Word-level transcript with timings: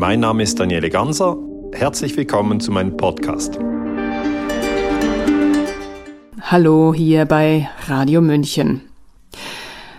Mein 0.00 0.20
Name 0.20 0.44
ist 0.44 0.58
Daniele 0.58 0.88
Ganser. 0.88 1.36
Herzlich 1.74 2.16
willkommen 2.16 2.58
zu 2.58 2.72
meinem 2.72 2.96
Podcast. 2.96 3.58
Hallo 6.40 6.94
hier 6.94 7.26
bei 7.26 7.68
Radio 7.86 8.22
München. 8.22 8.80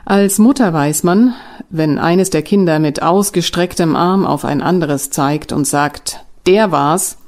Als 0.03 0.39
Mutter 0.39 0.73
weiß 0.73 1.03
man, 1.03 1.35
wenn 1.69 1.99
eines 1.99 2.31
der 2.31 2.41
Kinder 2.41 2.79
mit 2.79 3.03
ausgestrecktem 3.03 3.95
Arm 3.95 4.25
auf 4.25 4.43
ein 4.43 4.63
anderes 4.63 5.11
zeigt 5.11 5.51
und 5.51 5.67
sagt, 5.67 6.25
der 6.47 6.71
war's, 6.71 7.19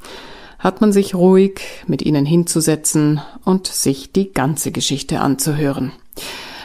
hat 0.58 0.82
man 0.82 0.92
sich 0.92 1.14
ruhig 1.14 1.62
mit 1.86 2.02
ihnen 2.02 2.26
hinzusetzen 2.26 3.22
und 3.46 3.68
sich 3.68 4.14
die 4.14 4.34
ganze 4.34 4.72
Geschichte 4.72 5.20
anzuhören. 5.20 5.92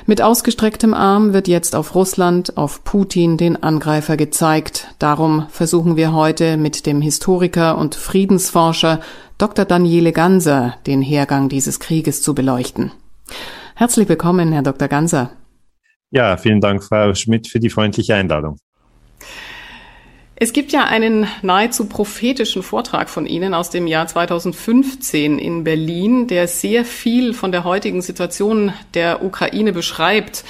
Mit 0.08 0.22
ausgestrecktem 0.22 0.94
Arm 0.94 1.34
wird 1.34 1.48
jetzt 1.48 1.76
auf 1.76 1.94
Russland, 1.94 2.56
auf 2.56 2.82
Putin, 2.82 3.36
den 3.36 3.62
Angreifer 3.62 4.16
gezeigt. 4.16 4.88
Darum 4.98 5.46
versuchen 5.50 5.98
wir 5.98 6.14
heute 6.14 6.56
mit 6.56 6.86
dem 6.86 7.02
Historiker 7.02 7.76
und 7.76 7.94
Friedensforscher 7.94 9.00
Dr. 9.36 9.66
Daniele 9.66 10.12
Ganser 10.12 10.76
den 10.86 11.02
Hergang 11.02 11.50
dieses 11.50 11.78
Krieges 11.78 12.22
zu 12.22 12.34
beleuchten. 12.34 12.90
Herzlich 13.74 14.08
willkommen, 14.08 14.50
Herr 14.50 14.62
Dr. 14.62 14.88
Ganser. 14.88 15.30
Ja, 16.10 16.38
vielen 16.38 16.62
Dank, 16.62 16.82
Frau 16.82 17.12
Schmidt, 17.12 17.46
für 17.46 17.60
die 17.60 17.68
freundliche 17.68 18.14
Einladung. 18.14 18.56
Es 20.40 20.52
gibt 20.52 20.70
ja 20.70 20.84
einen 20.84 21.26
nahezu 21.42 21.86
prophetischen 21.86 22.62
Vortrag 22.62 23.08
von 23.08 23.26
Ihnen 23.26 23.54
aus 23.54 23.70
dem 23.70 23.88
Jahr 23.88 24.06
2015 24.06 25.36
in 25.36 25.64
Berlin, 25.64 26.28
der 26.28 26.46
sehr 26.46 26.84
viel 26.84 27.34
von 27.34 27.50
der 27.50 27.64
heutigen 27.64 28.02
Situation 28.02 28.72
der 28.94 29.24
Ukraine 29.24 29.72
beschreibt. 29.72 30.44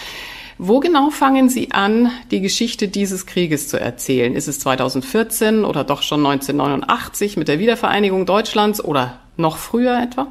Wo 0.59 0.81
genau 0.81 1.09
fangen 1.09 1.49
Sie 1.49 1.73
an, 1.73 2.11
die 2.31 2.43
Geschichte 2.43 2.89
dieses 2.89 3.25
Krieges 3.25 3.69
zu 3.69 3.81
erzählen? 3.81 4.35
Ist 4.35 4.47
es 4.47 4.59
2014 4.59 5.65
oder 5.65 5.85
doch 5.85 6.03
schon 6.03 6.21
1989 6.27 7.39
mit 7.39 7.49
der 7.49 7.59
Wiedervereinigung 7.59 8.27
Deutschlands 8.27 8.85
oder 8.85 9.21
noch 9.39 9.57
früher 9.57 9.99
etwa? 10.03 10.31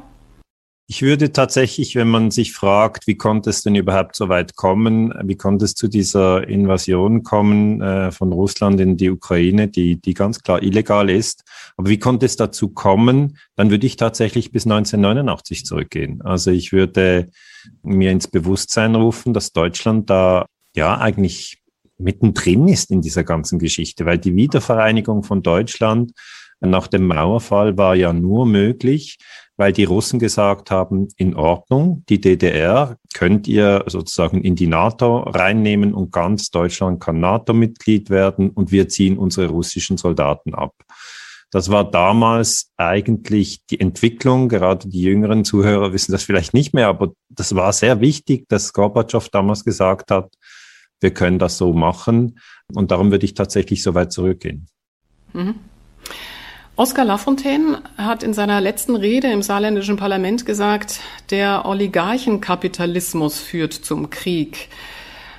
Ich 0.90 1.02
würde 1.02 1.32
tatsächlich, 1.32 1.96
wenn 1.96 2.08
man 2.08 2.30
sich 2.30 2.54
fragt, 2.54 3.06
wie 3.06 3.18
konnte 3.18 3.50
es 3.50 3.62
denn 3.62 3.74
überhaupt 3.74 4.16
so 4.16 4.30
weit 4.30 4.56
kommen, 4.56 5.12
wie 5.22 5.36
konnte 5.36 5.66
es 5.66 5.74
zu 5.74 5.86
dieser 5.86 6.48
Invasion 6.48 7.24
kommen 7.24 7.82
äh, 7.82 8.10
von 8.10 8.32
Russland 8.32 8.80
in 8.80 8.96
die 8.96 9.10
Ukraine, 9.10 9.68
die, 9.68 10.00
die 10.00 10.14
ganz 10.14 10.40
klar 10.40 10.62
illegal 10.62 11.10
ist, 11.10 11.44
aber 11.76 11.90
wie 11.90 11.98
konnte 11.98 12.24
es 12.24 12.36
dazu 12.36 12.70
kommen, 12.70 13.36
dann 13.54 13.70
würde 13.70 13.86
ich 13.86 13.96
tatsächlich 13.96 14.50
bis 14.50 14.64
1989 14.64 15.66
zurückgehen. 15.66 16.22
Also 16.22 16.52
ich 16.52 16.72
würde 16.72 17.28
mir 17.82 18.10
ins 18.10 18.28
Bewusstsein 18.28 18.94
rufen, 18.94 19.34
dass 19.34 19.52
Deutschland 19.52 20.08
da 20.08 20.46
ja 20.74 20.96
eigentlich 20.96 21.58
mittendrin 21.98 22.66
ist 22.66 22.90
in 22.90 23.02
dieser 23.02 23.24
ganzen 23.24 23.58
Geschichte, 23.58 24.06
weil 24.06 24.16
die 24.16 24.34
Wiedervereinigung 24.34 25.22
von 25.22 25.42
Deutschland 25.42 26.12
nach 26.60 26.88
dem 26.88 27.06
Mauerfall 27.06 27.76
war 27.76 27.94
ja 27.94 28.12
nur 28.12 28.46
möglich, 28.46 29.18
weil 29.56 29.72
die 29.72 29.84
Russen 29.84 30.18
gesagt 30.18 30.70
haben, 30.70 31.08
in 31.16 31.34
Ordnung, 31.34 32.04
die 32.08 32.20
DDR 32.20 32.96
könnt 33.12 33.48
ihr 33.48 33.84
sozusagen 33.86 34.42
in 34.42 34.54
die 34.54 34.68
NATO 34.68 35.18
reinnehmen 35.20 35.94
und 35.94 36.12
ganz 36.12 36.50
Deutschland 36.50 37.00
kann 37.00 37.20
NATO-Mitglied 37.20 38.08
werden 38.08 38.50
und 38.50 38.70
wir 38.70 38.88
ziehen 38.88 39.18
unsere 39.18 39.48
russischen 39.48 39.96
Soldaten 39.96 40.54
ab. 40.54 40.74
Das 41.50 41.70
war 41.70 41.90
damals 41.90 42.70
eigentlich 42.76 43.64
die 43.66 43.80
Entwicklung, 43.80 44.48
gerade 44.48 44.88
die 44.88 45.00
jüngeren 45.00 45.44
Zuhörer 45.44 45.92
wissen 45.92 46.12
das 46.12 46.22
vielleicht 46.22 46.54
nicht 46.54 46.74
mehr, 46.74 46.88
aber 46.88 47.12
das 47.30 47.54
war 47.54 47.72
sehr 47.72 48.00
wichtig, 48.00 48.48
dass 48.48 48.72
Gorbatschow 48.72 49.28
damals 49.30 49.64
gesagt 49.64 50.10
hat, 50.10 50.34
wir 51.00 51.12
können 51.12 51.38
das 51.38 51.56
so 51.56 51.72
machen 51.72 52.38
und 52.74 52.90
darum 52.90 53.10
würde 53.10 53.24
ich 53.24 53.34
tatsächlich 53.34 53.82
so 53.82 53.94
weit 53.94 54.12
zurückgehen. 54.12 54.66
Mhm. 55.32 55.54
Oskar 56.78 57.04
Lafontaine 57.04 57.82
hat 57.96 58.22
in 58.22 58.32
seiner 58.32 58.60
letzten 58.60 58.94
Rede 58.94 59.32
im 59.32 59.42
saarländischen 59.42 59.96
Parlament 59.96 60.46
gesagt, 60.46 61.00
der 61.28 61.66
Oligarchenkapitalismus 61.66 63.40
führt 63.40 63.72
zum 63.72 64.10
Krieg. 64.10 64.68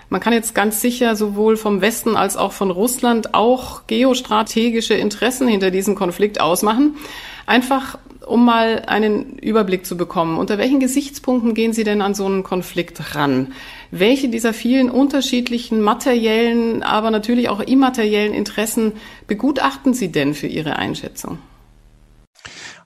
Man 0.10 0.20
kann 0.20 0.34
jetzt 0.34 0.54
ganz 0.54 0.82
sicher 0.82 1.16
sowohl 1.16 1.56
vom 1.56 1.80
Westen 1.80 2.18
als 2.18 2.36
auch 2.36 2.52
von 2.52 2.72
Russland 2.72 3.36
auch 3.36 3.88
geostrategische 3.88 4.96
Interessen 4.96 5.48
hinter 5.48 5.72
diesem 5.72 5.96
Konflikt 5.96 6.42
ausmachen. 6.42 6.98
Einfach 7.46 7.98
um 8.28 8.44
mal 8.44 8.84
einen 8.88 9.40
Überblick 9.40 9.86
zu 9.86 9.96
bekommen, 9.96 10.38
unter 10.38 10.58
welchen 10.58 10.82
Gesichtspunkten 10.82 11.54
gehen 11.54 11.72
Sie 11.72 11.86
denn 11.86 12.02
an 12.02 12.16
so 12.16 12.26
einen 12.26 12.44
Konflikt 12.44 13.16
ran? 13.16 13.54
Welche 13.92 14.30
dieser 14.30 14.54
vielen 14.54 14.90
unterschiedlichen 14.90 15.82
materiellen, 15.82 16.84
aber 16.84 17.10
natürlich 17.10 17.50
auch 17.50 17.60
immateriellen 17.60 18.34
Interessen 18.34 18.94
begutachten 19.28 19.94
Sie 19.94 20.12
denn 20.12 20.34
für 20.34 20.48
Ihre 20.48 20.76
Einschätzung? 20.76 21.40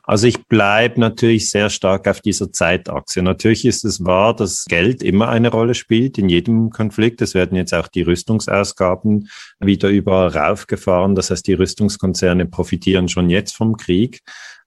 Also 0.06 0.28
ich 0.28 0.48
bleibe 0.48 1.00
natürlich 1.00 1.50
sehr 1.50 1.70
stark 1.70 2.10
auf 2.10 2.20
dieser 2.20 2.52
Zeitachse. 2.52 3.22
Natürlich 3.22 3.64
ist 3.64 3.86
es 3.86 4.04
wahr, 4.04 4.36
dass 4.36 4.66
Geld 4.66 5.02
immer 5.02 5.30
eine 5.30 5.50
Rolle 5.50 5.76
spielt 5.76 6.18
in 6.18 6.28
jedem 6.28 6.72
Konflikt. 6.72 7.22
Es 7.22 7.34
werden 7.34 7.56
jetzt 7.56 7.74
auch 7.74 7.88
die 7.88 8.02
Rüstungsausgaben 8.02 9.30
wieder 9.62 9.88
überall 9.88 10.28
raufgefahren. 10.28 11.16
Das 11.16 11.32
heißt, 11.32 11.48
die 11.48 11.54
Rüstungskonzerne 11.54 12.46
profitieren 12.48 13.08
schon 13.08 13.30
jetzt 13.30 13.56
vom 13.56 13.78
Krieg. 13.78 14.20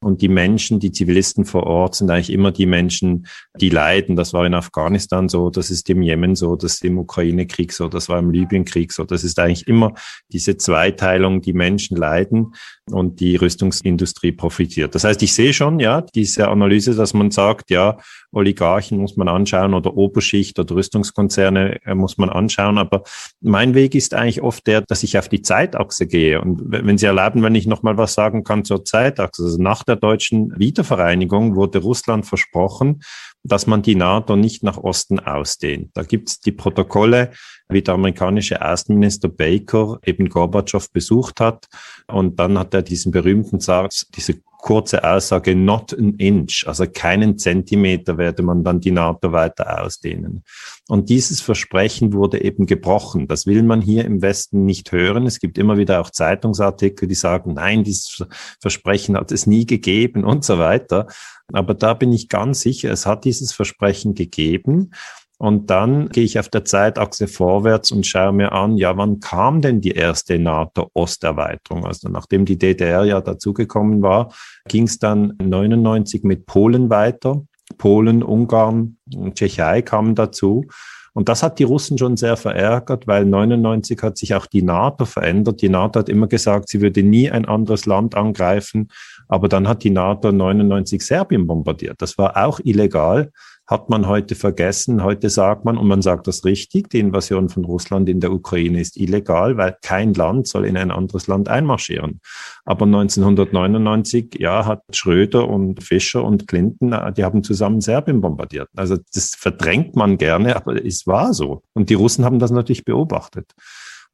Und 0.06 0.22
die 0.22 0.28
Menschen, 0.28 0.78
die 0.78 0.92
Zivilisten 0.92 1.44
vor 1.44 1.64
Ort 1.64 1.96
sind 1.96 2.12
eigentlich 2.12 2.30
immer 2.30 2.52
die 2.52 2.66
Menschen, 2.66 3.26
die 3.60 3.70
leiden. 3.70 4.14
Das 4.14 4.32
war 4.32 4.46
in 4.46 4.54
Afghanistan 4.54 5.28
so, 5.28 5.50
das 5.50 5.68
ist 5.68 5.90
im 5.90 6.00
Jemen 6.00 6.36
so, 6.36 6.54
das 6.54 6.74
ist 6.74 6.84
im 6.84 6.96
Ukraine-Krieg 6.96 7.72
so, 7.72 7.88
das 7.88 8.08
war 8.08 8.20
im 8.20 8.30
Libyen-Krieg 8.30 8.92
so. 8.92 9.02
Das 9.02 9.24
ist 9.24 9.36
eigentlich 9.40 9.66
immer 9.66 9.94
diese 10.28 10.56
Zweiteilung, 10.58 11.40
die 11.40 11.54
Menschen 11.54 11.96
leiden 11.96 12.54
und 12.88 13.18
die 13.18 13.34
Rüstungsindustrie 13.34 14.30
profitiert. 14.30 14.94
Das 14.94 15.02
heißt, 15.02 15.20
ich 15.24 15.34
sehe 15.34 15.52
schon, 15.52 15.80
ja, 15.80 16.02
diese 16.14 16.46
Analyse, 16.46 16.94
dass 16.94 17.12
man 17.12 17.32
sagt, 17.32 17.70
ja, 17.70 17.96
Oligarchen 18.30 18.98
muss 18.98 19.16
man 19.16 19.28
anschauen 19.28 19.74
oder 19.74 19.96
Oberschicht 19.96 20.58
oder 20.58 20.76
Rüstungskonzerne 20.76 21.80
äh, 21.84 21.94
muss 21.94 22.16
man 22.16 22.28
anschauen. 22.28 22.78
Aber 22.78 23.02
mein 23.40 23.74
Weg 23.74 23.94
ist 23.96 24.14
eigentlich 24.14 24.42
oft 24.42 24.66
der, 24.66 24.82
dass 24.82 25.02
ich 25.02 25.18
auf 25.18 25.28
die 25.28 25.42
Zeitachse 25.42 26.06
gehe. 26.06 26.40
Und 26.40 26.60
wenn 26.66 26.98
Sie 26.98 27.06
erlauben, 27.06 27.42
wenn 27.42 27.54
ich 27.54 27.66
noch 27.66 27.82
mal 27.82 27.96
was 27.96 28.14
sagen 28.14 28.44
kann 28.44 28.64
zur 28.64 28.84
Zeitachse. 28.84 29.42
Also 29.42 29.60
nach 29.60 29.82
der 29.82 29.95
deutschen 29.96 30.58
Wiedervereinigung 30.58 31.56
wurde 31.56 31.78
Russland 31.78 32.26
versprochen, 32.26 33.02
dass 33.42 33.66
man 33.66 33.82
die 33.82 33.94
NATO 33.94 34.36
nicht 34.36 34.62
nach 34.62 34.78
Osten 34.78 35.20
ausdehnt. 35.20 35.90
Da 35.94 36.02
gibt 36.02 36.28
es 36.28 36.40
die 36.40 36.52
Protokolle, 36.52 37.30
wie 37.68 37.82
der 37.82 37.94
amerikanische 37.94 38.62
Außenminister 38.62 39.28
Baker 39.28 39.98
eben 40.04 40.28
Gorbatschow 40.28 40.90
besucht 40.90 41.40
hat. 41.40 41.66
Und 42.06 42.38
dann 42.38 42.58
hat 42.58 42.74
er 42.74 42.82
diesen 42.82 43.12
berühmten 43.12 43.60
Satz, 43.60 44.06
diese 44.14 44.40
kurze 44.66 45.04
Aussage, 45.04 45.54
not 45.54 45.94
an 45.94 46.14
inch, 46.14 46.64
also 46.66 46.86
keinen 46.92 47.38
Zentimeter 47.38 48.18
werde 48.18 48.42
man 48.42 48.64
dann 48.64 48.80
die 48.80 48.90
NATO 48.90 49.30
weiter 49.30 49.80
ausdehnen. 49.80 50.42
Und 50.88 51.08
dieses 51.08 51.40
Versprechen 51.40 52.12
wurde 52.12 52.42
eben 52.42 52.66
gebrochen. 52.66 53.28
Das 53.28 53.46
will 53.46 53.62
man 53.62 53.80
hier 53.80 54.04
im 54.04 54.22
Westen 54.22 54.64
nicht 54.64 54.90
hören. 54.90 55.24
Es 55.24 55.38
gibt 55.38 55.56
immer 55.56 55.78
wieder 55.78 56.00
auch 56.00 56.10
Zeitungsartikel, 56.10 57.06
die 57.06 57.14
sagen, 57.14 57.54
nein, 57.54 57.84
dieses 57.84 58.26
Versprechen 58.60 59.16
hat 59.16 59.30
es 59.30 59.46
nie 59.46 59.66
gegeben 59.66 60.24
und 60.24 60.44
so 60.44 60.58
weiter. 60.58 61.06
Aber 61.52 61.74
da 61.74 61.94
bin 61.94 62.12
ich 62.12 62.28
ganz 62.28 62.60
sicher, 62.60 62.90
es 62.90 63.06
hat 63.06 63.24
dieses 63.24 63.52
Versprechen 63.52 64.16
gegeben. 64.16 64.90
Und 65.38 65.68
dann 65.68 66.08
gehe 66.08 66.24
ich 66.24 66.38
auf 66.38 66.48
der 66.48 66.64
Zeitachse 66.64 67.28
vorwärts 67.28 67.90
und 67.90 68.06
schaue 68.06 68.32
mir 68.32 68.52
an, 68.52 68.78
ja, 68.78 68.96
wann 68.96 69.20
kam 69.20 69.60
denn 69.60 69.82
die 69.82 69.90
erste 69.90 70.38
NATO-Osterweiterung? 70.38 71.84
Also 71.84 72.08
nachdem 72.08 72.46
die 72.46 72.58
DDR 72.58 73.04
ja 73.04 73.20
dazugekommen 73.20 74.00
war, 74.00 74.32
ging 74.66 74.84
es 74.84 74.98
dann 74.98 75.34
99 75.42 76.24
mit 76.24 76.46
Polen 76.46 76.88
weiter. 76.88 77.42
Polen, 77.76 78.22
Ungarn, 78.22 78.96
Tschechei 79.34 79.82
kamen 79.82 80.14
dazu. 80.14 80.66
Und 81.12 81.28
das 81.28 81.42
hat 81.42 81.58
die 81.58 81.64
Russen 81.64 81.96
schon 81.96 82.16
sehr 82.16 82.36
verärgert, 82.36 83.06
weil 83.06 83.24
99 83.24 84.02
hat 84.02 84.18
sich 84.18 84.34
auch 84.34 84.46
die 84.46 84.62
NATO 84.62 85.06
verändert. 85.06 85.62
Die 85.62 85.70
NATO 85.70 86.00
hat 86.00 86.08
immer 86.08 86.28
gesagt, 86.28 86.68
sie 86.68 86.80
würde 86.80 87.02
nie 87.02 87.30
ein 87.30 87.46
anderes 87.46 87.86
Land 87.86 88.14
angreifen. 88.14 88.88
Aber 89.28 89.48
dann 89.48 89.66
hat 89.66 89.82
die 89.82 89.90
NATO 89.90 90.30
99 90.30 91.02
Serbien 91.02 91.46
bombardiert. 91.46 92.00
Das 92.02 92.16
war 92.18 92.36
auch 92.36 92.60
illegal 92.62 93.32
hat 93.66 93.90
man 93.90 94.06
heute 94.06 94.36
vergessen. 94.36 95.02
Heute 95.02 95.28
sagt 95.28 95.64
man, 95.64 95.76
und 95.76 95.88
man 95.88 96.00
sagt 96.00 96.28
das 96.28 96.44
richtig, 96.44 96.88
die 96.90 97.00
Invasion 97.00 97.48
von 97.48 97.64
Russland 97.64 98.08
in 98.08 98.20
der 98.20 98.32
Ukraine 98.32 98.80
ist 98.80 98.96
illegal, 98.96 99.56
weil 99.56 99.76
kein 99.82 100.14
Land 100.14 100.46
soll 100.46 100.66
in 100.66 100.76
ein 100.76 100.92
anderes 100.92 101.26
Land 101.26 101.48
einmarschieren. 101.48 102.20
Aber 102.64 102.84
1999, 102.84 104.36
ja, 104.38 104.66
hat 104.66 104.82
Schröder 104.92 105.48
und 105.48 105.82
Fischer 105.82 106.22
und 106.22 106.46
Clinton, 106.46 106.92
äh, 106.92 107.12
die 107.12 107.24
haben 107.24 107.42
zusammen 107.42 107.80
Serbien 107.80 108.20
bombardiert. 108.20 108.68
Also 108.76 108.96
das 109.12 109.34
verdrängt 109.34 109.96
man 109.96 110.16
gerne, 110.16 110.54
aber 110.54 110.84
es 110.84 111.06
war 111.06 111.34
so. 111.34 111.62
Und 111.74 111.90
die 111.90 111.94
Russen 111.94 112.24
haben 112.24 112.38
das 112.38 112.52
natürlich 112.52 112.84
beobachtet. 112.84 113.52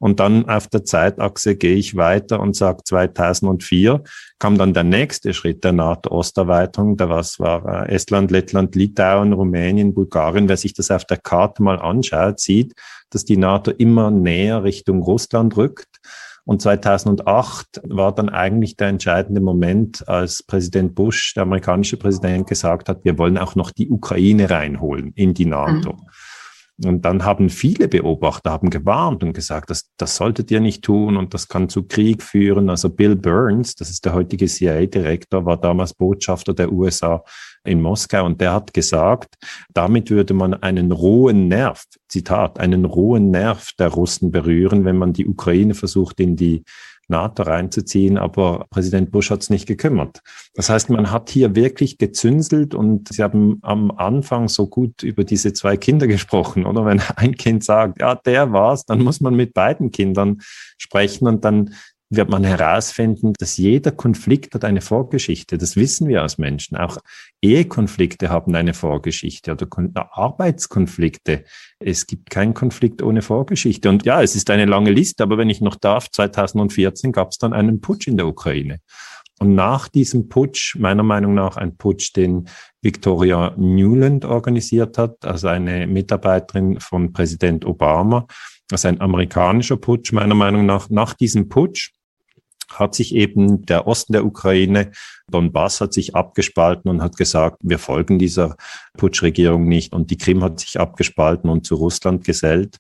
Und 0.03 0.19
dann 0.19 0.49
auf 0.49 0.67
der 0.67 0.83
Zeitachse 0.83 1.55
gehe 1.55 1.77
ich 1.77 1.97
weiter 1.97 2.41
und 2.41 2.57
sage 2.57 2.83
2004 2.83 4.03
kam 4.41 4.59
dann 4.59 4.75
der 4.75 4.83
nächste 4.83 5.33
Schritt 5.33 5.63
der 5.63 5.71
NATO-Osterweiterung. 5.71 6.97
Da 6.97 7.09
was 7.09 7.39
war 7.39 7.87
äh, 7.87 7.95
Estland, 7.95 8.33
Lettland, 8.33 8.75
Litauen, 8.75 9.33
Rumänien, 9.33 9.95
Bulgarien. 9.95 10.49
Wer 10.49 10.57
sich 10.57 10.75
das 10.75 10.91
auf 10.91 11.05
der 11.05 11.19
Karte 11.19 11.63
mal 11.63 11.79
anschaut, 11.79 12.41
sieht, 12.41 12.75
dass 13.11 13.25
die 13.25 13.37
NATO 13.37 13.71
immer 13.71 14.11
näher 14.11 14.65
Richtung 14.65 15.05
Russland 15.05 15.57
rückt. 15.57 16.01
Und 16.45 16.61
2008 16.61 17.83
war 17.85 18.13
dann 18.13 18.29
eigentlich 18.29 18.77
der 18.77 18.89
entscheidende 18.89 19.41
Moment, 19.41 20.09
als 20.09 20.43
Präsident 20.43 20.97
Bush, 20.97 21.35
der 21.35 21.45
amerikanische 21.45 21.97
Präsident, 21.97 22.49
gesagt 22.49 22.89
hat, 22.89 23.05
wir 23.05 23.19
wollen 23.19 23.39
auch 23.39 23.55
noch 23.55 23.71
die 23.71 23.89
Ukraine 23.89 24.51
reinholen 24.51 25.13
in 25.15 25.33
die 25.33 25.47
NATO. 25.47 25.93
Mhm. 25.93 26.09
Und 26.83 27.05
dann 27.05 27.25
haben 27.25 27.49
viele 27.49 27.87
Beobachter 27.87 28.51
haben 28.51 28.71
gewarnt 28.71 29.23
und 29.23 29.35
gesagt, 29.35 29.71
das, 29.71 29.91
das 29.99 30.17
solltet 30.17 30.51
ihr 30.51 30.61
nicht 30.61 30.83
tun 30.83 31.17
und 31.17 31.35
das 31.35 31.49
kann 31.49 31.69
zu 31.69 31.85
Krieg 31.85 32.23
führen. 32.23 32.71
Also 32.71 32.89
Bill 32.89 33.15
Burns, 33.15 33.75
das 33.75 33.91
ist 33.91 34.05
der 34.05 34.15
heutige 34.15 34.47
CIA-Direktor, 34.47 35.45
war 35.45 35.61
damals 35.61 35.95
Botschafter 35.95 36.55
der 36.55 36.73
USA 36.73 37.23
in 37.65 37.81
Moskau 37.81 38.25
und 38.25 38.41
der 38.41 38.53
hat 38.53 38.75
gesagt, 38.75 39.37
damit 39.73 40.11
würde 40.11 40.35
man 40.35 40.55
einen 40.55 40.93
rohen 40.93 41.49
Nerv, 41.49 41.85
Zitat, 42.09 42.59
einen 42.59 42.85
rohen 42.85 43.31
Nerv 43.31 43.71
der 43.79 43.89
Russen 43.89 44.31
berühren, 44.31 44.85
wenn 44.85 44.97
man 44.97 45.13
die 45.13 45.27
Ukraine 45.27 45.75
versucht, 45.75 46.21
in 46.21 46.37
die 46.37 46.65
NATO 47.09 47.43
reinzuziehen, 47.43 48.19
aber 48.19 48.67
Präsident 48.71 49.11
Bush 49.11 49.31
hat 49.31 49.43
es 49.43 49.51
nicht 49.51 49.67
gekümmert. 49.67 50.21
Das 50.55 50.71
heißt, 50.71 50.91
man 50.91 51.11
hat 51.11 51.31
hier 51.31 51.55
wirklich 51.55 51.99
gezünselt 51.99 52.75
und 52.75 53.09
Sie 53.13 53.23
haben 53.23 53.59
am 53.63 53.91
Anfang 53.91 54.49
so 54.49 54.67
gut 54.67 55.03
über 55.03 55.25
diese 55.25 55.53
zwei 55.53 55.77
Kinder 55.77 56.07
gesprochen, 56.07 56.65
oder? 56.65 56.85
Wenn 56.85 57.01
ein 57.17 57.37
Kind 57.37 57.65
sagt, 57.65 58.01
ja, 58.01 58.15
der 58.15 58.53
war's, 58.53 58.85
dann 58.85 59.03
muss 59.03 59.21
man 59.21 59.35
mit 59.35 59.53
beiden 59.55 59.91
Kindern 59.91 60.39
sprechen 60.79 61.29
und 61.29 61.45
dann 61.45 61.75
wird 62.15 62.29
man 62.29 62.45
herausfinden, 62.45 63.33
dass 63.39 63.57
jeder 63.57 63.91
Konflikt 63.91 64.55
hat 64.55 64.65
eine 64.65 64.83
Vorgeschichte. 64.83 65.57
Das 65.57 65.77
wissen 65.77 66.09
wir 66.09 66.21
als 66.23 66.37
Menschen. 66.37 66.77
Auch 66.77 66.99
Ehekonflikte 67.41 68.29
haben 68.29 68.55
eine 68.55 68.75
Vorgeschichte 68.75 69.53
oder 69.53 69.67
Arbeitskonflikte. 70.13 71.45
Es 71.79 72.07
gibt 72.07 72.29
keinen 72.29 72.53
Konflikt 72.53 73.03
ohne 73.03 73.23
Vorgeschichte. 73.23 73.89
Und 73.89 74.05
ja, 74.05 74.23
es 74.23 74.37
ist 74.37 74.51
eine 74.51 74.67
lange 74.67 74.91
Liste, 74.91 75.23
aber 75.23 75.39
wenn 75.39 75.49
ich 75.49 75.63
noch 75.63 75.77
darf, 75.77 76.11
2014 76.11 77.13
gab 77.13 77.31
es 77.31 77.39
dann 77.39 77.55
einen 77.55 77.81
Putsch 77.81 78.07
in 78.07 78.19
der 78.19 78.27
Ukraine. 78.27 78.81
Und 79.41 79.55
nach 79.55 79.89
diesem 79.89 80.29
Putsch, 80.29 80.77
meiner 80.77 81.03
Meinung 81.03 81.35
nach 81.35 81.57
ein 81.57 81.77
Putsch, 81.77 82.15
den 82.15 82.49
Victoria 82.83 83.55
Newland 83.57 84.25
organisiert 84.25 84.99
hat, 84.99 85.25
also 85.25 85.49
eine 85.49 85.87
Mitarbeiterin 85.87 86.79
von 86.79 87.13
Präsident 87.13 87.65
Obama, 87.65 88.27
also 88.71 88.89
ein 88.89 89.01
amerikanischer 89.01 89.79
Putsch, 89.79 90.13
meiner 90.13 90.35
Meinung 90.35 90.67
nach, 90.67 90.91
nach 90.91 91.15
diesem 91.15 91.49
Putsch 91.49 91.91
hat 92.79 92.95
sich 92.95 93.15
eben 93.15 93.65
der 93.67 93.87
Osten 93.87 94.13
der 94.13 94.25
Ukraine, 94.25 94.91
Donbass 95.31 95.81
hat 95.81 95.93
sich 95.93 96.15
abgespalten 96.15 96.91
und 96.91 97.03
hat 97.03 97.17
gesagt, 97.17 97.59
wir 97.63 97.79
folgen 97.79 98.19
dieser 98.19 98.57
Putschregierung 98.97 99.67
nicht. 99.67 99.93
Und 99.93 100.11
die 100.11 100.19
Krim 100.19 100.43
hat 100.43 100.61
sich 100.61 100.79
abgespalten 100.79 101.51
und 101.51 101.67
zu 101.67 101.75
Russland 101.75 102.25
gesellt. 102.25 102.79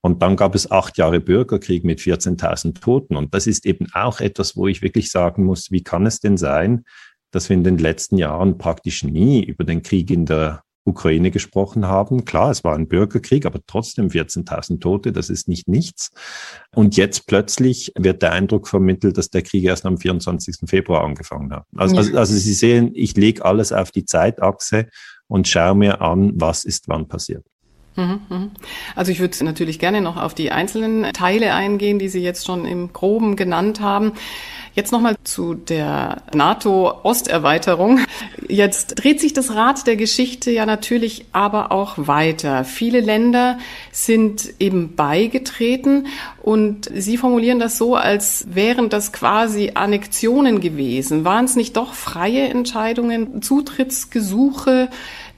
Und 0.00 0.20
dann 0.20 0.36
gab 0.36 0.54
es 0.54 0.70
acht 0.70 0.98
Jahre 0.98 1.20
Bürgerkrieg 1.20 1.84
mit 1.84 1.98
14.000 1.98 2.80
Toten. 2.80 3.16
Und 3.16 3.32
das 3.32 3.46
ist 3.46 3.64
eben 3.64 3.86
auch 3.94 4.20
etwas, 4.20 4.54
wo 4.56 4.68
ich 4.68 4.82
wirklich 4.82 5.10
sagen 5.10 5.44
muss, 5.44 5.70
wie 5.70 5.82
kann 5.82 6.04
es 6.04 6.20
denn 6.20 6.36
sein, 6.36 6.84
dass 7.30 7.48
wir 7.48 7.56
in 7.56 7.64
den 7.64 7.78
letzten 7.78 8.18
Jahren 8.18 8.58
praktisch 8.58 9.02
nie 9.02 9.42
über 9.42 9.64
den 9.64 9.82
Krieg 9.82 10.10
in 10.10 10.26
der 10.26 10.63
Ukraine 10.84 11.30
gesprochen 11.30 11.86
haben. 11.86 12.24
Klar, 12.24 12.50
es 12.50 12.64
war 12.64 12.74
ein 12.74 12.88
Bürgerkrieg, 12.88 13.46
aber 13.46 13.60
trotzdem 13.66 14.08
14.000 14.08 14.80
Tote, 14.80 15.12
das 15.12 15.30
ist 15.30 15.48
nicht 15.48 15.68
nichts. 15.68 16.10
Und 16.74 16.96
jetzt 16.96 17.26
plötzlich 17.26 17.92
wird 17.96 18.22
der 18.22 18.32
Eindruck 18.32 18.68
vermittelt, 18.68 19.16
dass 19.16 19.30
der 19.30 19.42
Krieg 19.42 19.64
erst 19.64 19.86
am 19.86 19.98
24. 19.98 20.68
Februar 20.68 21.04
angefangen 21.04 21.52
hat. 21.52 21.64
Also, 21.76 21.94
ja. 21.94 22.00
also, 22.00 22.18
also 22.18 22.34
Sie 22.34 22.54
sehen, 22.54 22.90
ich 22.94 23.16
lege 23.16 23.44
alles 23.44 23.72
auf 23.72 23.90
die 23.90 24.04
Zeitachse 24.04 24.88
und 25.26 25.48
schaue 25.48 25.74
mir 25.74 26.00
an, 26.00 26.32
was 26.34 26.64
ist 26.64 26.88
wann 26.88 27.08
passiert. 27.08 27.44
Mhm, 27.96 28.20
mhm. 28.28 28.50
Also 28.96 29.12
ich 29.12 29.20
würde 29.20 29.44
natürlich 29.44 29.78
gerne 29.78 30.00
noch 30.00 30.16
auf 30.16 30.34
die 30.34 30.50
einzelnen 30.50 31.12
Teile 31.12 31.54
eingehen, 31.54 31.98
die 31.98 32.08
Sie 32.08 32.22
jetzt 32.22 32.44
schon 32.44 32.64
im 32.64 32.92
groben 32.92 33.36
genannt 33.36 33.80
haben. 33.80 34.12
Jetzt 34.74 34.90
nochmal 34.90 35.14
zu 35.22 35.54
der 35.54 36.22
NATO-Osterweiterung. 36.34 38.00
Jetzt 38.48 39.04
dreht 39.04 39.20
sich 39.20 39.32
das 39.32 39.54
Rad 39.54 39.86
der 39.86 39.94
Geschichte 39.94 40.50
ja 40.50 40.66
natürlich 40.66 41.26
aber 41.30 41.70
auch 41.70 41.94
weiter. 41.96 42.64
Viele 42.64 42.98
Länder 42.98 43.58
sind 43.92 44.54
eben 44.58 44.96
beigetreten 44.96 46.08
und 46.42 46.90
Sie 46.92 47.16
formulieren 47.16 47.60
das 47.60 47.78
so, 47.78 47.94
als 47.94 48.46
wären 48.50 48.88
das 48.88 49.12
quasi 49.12 49.72
Annexionen 49.74 50.60
gewesen. 50.60 51.24
Waren 51.24 51.44
es 51.44 51.54
nicht 51.54 51.76
doch 51.76 51.94
freie 51.94 52.48
Entscheidungen, 52.48 53.42
Zutrittsgesuche? 53.42 54.88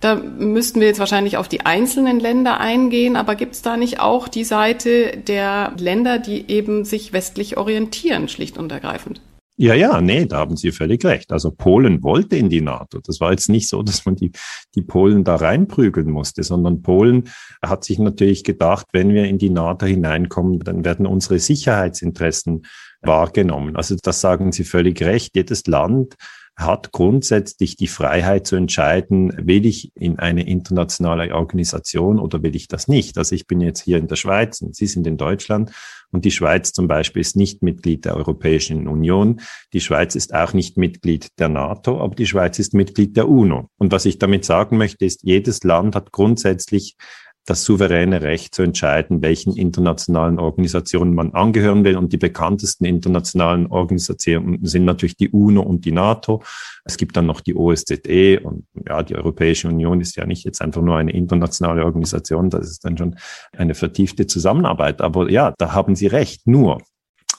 Da 0.06 0.14
müssten 0.14 0.79
wir 0.79 0.87
jetzt 0.87 1.00
wahrscheinlich 1.00 1.37
auf 1.37 1.49
die 1.49 1.67
einzelnen 1.67 2.20
Länder 2.20 2.61
eingehen, 2.61 3.17
aber 3.17 3.35
gibt 3.35 3.55
es 3.55 3.62
da 3.62 3.76
nicht 3.76 3.99
auch 3.99 4.29
die 4.29 4.44
Seite 4.44 5.17
der 5.17 5.73
Länder, 5.81 6.20
die 6.20 6.49
eben 6.49 6.85
sich 6.85 7.12
westlich 7.12 7.56
orientieren, 7.56 8.29
schlicht 8.29 8.56
und 8.56 8.70
ergreifend? 8.70 9.20
Ja, 9.56 9.75
ja, 9.75 10.00
nee, 10.00 10.26
da 10.26 10.37
haben 10.37 10.56
Sie 10.56 10.70
völlig 10.70 11.05
recht. 11.05 11.32
Also 11.32 11.50
Polen 11.50 12.05
wollte 12.05 12.37
in 12.37 12.49
die 12.49 12.61
NATO. 12.61 13.00
Das 13.05 13.19
war 13.19 13.32
jetzt 13.32 13.49
nicht 13.49 13.69
so, 13.69 13.82
dass 13.82 14.06
man 14.06 14.14
die, 14.14 14.31
die 14.76 14.82
Polen 14.82 15.25
da 15.25 15.35
reinprügeln 15.35 16.08
musste, 16.08 16.44
sondern 16.44 16.82
Polen 16.82 17.25
hat 17.61 17.82
sich 17.82 17.99
natürlich 17.99 18.44
gedacht, 18.44 18.87
wenn 18.93 19.12
wir 19.12 19.25
in 19.25 19.38
die 19.38 19.50
NATO 19.50 19.87
hineinkommen, 19.87 20.61
dann 20.61 20.85
werden 20.85 21.06
unsere 21.06 21.41
Sicherheitsinteressen 21.41 22.64
wahrgenommen. 23.00 23.75
Also 23.75 23.97
das 24.00 24.20
sagen 24.20 24.53
Sie 24.53 24.62
völlig 24.62 25.03
recht. 25.03 25.35
Jedes 25.35 25.67
Land 25.67 26.14
hat 26.56 26.91
grundsätzlich 26.91 27.76
die 27.76 27.87
Freiheit 27.87 28.47
zu 28.47 28.56
entscheiden, 28.56 29.31
will 29.47 29.67
ich 29.67 29.93
in 29.94 30.19
eine 30.19 30.47
internationale 30.47 31.35
Organisation 31.35 32.19
oder 32.19 32.43
will 32.43 32.56
ich 32.56 32.67
das 32.67 32.88
nicht. 32.88 33.19
Also 33.19 33.35
ich 33.35 33.47
bin 33.47 33.61
jetzt 33.61 33.82
hier 33.82 33.99
in 33.99 34.08
der 34.08 34.17
Schweiz 34.17 34.62
und 34.62 34.75
Sie 34.75 34.87
sind 34.87 35.06
in 35.06 35.19
Deutschland 35.19 35.70
und 36.11 36.25
die 36.25 36.31
Schweiz 36.31 36.73
zum 36.73 36.88
Beispiel 36.88 37.20
ist 37.20 37.37
nicht 37.37 37.62
Mitglied 37.62 38.06
der 38.06 38.17
Europäischen 38.17 38.88
Union. 38.88 39.41
Die 39.75 39.82
Schweiz 39.82 40.14
ist 40.14 40.35
auch 40.35 40.55
nicht 40.55 40.79
Mitglied 40.79 41.29
der 41.38 41.50
NATO, 41.50 42.00
aber 42.00 42.14
die 42.14 42.26
Schweiz 42.26 42.58
ist 42.58 42.73
Mitglied 42.73 43.19
der 43.19 43.29
UNO. 43.29 43.69
Und 43.76 43.93
was 43.93 44.06
ich 44.06 44.19
damit 44.19 44.47
sagen 44.47 44.79
möchte, 44.79 45.05
ist, 45.05 45.25
jedes 45.25 45.62
Land 45.62 45.94
hat 45.94 46.11
grundsätzlich 46.11 46.97
das 47.46 47.64
souveräne 47.64 48.22
Recht 48.22 48.54
zu 48.54 48.62
entscheiden, 48.62 49.22
welchen 49.22 49.56
internationalen 49.56 50.38
Organisationen 50.38 51.14
man 51.14 51.32
angehören 51.32 51.84
will. 51.84 51.96
Und 51.96 52.12
die 52.12 52.19
bekanntesten 52.19 52.84
internationalen 52.84 53.69
Organisationen 53.69 54.64
sind 54.64 54.84
natürlich 54.84 55.16
die 55.16 55.31
UNO 55.31 55.62
und 55.62 55.84
die 55.84 55.93
NATO. 55.93 56.43
Es 56.84 56.96
gibt 56.96 57.16
dann 57.16 57.26
noch 57.26 57.40
die 57.40 57.54
OSZE 57.54 58.40
und 58.43 58.66
ja, 58.87 59.02
die 59.02 59.14
Europäische 59.14 59.69
Union 59.69 60.00
ist 60.00 60.16
ja 60.16 60.26
nicht 60.26 60.44
jetzt 60.44 60.60
einfach 60.60 60.82
nur 60.82 60.96
eine 60.96 61.12
internationale 61.12 61.84
Organisation, 61.84 62.50
das 62.50 62.69
ist 62.69 62.84
dann 62.84 62.98
schon 62.98 63.16
eine 63.56 63.75
vertiefte 63.75 64.26
Zusammenarbeit. 64.26 65.00
Aber 65.00 65.31
ja, 65.31 65.54
da 65.56 65.72
haben 65.72 65.94
Sie 65.94 66.08
recht. 66.08 66.46
Nur, 66.46 66.82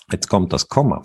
Jetzt 0.10 0.30
kommt 0.30 0.54
das 0.54 0.70
Komma. 0.70 1.04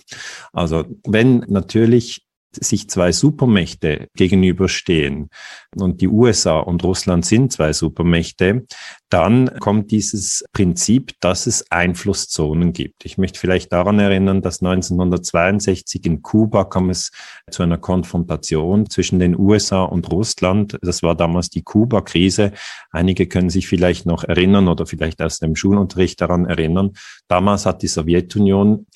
Also 0.52 0.84
wenn 1.04 1.38
natürlich 1.48 2.24
sich 2.56 2.88
zwei 2.88 3.12
Supermächte 3.12 4.08
gegenüberstehen 4.14 5.28
und 5.76 6.00
die 6.00 6.08
USA 6.08 6.58
und 6.58 6.84
Russland 6.84 7.24
sind 7.24 7.52
zwei 7.52 7.72
Supermächte, 7.72 8.66
dann 9.08 9.58
kommt 9.58 9.90
dieses 9.90 10.44
Prinzip, 10.52 11.12
dass 11.20 11.46
es 11.46 11.70
Einflusszonen 11.70 12.72
gibt. 12.72 13.04
Ich 13.04 13.18
möchte 13.18 13.38
vielleicht 13.38 13.72
daran 13.72 13.98
erinnern, 13.98 14.40
dass 14.40 14.62
1962 14.62 16.06
in 16.06 16.22
Kuba 16.22 16.64
kam 16.64 16.90
es 16.90 17.10
zu 17.50 17.62
einer 17.62 17.78
Konfrontation 17.78 18.88
zwischen 18.88 19.18
den 19.18 19.38
USA 19.38 19.84
und 19.84 20.10
Russland. 20.10 20.78
Das 20.82 21.02
war 21.02 21.14
damals 21.14 21.50
die 21.50 21.62
Kuba-Krise. 21.62 22.52
Einige 22.90 23.26
können 23.26 23.50
sich 23.50 23.68
vielleicht 23.68 24.06
noch 24.06 24.24
erinnern 24.24 24.68
oder 24.68 24.86
vielleicht 24.86 25.20
aus 25.20 25.38
dem 25.38 25.56
Schulunterricht 25.56 26.20
daran 26.20 26.46
erinnern. 26.46 26.92
Damals 27.28 27.66
hat 27.66 27.82
die 27.82 27.88
Sowjetunion 27.88 28.86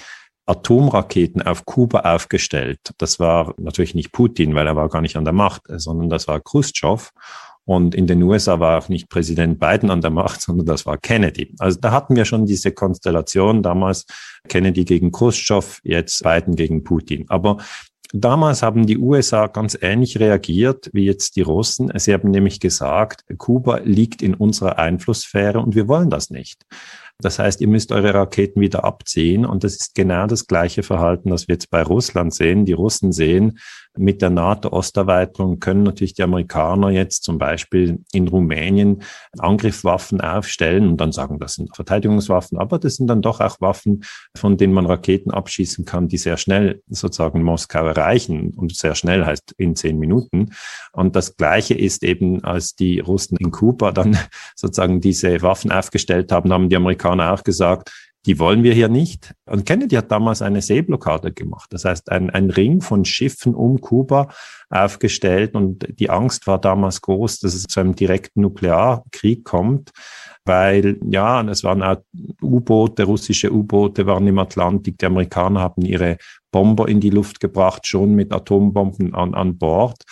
Atomraketen 0.47 1.43
auf 1.43 1.65
Kuba 1.65 2.01
aufgestellt. 2.15 2.93
Das 2.99 3.19
war 3.19 3.55
natürlich 3.59 3.95
nicht 3.95 4.13
Putin, 4.13 4.55
weil 4.55 4.67
er 4.67 4.77
war 4.77 4.89
gar 4.89 5.03
nicht 5.03 5.17
an 5.17 5.25
der 5.25 5.35
Macht, 5.35 5.63
sondern 5.69 6.09
das 6.09 6.29
war 6.29 6.41
Khrushchev. 6.41 7.11
Und 7.65 7.97
in 7.97 8.07
den 8.07 8.23
USA 8.23 8.61
war 8.61 8.79
auch 8.79 8.89
nicht 8.89 9.09
Präsident 9.09 9.59
Biden 9.59 9.91
an 9.91 10.01
der 10.01 10.13
Macht, 10.13 10.41
sondern 10.43 10.67
das 10.67 10.87
war 10.87 10.99
Kennedy. 10.99 11.55
Also 11.59 11.81
da 11.81 11.91
hatten 11.91 12.15
wir 12.15 12.25
schon 12.25 12.47
diese 12.47 12.71
Konstellation 12.73 13.63
damals 13.63 14.07
Kennedy 14.49 14.85
gegen 14.85 15.11
Khrushchev, 15.11 15.81
jetzt 15.83 16.23
Biden 16.23 16.55
gegen 16.55 16.85
Putin. 16.85 17.27
Aber 17.29 17.59
Damals 18.13 18.63
haben 18.63 18.87
die 18.87 18.99
USA 18.99 19.49
ganz 19.49 19.77
ähnlich 19.81 20.21
reagiert 20.21 20.91
wie 20.93 21.05
jetzt 21.05 21.35
die 21.35 21.43
Russen. 21.43 21.91
Sie 21.97 22.13
haben 22.15 22.31
nämlich 22.31 22.61
gesagt, 22.61 23.25
Kuba 23.37 23.79
liegt 23.79 24.23
in 24.23 24.35
unserer 24.35 24.79
Einflusssphäre 24.79 25.59
und 25.59 25.75
wir 25.75 25.89
wollen 25.89 26.09
das 26.09 26.31
nicht. 26.31 26.63
Das 27.21 27.39
heißt, 27.39 27.61
ihr 27.63 27.69
müsst 27.69 27.93
eure 27.93 28.13
Raketen 28.13 28.61
wieder 28.61 28.85
abziehen. 28.85 29.47
Und 29.47 29.65
das 29.65 29.77
ist 29.77 29.95
genau 29.95 30.27
das 30.27 30.47
gleiche 30.47 30.83
Verhalten, 30.83 31.31
das 31.31 31.49
wir 31.49 31.55
jetzt 31.55 31.71
bei 31.71 31.83
Russland 31.83 32.35
sehen. 32.35 32.67
Die 32.67 32.75
Russen 32.75 33.13
sehen, 33.13 33.59
mit 33.99 34.23
der 34.23 34.31
NATO-Osterweiterung 34.31 35.61
können 35.61 35.83
natürlich 35.83 36.15
die 36.15 36.23
Amerikaner 36.23 36.91
jetzt 36.91 37.25
zum 37.25 37.39
Beispiel 37.39 38.05
in 38.13 38.29
Rumänien 38.29 39.03
Angriffswaffen 39.39 40.21
aufstellen 40.21 40.89
und 40.89 41.01
dann 41.01 41.13
sagen, 41.13 41.39
das 41.39 41.55
sind 41.55 41.75
Verteidigungswaffen, 41.75 42.59
aber 42.59 42.79
das 42.79 42.97
sind 42.97 43.09
dann 43.09 43.23
doch 43.23 43.41
auch 43.41 43.61
Waffen, 43.61 44.05
von 44.37 44.57
denen 44.57 44.73
man 44.73 44.87
Raketen 44.87 45.31
abschießen 45.31 45.85
kann, 45.85 46.09
die 46.09 46.19
sehr 46.19 46.37
schnell 46.37 46.83
sozusagen 46.89 47.43
Moskau 47.43 47.87
erreichen. 47.87 48.53
Und 48.57 48.75
sehr 48.77 48.95
schnell 48.95 49.25
heißt 49.25 49.55
in 49.57 49.77
zehn 49.77 49.99
Minuten. 49.99 50.51
Und 50.93 51.17
das 51.17 51.37
Gleiche 51.37 51.75
ist 51.75 52.03
eben, 52.03 52.45
als 52.45 52.75
die 52.75 53.01
Russen 53.01 53.37
in 53.39 53.51
Kuba 53.51 53.93
dann 53.93 54.17
sozusagen 54.57 55.01
diese 55.01 55.43
Waffen 55.43 55.73
aufgestellt 55.73 56.33
haben, 56.33 56.53
haben 56.53 56.69
die 56.69 56.77
Amerikaner 56.77 57.33
auch 57.33 57.45
gesagt, 57.45 57.91
die 58.27 58.39
wollen 58.39 58.63
wir 58.63 58.75
hier 58.75 58.89
nicht. 58.89 59.35
Und 59.49 59.65
Kennedy 59.65 59.97
hat 59.97 60.11
damals 60.11 60.43
eine 60.43 60.61
Seeblockade 60.61 61.33
gemacht. 61.33 61.73
Das 61.73 61.85
heißt, 61.85 62.11
ein, 62.11 62.31
ein 62.31 62.51
Ring 62.51 62.81
von 62.81 63.05
Schiffen 63.05 63.55
um 63.55 63.81
Kuba 63.81 64.29
aufgestellt. 64.69 65.55
Und 65.55 65.87
die 65.99 66.11
Angst 66.11 66.47
war 66.47 66.61
damals 66.61 67.01
groß, 67.01 67.39
dass 67.41 67.55
es 67.55 67.65
zu 67.65 67.81
einem 67.81 67.95
direkten 67.95 68.43
Nuklearkrieg 68.43 69.45
kommt 69.45 69.93
weil 70.47 70.99
ja, 71.11 71.43
es 71.43 71.65
waren 71.65 71.83
auch 71.83 71.97
U-Boote, 72.41 73.03
russische 73.03 73.53
U-Boote 73.53 74.07
waren 74.07 74.27
im 74.27 74.39
Atlantik, 74.39 74.97
die 74.97 75.07
Amerikaner 75.07 75.61
haben 75.61 75.83
ihre 75.83 76.19
Bomber 76.53 76.89
in 76.89 77.01
die 77.01 77.11
Luft 77.11 77.41
gebracht, 77.41 77.87
schon 77.87 78.15
mit 78.15 78.33
Atombomben 78.33 79.15
an, 79.15 79.35
an 79.35 79.59
Bord. 79.59 80.05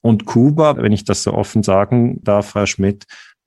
Und 0.00 0.24
Kuba, 0.24 0.76
wenn 0.76 0.92
ich 0.92 1.04
das 1.04 1.24
so 1.24 1.34
offen 1.34 1.62
sagen 1.62 2.20
darf, 2.22 2.54
Herr 2.54 2.66
Schmidt, 2.66 3.04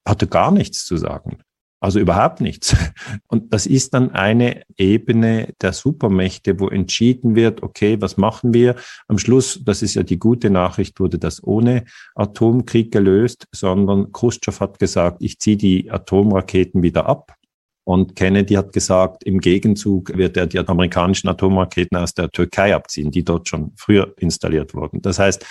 hatte 0.08 0.27
gar 0.27 0.51
nichts 0.51 0.86
zu 0.86 0.98
sagen. 0.98 1.38
Also 1.83 1.99
überhaupt 1.99 2.39
nichts. 2.39 2.77
Und 3.27 3.51
das 3.53 3.65
ist 3.65 3.93
dann 3.93 4.11
eine 4.11 4.61
Ebene 4.77 5.53
der 5.61 5.73
Supermächte, 5.73 6.57
wo 6.61 6.69
entschieden 6.69 7.35
wird, 7.35 7.61
okay, 7.61 7.97
was 7.99 8.15
machen 8.15 8.53
wir? 8.53 8.77
Am 9.09 9.17
Schluss, 9.17 9.59
das 9.65 9.81
ist 9.81 9.95
ja 9.95 10.03
die 10.03 10.17
gute 10.17 10.49
Nachricht, 10.49 11.01
wurde 11.01 11.19
das 11.19 11.43
ohne 11.43 11.83
Atomkrieg 12.15 12.93
gelöst, 12.93 13.47
sondern 13.51 14.13
Khrushchev 14.13 14.61
hat 14.61 14.79
gesagt, 14.79 15.17
ich 15.19 15.39
ziehe 15.39 15.57
die 15.57 15.91
Atomraketen 15.91 16.83
wieder 16.83 17.05
ab. 17.05 17.35
Und 17.83 18.15
Kennedy 18.15 18.53
hat 18.53 18.71
gesagt, 18.71 19.25
im 19.25 19.39
Gegenzug 19.39 20.17
wird 20.17 20.37
er 20.37 20.47
die 20.47 20.59
amerikanischen 20.59 21.27
Atomraketen 21.27 21.97
aus 21.97 22.13
der 22.13 22.29
Türkei 22.29 22.73
abziehen, 22.73 23.11
die 23.11 23.25
dort 23.25 23.49
schon 23.49 23.73
früher 23.75 24.13
installiert 24.15 24.73
wurden. 24.73 25.01
Das 25.01 25.19
heißt, 25.19 25.45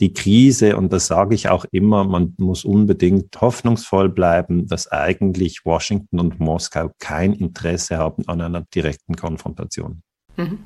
die 0.00 0.12
Krise, 0.12 0.76
und 0.76 0.92
das 0.92 1.06
sage 1.06 1.34
ich 1.34 1.48
auch 1.48 1.64
immer, 1.70 2.04
man 2.04 2.34
muss 2.38 2.64
unbedingt 2.64 3.40
hoffnungsvoll 3.40 4.08
bleiben, 4.08 4.66
dass 4.66 4.90
eigentlich 4.90 5.64
Washington 5.64 6.18
und 6.18 6.40
Moskau 6.40 6.90
kein 6.98 7.32
Interesse 7.32 7.98
haben 7.98 8.26
an 8.26 8.40
einer 8.40 8.62
direkten 8.74 9.14
Konfrontation. 9.14 10.02
Mhm. 10.36 10.58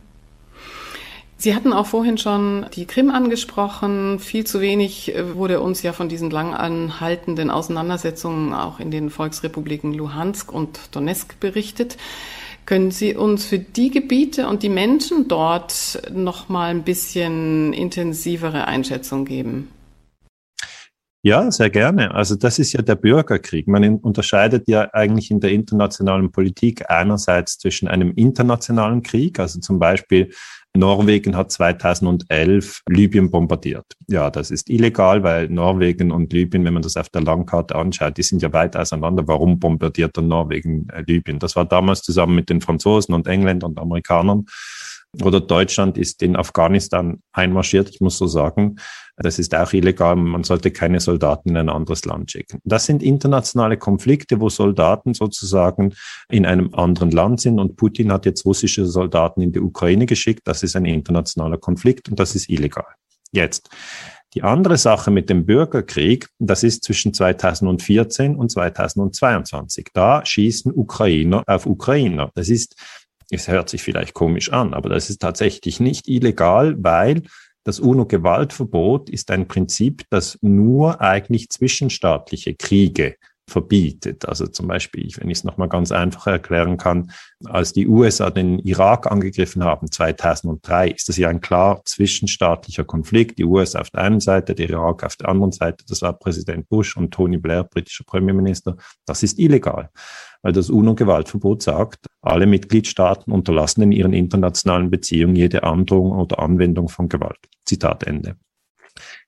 Sie 1.39 1.55
hatten 1.55 1.75
auch 1.75 1.87
vorhin 1.87 2.17
schon 2.17 2.65
die 2.75 2.87
Krim 2.87 3.11
angesprochen. 3.11 4.19
Viel 4.21 4.45
zu 4.45 4.63
wenig 4.63 5.15
äh, 5.15 5.35
wurde 5.35 5.61
uns 5.61 5.83
ja 5.83 5.93
von 5.93 6.09
diesen 6.09 6.31
lang 6.31 6.55
anhaltenden 6.55 7.51
Auseinandersetzungen 7.51 8.55
auch 8.55 8.81
in 8.81 8.91
den 8.91 9.11
Volksrepubliken 9.11 9.93
Luhansk 9.93 10.51
und 10.51 10.81
Donetsk 10.93 11.39
berichtet. 11.39 11.99
Können 12.67 12.91
Sie 12.91 13.15
uns 13.15 13.47
für 13.47 13.61
die 13.61 13.91
Gebiete 13.91 14.49
und 14.49 14.65
die 14.65 14.69
Menschen 14.69 15.29
dort 15.29 16.03
noch 16.13 16.49
mal 16.49 16.71
ein 16.71 16.83
bisschen 16.83 17.73
intensivere 17.73 18.67
Einschätzung 18.67 19.25
geben? 19.25 19.69
Ja, 21.23 21.51
sehr 21.51 21.71
gerne. 21.71 22.15
Also 22.15 22.37
das 22.37 22.59
ist 22.59 22.73
ja 22.73 22.83
der 22.83 22.97
Bürgerkrieg. 22.97 23.67
Man 23.69 23.99
unterscheidet 23.99 24.69
ja 24.69 24.89
eigentlich 24.93 25.31
in 25.31 25.41
der 25.41 25.51
internationalen 25.51 26.31
Politik 26.31 26.89
einerseits 26.91 27.59
zwischen 27.59 27.89
einem 27.89 28.13
internationalen 28.15 29.03
Krieg, 29.03 29.39
also 29.39 29.61
zum 29.61 29.79
Beispiel 29.79 30.33
Norwegen 30.77 31.37
hat 31.37 31.51
2011 31.53 32.83
Libyen 32.89 33.31
bombardiert. 33.31 33.87
Ja, 34.09 34.31
das 34.31 34.51
ist 34.51 34.71
illegal, 34.71 35.23
weil 35.23 35.49
Norwegen 35.49 36.11
und 36.13 36.33
Libyen, 36.33 36.65
wenn 36.65 36.75
man 36.75 36.83
das 36.83 36.97
auf 36.97 37.09
der 37.09 37.23
Landkarte 37.23 37.75
anschaut, 37.75 38.17
die 38.17 38.23
sind 38.23 38.43
ja 38.43 38.53
weit 38.53 38.77
auseinander. 38.77 39.27
Warum 39.27 39.59
bombardiert 39.59 40.17
dann 40.17 40.29
Norwegen 40.29 40.89
äh, 40.91 41.03
Libyen? 41.07 41.39
Das 41.39 41.57
war 41.57 41.65
damals 41.65 42.03
zusammen 42.03 42.35
mit 42.35 42.51
den 42.51 42.61
Franzosen 42.61 43.15
und 43.15 43.27
Engländern 43.27 43.71
und 43.73 43.79
Amerikanern 43.79 44.47
oder 45.23 45.41
Deutschland 45.41 45.99
ist 45.99 46.23
in 46.23 46.37
Afghanistan 46.37 47.23
einmarschiert, 47.33 47.89
ich 47.91 48.01
muss 48.01 48.19
so 48.19 48.27
sagen. 48.27 48.77
Das 49.17 49.39
ist 49.39 49.55
auch 49.55 49.73
illegal. 49.73 50.15
Man 50.15 50.45
sollte 50.45 50.71
keine 50.71 51.01
Soldaten 51.01 51.51
in 51.51 51.57
ein 51.57 51.69
anderes 51.71 52.05
Land 52.05 52.31
schicken. 52.31 52.61
Das 52.65 52.85
sind 52.85 53.03
internationale 53.03 53.79
Konflikte, 53.79 54.41
wo 54.41 54.51
Soldaten 54.51 55.15
sozusagen 55.15 55.95
in 56.29 56.45
einem 56.45 56.75
anderen 56.75 57.11
Land 57.11 57.41
sind. 57.41 57.59
Und 57.59 57.77
Putin 57.77 58.13
hat 58.13 58.27
jetzt 58.27 58.45
russische 58.45 58.85
Soldaten 58.85 59.41
in 59.41 59.53
die 59.53 59.61
Ukraine 59.61 60.05
geschickt. 60.05 60.43
Das 60.45 60.63
ist 60.63 60.77
ein 60.77 60.85
internationaler 60.85 61.57
Konflikt 61.57 62.11
und 62.11 62.21
das 62.21 62.35
ist 62.35 62.51
illegal. 62.51 62.87
Jetzt. 63.33 63.71
Die 64.35 64.43
andere 64.43 64.77
Sache 64.77 65.11
mit 65.11 65.31
dem 65.31 65.47
Bürgerkrieg, 65.47 66.29
das 66.39 66.63
ist 66.63 66.85
zwischen 66.85 67.15
2014 67.15 68.37
und 68.37 68.51
2022. 68.51 69.89
Da 69.95 70.27
schießen 70.27 70.73
Ukrainer 70.75 71.43
auf 71.47 71.65
Ukrainer. 71.65 72.31
Das 72.35 72.51
ist 72.51 72.77
es 73.31 73.49
hört 73.49 73.69
sich 73.69 73.83
vielleicht 73.83 74.15
komisch 74.15 74.53
an, 74.53 74.75
aber 74.75 74.89
das 74.89 75.11
ist 75.11 75.21
tatsächlich 75.21 75.81
nicht 75.81 76.09
illegal, 76.09 76.77
weil 76.79 77.23
das 77.65 77.81
UNO-Gewaltverbot 77.81 79.11
ist 79.11 79.31
ein 79.33 79.49
Prinzip, 79.49 80.05
das 80.11 80.39
nur 80.41 81.01
eigentlich 81.01 81.49
zwischenstaatliche 81.51 82.55
Kriege 82.55 83.17
verbietet. 83.49 84.29
Also 84.29 84.47
zum 84.47 84.67
Beispiel, 84.69 85.09
wenn 85.17 85.31
ich 85.31 85.39
es 85.39 85.45
nochmal 85.45 85.69
ganz 85.69 85.93
einfach 85.93 86.27
erklären 86.27 86.77
kann, 86.77 87.13
als 87.45 87.73
die 87.73 87.87
USA 87.87 88.31
den 88.31 88.59
Irak 88.59 89.11
angegriffen 89.11 89.65
haben 89.65 89.91
2003, 89.91 90.91
ist 90.91 91.09
das 91.09 91.17
ja 91.17 91.29
ein 91.29 91.41
klar 91.41 91.83
zwischenstaatlicher 91.85 92.85
Konflikt. 92.85 93.39
Die 93.39 93.45
USA 93.45 93.81
auf 93.81 93.91
der 93.91 94.03
einen 94.03 94.21
Seite, 94.21 94.55
der 94.55 94.71
Irak 94.71 95.05
auf 95.05 95.17
der 95.17 95.29
anderen 95.29 95.53
Seite. 95.53 95.85
Das 95.89 96.03
war 96.03 96.13
Präsident 96.13 96.69
Bush 96.69 96.97
und 96.97 97.13
Tony 97.13 97.39
Blair, 97.39 97.65
britischer 97.65 98.05
Premierminister. 98.05 98.77
Das 99.05 99.23
ist 99.23 99.39
illegal 99.39 99.91
weil 100.47 100.53
das 100.53 100.71
UNO-Gewaltverbot 100.71 101.61
sagt, 101.61 102.07
alle 102.23 102.47
Mitgliedstaaten 102.47 103.33
unterlassen 103.33 103.83
in 103.83 103.91
ihren 103.91 104.13
internationalen 104.13 104.91
Beziehungen 104.91 105.35
jede 105.35 105.65
Androhung 105.65 106.13
oder 106.13 106.39
Anwendung 106.39 106.89
von 106.89 107.09
Gewalt. 107.09 107.41
Zitat 107.65 108.05
Ende. 108.05 108.37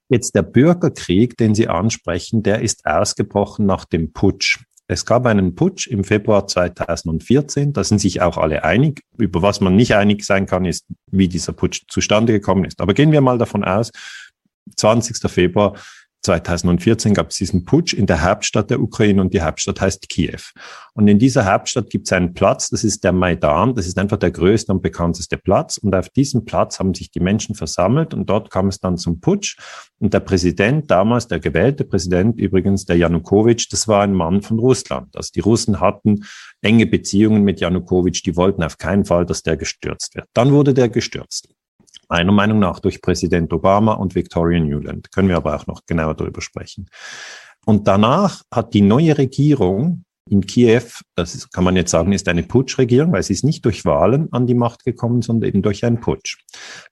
Jetzt 0.09 0.35
der 0.35 0.43
Bürgerkrieg, 0.43 1.37
den 1.37 1.55
Sie 1.55 1.69
ansprechen, 1.69 2.43
der 2.43 2.62
ist 2.62 2.87
ausgebrochen 2.87 3.67
nach 3.67 3.85
dem 3.85 4.12
Putsch. 4.12 4.61
Es 4.87 5.05
gab 5.05 5.27
einen 5.27 5.55
Putsch 5.55 5.87
im 5.87 6.03
Februar 6.03 6.47
2014, 6.47 7.75
da 7.75 7.85
sind 7.85 7.99
sich 7.99 8.23
auch 8.23 8.38
alle 8.38 8.65
einig. 8.65 9.03
Über 9.19 9.43
was 9.43 9.61
man 9.61 9.77
nicht 9.77 9.95
einig 9.95 10.25
sein 10.25 10.47
kann, 10.47 10.65
ist, 10.65 10.87
wie 11.11 11.29
dieser 11.29 11.53
Putsch 11.53 11.83
zustande 11.88 12.33
gekommen 12.33 12.65
ist. 12.65 12.81
Aber 12.81 12.95
gehen 12.95 13.12
wir 13.12 13.21
mal 13.21 13.37
davon 13.37 13.65
aus, 13.65 13.91
20. 14.77 15.31
Februar 15.31 15.75
2014 16.23 17.15
gab 17.15 17.31
es 17.31 17.37
diesen 17.37 17.65
Putsch 17.65 17.95
in 17.95 18.07
der 18.07 18.23
Hauptstadt 18.23 18.71
der 18.71 18.81
Ukraine 18.81 19.21
und 19.21 19.33
die 19.33 19.41
Hauptstadt 19.41 19.81
heißt 19.81 20.09
Kiew. 20.09 20.41
Und 20.95 21.09
in 21.09 21.19
dieser 21.19 21.51
Hauptstadt 21.51 21.91
gibt 21.91 22.07
es 22.07 22.13
einen 22.13 22.35
Platz, 22.35 22.71
das 22.71 22.85
ist 22.85 23.05
der 23.05 23.13
Maidan, 23.13 23.75
das 23.75 23.87
ist 23.87 23.99
einfach 23.99 24.17
der 24.17 24.31
größte 24.31 24.73
und 24.73 24.83
bekannteste 24.83 25.39
Platz. 25.39 25.79
Und 25.79 25.95
auf 25.95 26.09
diesem 26.09 26.45
Platz 26.45 26.79
haben 26.81 26.93
sich 26.93 27.11
die 27.11 27.21
Menschen 27.21 27.55
versammelt 27.55 28.15
und 28.15 28.29
dort 28.29 28.51
kam 28.51 28.69
es 28.69 28.81
dann 28.81 28.99
zum 28.99 29.21
Putsch. 29.21 29.57
Und 29.99 30.13
der 30.13 30.21
Präsident 30.21 30.91
damals, 30.91 31.29
der 31.29 31.41
gewählte 31.41 31.85
Präsident 31.85 32.39
übrigens, 32.39 32.85
der 32.85 32.97
Janukowitsch, 32.97 33.69
das 33.71 33.89
war 33.89 34.03
ein 34.03 34.13
Mann 34.13 34.43
von 34.43 34.59
Russland. 34.59 35.17
Also 35.17 35.31
die 35.35 35.41
Russen 35.41 35.81
hatten 35.81 36.25
enge 36.63 36.87
Beziehungen 36.87 37.45
mit 37.45 37.61
Janukowitsch, 37.61 38.25
die 38.25 38.37
wollten 38.37 38.63
auf 38.63 38.79
keinen 38.79 39.05
Fall, 39.05 39.25
dass 39.25 39.43
der 39.43 39.57
gestürzt 39.57 40.15
wird. 40.15 40.27
Dann 40.35 40.53
wurde 40.53 40.75
der 40.75 40.89
gestürzt 40.89 41.49
meiner 42.09 42.33
Meinung 42.33 42.59
nach 42.59 42.81
durch 42.81 43.03
Präsident 43.03 43.53
Obama 43.53 43.95
und 43.95 44.15
Victoria 44.15 44.61
Newland. 44.61 45.12
Können 45.12 45.29
wir 45.29 45.37
aber 45.37 45.57
auch 45.57 45.67
noch 45.67 45.87
genauer 45.87 46.15
darüber 46.15 46.41
sprechen. 46.41 46.88
Und 47.65 47.87
danach 47.87 48.43
hat 48.53 48.75
die 48.75 48.81
neue 48.81 49.19
Regierung 49.19 50.05
in 50.31 50.43
Kiew, 50.43 50.83
das 51.15 51.35
ist, 51.35 51.53
kann 51.53 51.65
man 51.65 51.77
jetzt 51.77 51.91
sagen, 51.91 52.12
ist 52.12 52.29
eine 52.29 52.43
Putschregierung, 52.43 53.12
weil 53.12 53.23
sie 53.23 53.33
ist 53.33 53.45
nicht 53.45 53.65
durch 53.65 53.85
Wahlen 53.85 54.29
an 54.33 54.47
die 54.47 54.55
Macht 54.55 54.85
gekommen, 54.85 55.23
sondern 55.23 55.49
eben 55.49 55.62
durch 55.62 55.85
einen 55.85 56.00
Putsch. 56.00 56.38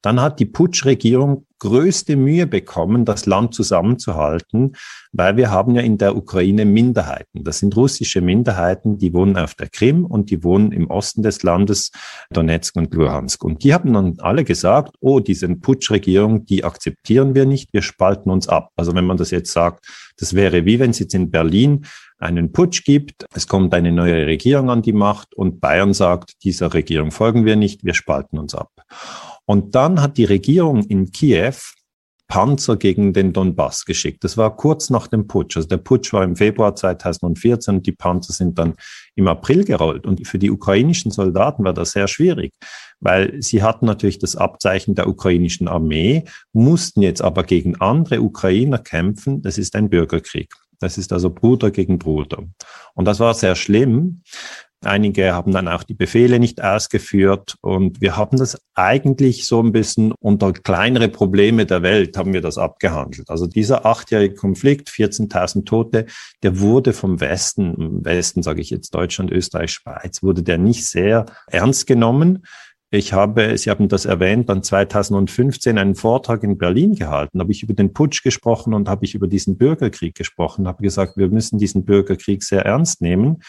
Dann 0.02 0.20
hat 0.20 0.40
die 0.40 0.46
Putschregierung 0.46 1.46
größte 1.58 2.16
Mühe 2.16 2.46
bekommen, 2.46 3.04
das 3.04 3.26
Land 3.26 3.54
zusammenzuhalten, 3.54 4.76
weil 5.12 5.36
wir 5.36 5.50
haben 5.50 5.75
ja 5.75 5.82
in 5.82 5.98
der 5.98 6.16
Ukraine 6.16 6.64
Minderheiten. 6.64 7.44
Das 7.44 7.58
sind 7.58 7.76
russische 7.76 8.20
Minderheiten, 8.20 8.98
die 8.98 9.12
wohnen 9.14 9.36
auf 9.36 9.54
der 9.54 9.68
Krim 9.68 10.04
und 10.04 10.30
die 10.30 10.44
wohnen 10.44 10.72
im 10.72 10.90
Osten 10.90 11.22
des 11.22 11.42
Landes, 11.42 11.90
Donetsk 12.30 12.76
und 12.76 12.92
Luhansk. 12.94 13.44
Und 13.44 13.64
die 13.64 13.72
haben 13.72 13.92
dann 13.92 14.16
alle 14.18 14.44
gesagt, 14.44 14.96
oh, 15.00 15.20
diese 15.20 15.48
Putschregierung, 15.48 16.44
die 16.44 16.64
akzeptieren 16.64 17.34
wir 17.34 17.46
nicht, 17.46 17.72
wir 17.72 17.82
spalten 17.82 18.30
uns 18.30 18.48
ab. 18.48 18.70
Also 18.76 18.94
wenn 18.94 19.06
man 19.06 19.16
das 19.16 19.30
jetzt 19.30 19.52
sagt, 19.52 19.86
das 20.18 20.34
wäre 20.34 20.64
wie 20.64 20.78
wenn 20.78 20.90
es 20.90 20.98
jetzt 20.98 21.14
in 21.14 21.30
Berlin 21.30 21.86
einen 22.18 22.52
Putsch 22.52 22.84
gibt, 22.84 23.26
es 23.34 23.46
kommt 23.46 23.75
eine 23.75 23.92
neue 23.92 24.26
Regierung 24.26 24.70
an 24.70 24.82
die 24.82 24.92
Macht 24.92 25.34
und 25.34 25.60
Bayern 25.60 25.92
sagt, 25.92 26.42
dieser 26.44 26.72
Regierung 26.72 27.10
folgen 27.10 27.44
wir 27.44 27.56
nicht, 27.56 27.84
wir 27.84 27.94
spalten 27.94 28.38
uns 28.38 28.54
ab. 28.54 28.70
Und 29.46 29.74
dann 29.74 30.02
hat 30.02 30.18
die 30.18 30.24
Regierung 30.24 30.82
in 30.84 31.10
Kiew 31.10 31.54
Panzer 32.28 32.76
gegen 32.76 33.12
den 33.12 33.32
Donbass 33.32 33.84
geschickt. 33.84 34.24
Das 34.24 34.36
war 34.36 34.56
kurz 34.56 34.90
nach 34.90 35.06
dem 35.06 35.26
Putsch. 35.28 35.56
Also 35.56 35.68
der 35.68 35.76
Putsch 35.76 36.12
war 36.12 36.24
im 36.24 36.34
Februar 36.34 36.74
2014 36.74 37.76
und 37.76 37.86
die 37.86 37.92
Panzer 37.92 38.32
sind 38.32 38.58
dann 38.58 38.74
im 39.14 39.28
April 39.28 39.64
gerollt. 39.64 40.06
Und 40.06 40.26
für 40.26 40.38
die 40.38 40.50
ukrainischen 40.50 41.12
Soldaten 41.12 41.64
war 41.64 41.72
das 41.72 41.92
sehr 41.92 42.08
schwierig, 42.08 42.52
weil 43.00 43.40
sie 43.40 43.62
hatten 43.62 43.86
natürlich 43.86 44.18
das 44.18 44.34
Abzeichen 44.34 44.94
der 44.96 45.08
ukrainischen 45.08 45.68
Armee, 45.68 46.24
mussten 46.52 47.02
jetzt 47.02 47.22
aber 47.22 47.44
gegen 47.44 47.76
andere 47.76 48.20
Ukrainer 48.20 48.78
kämpfen. 48.78 49.42
Das 49.42 49.56
ist 49.56 49.76
ein 49.76 49.88
Bürgerkrieg. 49.88 50.52
Das 50.80 50.98
ist 50.98 51.12
also 51.12 51.30
Bruder 51.30 51.70
gegen 51.70 51.98
Bruder. 51.98 52.42
Und 52.94 53.06
das 53.06 53.20
war 53.20 53.32
sehr 53.34 53.54
schlimm, 53.54 54.22
Einige 54.87 55.35
haben 55.35 55.52
dann 55.52 55.69
auch 55.69 55.83
die 55.83 55.95
Befehle 55.95 56.38
nicht 56.38 56.62
ausgeführt 56.62 57.57
und 57.61 58.00
wir 58.00 58.16
haben 58.16 58.38
das 58.38 58.59
eigentlich 58.75 59.47
so 59.47 59.62
ein 59.62 59.73
bisschen 59.73 60.12
unter 60.21 60.52
kleinere 60.52 61.09
Probleme 61.09 61.66
der 61.66 61.83
Welt 61.83 62.16
haben 62.16 62.33
wir 62.33 62.40
das 62.40 62.59
abgehandelt. 62.59 63.28
Also 63.28 63.47
dieser 63.47 63.85
achtjährige 63.85 64.35
Konflikt, 64.35 64.88
14.000 64.88 65.64
Tote, 65.64 66.07
der 66.43 66.61
wurde 66.61 66.93
vom 66.93 67.21
Westen, 67.21 68.05
Westen 68.05 68.43
sage 68.43 68.61
ich 68.61 68.71
jetzt 68.71 68.95
Deutschland, 68.95 69.31
Österreich, 69.31 69.73
Schweiz, 69.73 70.23
wurde 70.23 70.43
der 70.43 70.59
nicht 70.59 70.87
sehr 70.87 71.26
ernst 71.49 71.87
genommen. 71.87 72.45
Ich 72.90 73.12
habe, 73.12 73.59
Sie 73.59 73.69
haben 73.69 73.88
das 73.88 74.05
erwähnt, 74.05 74.49
dann 74.49 74.62
2015 74.62 75.76
einen 75.76 75.97
Vortrag 75.97 76.45
in 76.45 76.57
Berlin 76.57 76.95
gehalten, 76.95 77.40
habe 77.40 77.50
ich 77.50 77.64
über 77.64 77.75
den 77.75 77.93
Putsch 77.93 78.23
gesprochen 78.23 78.75
und 78.75 78.88
habe 78.88 79.05
ich 79.05 79.14
über 79.16 79.26
diesen 79.26 79.59
Bürgerkrieg 79.59 80.14
gesprochen, 80.14 80.69
habe 80.69 80.83
gesagt, 80.83 81.16
wir 81.16 81.28
müssen 81.28 81.59
diesen 81.59 81.85
Bürgerkrieg 81.85 82.45
sehr 82.45 82.64
ernst 82.64 83.02
nehmen 83.02 83.43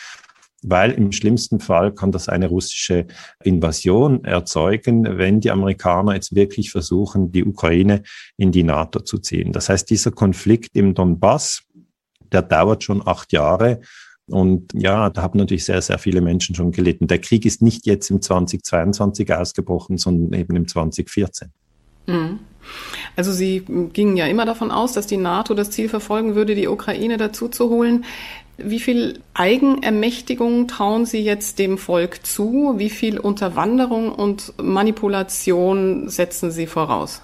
weil 0.63 0.91
im 0.91 1.11
schlimmsten 1.11 1.59
Fall 1.59 1.93
kann 1.93 2.11
das 2.11 2.29
eine 2.29 2.47
russische 2.47 3.05
Invasion 3.43 4.23
erzeugen, 4.25 5.17
wenn 5.17 5.39
die 5.39 5.51
Amerikaner 5.51 6.15
jetzt 6.15 6.35
wirklich 6.35 6.71
versuchen, 6.71 7.31
die 7.31 7.45
Ukraine 7.45 8.03
in 8.37 8.51
die 8.51 8.63
NATO 8.63 8.99
zu 8.99 9.19
ziehen. 9.19 9.53
Das 9.53 9.69
heißt, 9.69 9.89
dieser 9.89 10.11
Konflikt 10.11 10.75
im 10.75 10.93
Donbass, 10.93 11.63
der 12.31 12.41
dauert 12.41 12.83
schon 12.83 13.05
acht 13.05 13.31
Jahre. 13.33 13.81
Und 14.29 14.73
ja, 14.73 15.09
da 15.09 15.21
haben 15.21 15.39
natürlich 15.39 15.63
sehr, 15.63 15.81
sehr 15.81 15.99
viele 15.99 16.19
Menschen 16.19 16.53
schon 16.53 16.71
gelitten. 16.71 17.07
Der 17.07 17.19
Krieg 17.19 17.45
ist 17.45 17.61
nicht 17.61 17.85
jetzt 17.85 18.09
im 18.09 18.21
2022 18.21 19.33
ausgebrochen, 19.33 19.97
sondern 19.97 20.37
eben 20.37 20.55
im 20.55 20.67
2014. 20.67 21.51
Mhm. 22.07 22.39
Also 23.17 23.31
Sie 23.31 23.63
gingen 23.93 24.15
ja 24.15 24.27
immer 24.27 24.45
davon 24.45 24.69
aus, 24.69 24.93
dass 24.93 25.07
die 25.07 25.17
NATO 25.17 25.55
das 25.55 25.71
Ziel 25.71 25.89
verfolgen 25.89 26.35
würde, 26.35 26.53
die 26.53 26.67
Ukraine 26.67 27.17
dazu 27.17 27.47
zu 27.49 27.69
holen. 27.69 28.05
Wie 28.57 28.79
viel 28.79 29.21
Eigenermächtigung 29.33 30.67
trauen 30.67 31.07
Sie 31.07 31.23
jetzt 31.23 31.57
dem 31.57 31.79
Volk 31.79 32.23
zu? 32.23 32.75
Wie 32.77 32.91
viel 32.91 33.19
Unterwanderung 33.19 34.11
und 34.11 34.53
Manipulation 34.61 36.09
setzen 36.09 36.51
Sie 36.51 36.67
voraus? 36.67 37.23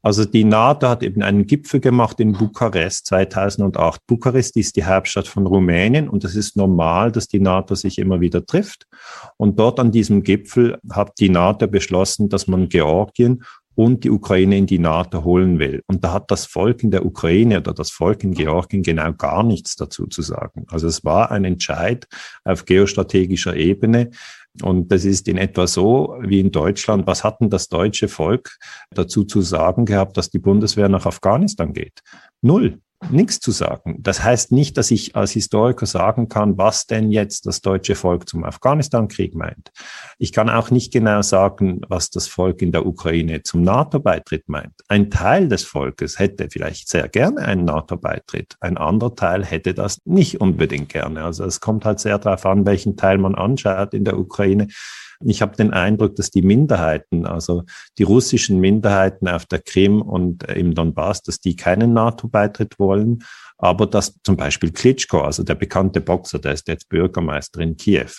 Also 0.00 0.24
die 0.24 0.44
NATO 0.44 0.88
hat 0.88 1.02
eben 1.02 1.22
einen 1.22 1.46
Gipfel 1.46 1.80
gemacht 1.80 2.20
in 2.20 2.32
Bukarest 2.32 3.06
2008. 3.06 4.06
Bukarest 4.06 4.56
ist 4.56 4.76
die 4.76 4.84
Hauptstadt 4.84 5.26
von 5.26 5.44
Rumänien 5.44 6.08
und 6.08 6.22
es 6.22 6.36
ist 6.36 6.56
normal, 6.56 7.10
dass 7.10 7.26
die 7.26 7.40
NATO 7.40 7.74
sich 7.74 7.98
immer 7.98 8.20
wieder 8.20 8.46
trifft. 8.46 8.86
Und 9.36 9.58
dort 9.58 9.80
an 9.80 9.90
diesem 9.90 10.22
Gipfel 10.22 10.78
hat 10.88 11.18
die 11.18 11.30
NATO 11.30 11.66
beschlossen, 11.66 12.28
dass 12.28 12.46
man 12.46 12.68
Georgien 12.68 13.42
und 13.78 14.02
die 14.02 14.10
Ukraine 14.10 14.58
in 14.58 14.66
die 14.66 14.80
NATO 14.80 15.22
holen 15.22 15.60
will. 15.60 15.84
Und 15.86 16.02
da 16.02 16.12
hat 16.12 16.32
das 16.32 16.46
Volk 16.46 16.82
in 16.82 16.90
der 16.90 17.06
Ukraine 17.06 17.58
oder 17.58 17.72
das 17.72 17.92
Volk 17.92 18.24
in 18.24 18.34
Georgien 18.34 18.82
genau 18.82 19.12
gar 19.12 19.44
nichts 19.44 19.76
dazu 19.76 20.08
zu 20.08 20.20
sagen. 20.20 20.66
Also 20.68 20.88
es 20.88 21.04
war 21.04 21.30
ein 21.30 21.44
Entscheid 21.44 22.08
auf 22.42 22.64
geostrategischer 22.64 23.54
Ebene. 23.54 24.10
Und 24.62 24.90
das 24.90 25.04
ist 25.04 25.28
in 25.28 25.38
etwa 25.38 25.68
so 25.68 26.18
wie 26.22 26.40
in 26.40 26.50
Deutschland. 26.50 27.06
Was 27.06 27.22
hat 27.22 27.40
denn 27.40 27.50
das 27.50 27.68
deutsche 27.68 28.08
Volk 28.08 28.58
dazu 28.90 29.22
zu 29.22 29.42
sagen 29.42 29.84
gehabt, 29.84 30.16
dass 30.16 30.28
die 30.28 30.40
Bundeswehr 30.40 30.88
nach 30.88 31.06
Afghanistan 31.06 31.72
geht? 31.72 32.00
Null 32.42 32.80
nichts 33.10 33.40
zu 33.40 33.52
sagen. 33.52 33.96
Das 34.00 34.22
heißt 34.22 34.52
nicht, 34.52 34.76
dass 34.76 34.90
ich 34.90 35.14
als 35.14 35.32
Historiker 35.32 35.86
sagen 35.86 36.28
kann, 36.28 36.58
was 36.58 36.86
denn 36.86 37.10
jetzt 37.10 37.46
das 37.46 37.60
deutsche 37.60 37.94
Volk 37.94 38.28
zum 38.28 38.44
Afghanistan-Krieg 38.44 39.34
meint. 39.34 39.70
Ich 40.18 40.32
kann 40.32 40.50
auch 40.50 40.70
nicht 40.70 40.92
genau 40.92 41.22
sagen, 41.22 41.80
was 41.88 42.10
das 42.10 42.26
Volk 42.26 42.60
in 42.60 42.72
der 42.72 42.86
Ukraine 42.86 43.42
zum 43.42 43.62
NATO-Beitritt 43.62 44.48
meint. 44.48 44.74
Ein 44.88 45.10
Teil 45.10 45.48
des 45.48 45.64
Volkes 45.64 46.18
hätte 46.18 46.48
vielleicht 46.50 46.88
sehr 46.88 47.08
gerne 47.08 47.42
einen 47.42 47.64
NATO-Beitritt. 47.64 48.56
Ein 48.60 48.76
anderer 48.76 49.14
Teil 49.14 49.44
hätte 49.44 49.74
das 49.74 50.00
nicht 50.04 50.40
unbedingt 50.40 50.88
gerne. 50.88 51.22
Also 51.22 51.44
es 51.44 51.60
kommt 51.60 51.84
halt 51.84 52.00
sehr 52.00 52.18
darauf 52.18 52.44
an, 52.46 52.66
welchen 52.66 52.96
Teil 52.96 53.18
man 53.18 53.34
anschaut 53.34 53.94
in 53.94 54.04
der 54.04 54.18
Ukraine. 54.18 54.68
Ich 55.24 55.42
habe 55.42 55.56
den 55.56 55.72
Eindruck, 55.72 56.14
dass 56.16 56.30
die 56.30 56.42
Minderheiten, 56.42 57.26
also 57.26 57.64
die 57.98 58.04
russischen 58.04 58.60
Minderheiten 58.60 59.26
auf 59.26 59.46
der 59.46 59.60
Krim 59.60 60.00
und 60.00 60.44
im 60.44 60.74
Donbass, 60.74 61.22
dass 61.22 61.40
die 61.40 61.56
keinen 61.56 61.92
NATO-Beitritt 61.92 62.78
wollen. 62.78 63.24
Aber 63.56 63.86
dass 63.86 64.14
zum 64.22 64.36
Beispiel 64.36 64.70
Klitschko, 64.70 65.22
also 65.22 65.42
der 65.42 65.56
bekannte 65.56 66.00
Boxer, 66.00 66.38
der 66.38 66.52
ist 66.52 66.68
jetzt 66.68 66.88
Bürgermeister 66.88 67.60
in 67.60 67.76
Kiew, 67.76 68.10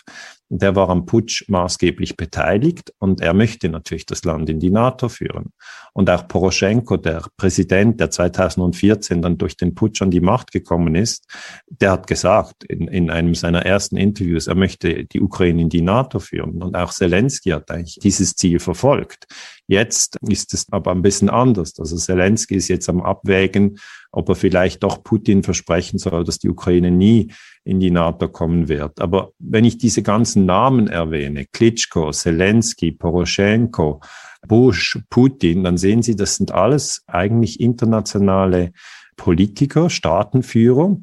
der 0.49 0.75
war 0.75 0.89
am 0.89 1.05
Putsch 1.05 1.47
maßgeblich 1.47 2.17
beteiligt 2.17 2.91
und 2.97 3.21
er 3.21 3.33
möchte 3.33 3.69
natürlich 3.69 4.07
das 4.07 4.23
Land 4.23 4.49
in 4.49 4.59
die 4.59 4.71
NATO 4.71 5.07
führen. 5.07 5.53
Und 5.93 6.09
auch 6.09 6.27
Poroschenko, 6.27 6.97
der 6.97 7.23
Präsident, 7.37 7.99
der 7.99 8.09
2014 8.09 9.21
dann 9.21 9.37
durch 9.37 9.57
den 9.57 9.75
Putsch 9.75 10.01
an 10.01 10.11
die 10.11 10.21
Macht 10.21 10.51
gekommen 10.51 10.95
ist, 10.95 11.25
der 11.67 11.91
hat 11.91 12.07
gesagt 12.07 12.63
in, 12.63 12.87
in 12.87 13.11
einem 13.11 13.35
seiner 13.35 13.65
ersten 13.65 13.97
Interviews, 13.97 14.47
er 14.47 14.55
möchte 14.55 15.05
die 15.05 15.21
Ukraine 15.21 15.61
in 15.61 15.69
die 15.69 15.81
NATO 15.81 16.19
führen. 16.19 16.61
Und 16.63 16.75
auch 16.75 16.91
Zelensky 16.91 17.51
hat 17.51 17.69
eigentlich 17.69 17.99
dieses 18.01 18.35
Ziel 18.35 18.59
verfolgt. 18.59 19.27
Jetzt 19.69 20.17
ist 20.27 20.55
es 20.55 20.65
aber 20.71 20.89
ein 20.89 21.03
bisschen 21.03 21.29
anders. 21.29 21.77
Also 21.77 21.95
Zelensky 21.95 22.55
ist 22.55 22.69
jetzt 22.69 22.89
am 22.89 23.03
Abwägen, 23.03 23.77
ob 24.11 24.27
er 24.29 24.33
vielleicht 24.33 24.81
doch 24.81 25.03
Putin 25.03 25.43
versprechen 25.43 25.99
soll, 25.99 26.23
dass 26.23 26.39
die 26.39 26.49
Ukraine 26.49 26.89
nie 26.89 27.31
in 27.63 27.79
die 27.79 27.91
NATO 27.91 28.29
kommen 28.29 28.67
wird. 28.67 28.99
Aber 28.99 29.31
wenn 29.37 29.65
ich 29.65 29.77
diese 29.77 30.01
ganzen 30.01 30.47
Namen 30.47 30.87
erwähne, 30.87 31.45
Klitschko, 31.45 32.09
Zelensky, 32.09 32.91
Poroschenko, 32.91 34.01
Bush, 34.47 34.97
Putin, 35.11 35.63
dann 35.65 35.77
sehen 35.77 36.01
Sie, 36.01 36.15
das 36.15 36.37
sind 36.37 36.51
alles 36.51 37.03
eigentlich 37.05 37.59
internationale 37.59 38.71
Politiker, 39.17 39.91
Staatenführer. 39.91 40.97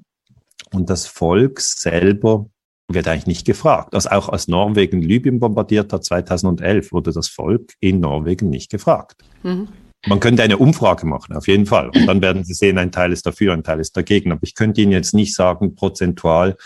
Und 0.72 0.90
das 0.90 1.06
Volk 1.06 1.60
selber 1.60 2.50
wird 2.88 3.08
eigentlich 3.08 3.26
nicht 3.26 3.46
gefragt. 3.46 3.94
Also 3.94 4.10
auch 4.10 4.28
als 4.28 4.48
Norwegen 4.48 5.02
Libyen 5.02 5.40
bombardiert 5.40 5.92
hat 5.92 6.04
2011, 6.04 6.92
wurde 6.92 7.12
das 7.12 7.28
Volk 7.28 7.72
in 7.80 8.00
Norwegen 8.00 8.48
nicht 8.48 8.70
gefragt. 8.70 9.22
Mhm. 9.42 9.68
Man 10.06 10.20
könnte 10.20 10.42
eine 10.42 10.58
Umfrage 10.58 11.06
machen, 11.06 11.34
auf 11.34 11.48
jeden 11.48 11.66
Fall. 11.66 11.88
Und 11.88 12.06
dann 12.06 12.22
werden 12.22 12.44
Sie 12.44 12.54
sehen, 12.54 12.78
ein 12.78 12.92
Teil 12.92 13.12
ist 13.12 13.26
dafür, 13.26 13.52
ein 13.52 13.64
Teil 13.64 13.80
ist 13.80 13.96
dagegen. 13.96 14.30
Aber 14.30 14.42
ich 14.44 14.54
könnte 14.54 14.80
Ihnen 14.80 14.92
jetzt 14.92 15.14
nicht 15.14 15.34
sagen, 15.34 15.74
prozentual, 15.74 16.56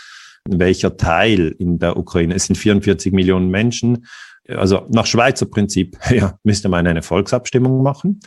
welcher 0.47 0.95
Teil 0.97 1.55
in 1.57 1.79
der 1.79 1.97
Ukraine. 1.97 2.35
Es 2.35 2.45
sind 2.45 2.55
44 2.55 3.11
Millionen 3.13 3.49
Menschen. 3.49 4.05
Also 4.47 4.85
nach 4.89 5.07
Schweizer 5.07 5.47
Prinzip 5.47 5.97
ja, 6.11 6.37
müsste 6.43 6.69
man 6.69 6.85
eine 6.85 7.01
Volksabstimmung 7.01 7.81
machen. 7.81 8.19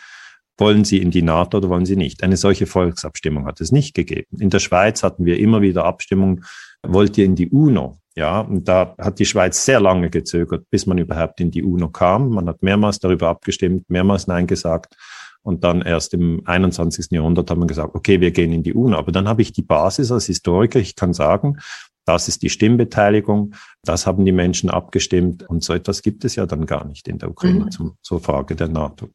Wollen 0.57 0.85
Sie 0.85 0.99
in 0.99 1.11
die 1.11 1.23
NATO 1.23 1.59
oder 1.59 1.69
wollen 1.69 1.87
Sie 1.87 1.97
nicht? 1.97 2.23
Eine 2.23 2.37
solche 2.37 2.67
Volksabstimmung 2.67 3.47
hat 3.47 3.61
es 3.61 3.73
nicht 3.73 3.95
gegeben. 3.95 4.39
In 4.39 4.51
der 4.51 4.61
Schweiz 4.61 5.03
hatten 5.03 5.25
wir 5.25 5.39
immer 5.39 5.63
wieder 5.63 5.85
Abstimmungen, 5.85 6.45
wollt 6.83 7.19
ihr 7.19 7.25
in 7.25 7.35
die 7.35 7.49
UNO? 7.49 7.99
Ja, 8.17 8.41
und 8.41 8.69
da 8.69 8.95
hat 8.99 9.19
die 9.19 9.25
Schweiz 9.25 9.65
sehr 9.65 9.81
lange 9.81 10.09
gezögert, 10.09 10.71
bis 10.71 10.87
man 10.87 10.99
überhaupt 10.99 11.41
in 11.41 11.51
die 11.51 11.65
UNO 11.65 11.89
kam. 11.89 12.29
Man 12.29 12.49
hat 12.49 12.63
mehrmals 12.63 13.01
darüber 13.01 13.29
abgestimmt, 13.29 13.91
mehrmals 13.91 14.29
Nein 14.29 14.47
gesagt. 14.47 14.95
Und 15.43 15.65
dann 15.65 15.83
erst 15.83 16.15
im 16.15 16.41
21. 16.45 17.09
Jahrhundert 17.11 17.51
haben 17.51 17.61
wir 17.61 17.67
gesagt, 17.67 17.95
okay, 17.95 18.21
wir 18.21 18.31
gehen 18.31 18.53
in 18.53 18.63
die 18.63 18.73
UNO. 18.73 18.97
Aber 18.97 19.11
dann 19.11 19.29
habe 19.29 19.43
ich 19.43 19.53
die 19.53 19.63
Basis 19.63 20.13
als 20.13 20.27
Historiker. 20.27 20.79
Ich 20.79 20.95
kann 20.95 21.13
sagen, 21.13 21.59
das 22.07 22.29
ist 22.29 22.43
die 22.43 22.51
Stimmbeteiligung. 22.51 23.55
Das 23.83 24.07
haben 24.07 24.25
die 24.25 24.33
Menschen 24.33 24.71
abgestimmt. 24.71 25.43
Und 25.43 25.65
so 25.65 25.75
etwas 25.75 26.03
gibt 26.03 26.25
es 26.25 26.37
ja 26.37 26.47
dann 26.47 26.67
gar 26.67 26.85
nicht 26.87 27.09
in 27.09 27.19
der 27.19 27.31
Ukraine 27.31 27.69
mhm. 27.79 27.93
zur 28.01 28.21
Frage 28.21 28.55
der 28.55 28.69
NATO. 28.69 29.11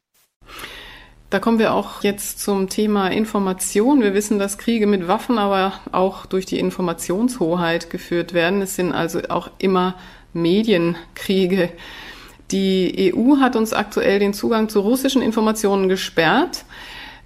Da 1.30 1.38
kommen 1.38 1.60
wir 1.60 1.74
auch 1.74 2.02
jetzt 2.02 2.40
zum 2.40 2.70
Thema 2.70 3.10
Information. 3.10 4.02
Wir 4.02 4.16
wissen, 4.16 4.40
dass 4.40 4.58
Kriege 4.58 4.88
mit 4.88 5.08
Waffen 5.08 5.38
aber 5.38 5.74
auch 5.92 6.26
durch 6.26 6.48
die 6.48 6.58
Informationshoheit 6.58 7.92
geführt 7.92 8.34
werden. 8.34 8.64
Es 8.64 8.76
sind 8.76 8.94
also 8.94 9.20
auch 9.30 9.52
immer 9.60 9.96
Medienkriege. 10.34 11.70
Die 12.50 13.14
EU 13.14 13.38
hat 13.38 13.56
uns 13.56 13.74
aktuell 13.74 14.18
den 14.18 14.34
Zugang 14.34 14.70
zu 14.70 14.80
russischen 14.80 15.22
Informationen 15.22 15.88
gesperrt. 15.88 16.66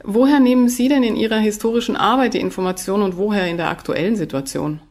Woher 0.04 0.42
nehmen 0.42 0.68
Sie 0.68 0.90
denn 0.90 1.04
in 1.04 1.16
Ihrer 1.16 1.38
historischen 1.38 1.96
Arbeit 1.96 2.34
die 2.34 2.42
Informationen 2.42 3.04
und 3.04 3.16
woher 3.16 3.48
in 3.48 3.56
der 3.56 3.70
aktuellen 3.70 4.18
Situation? 4.18 4.82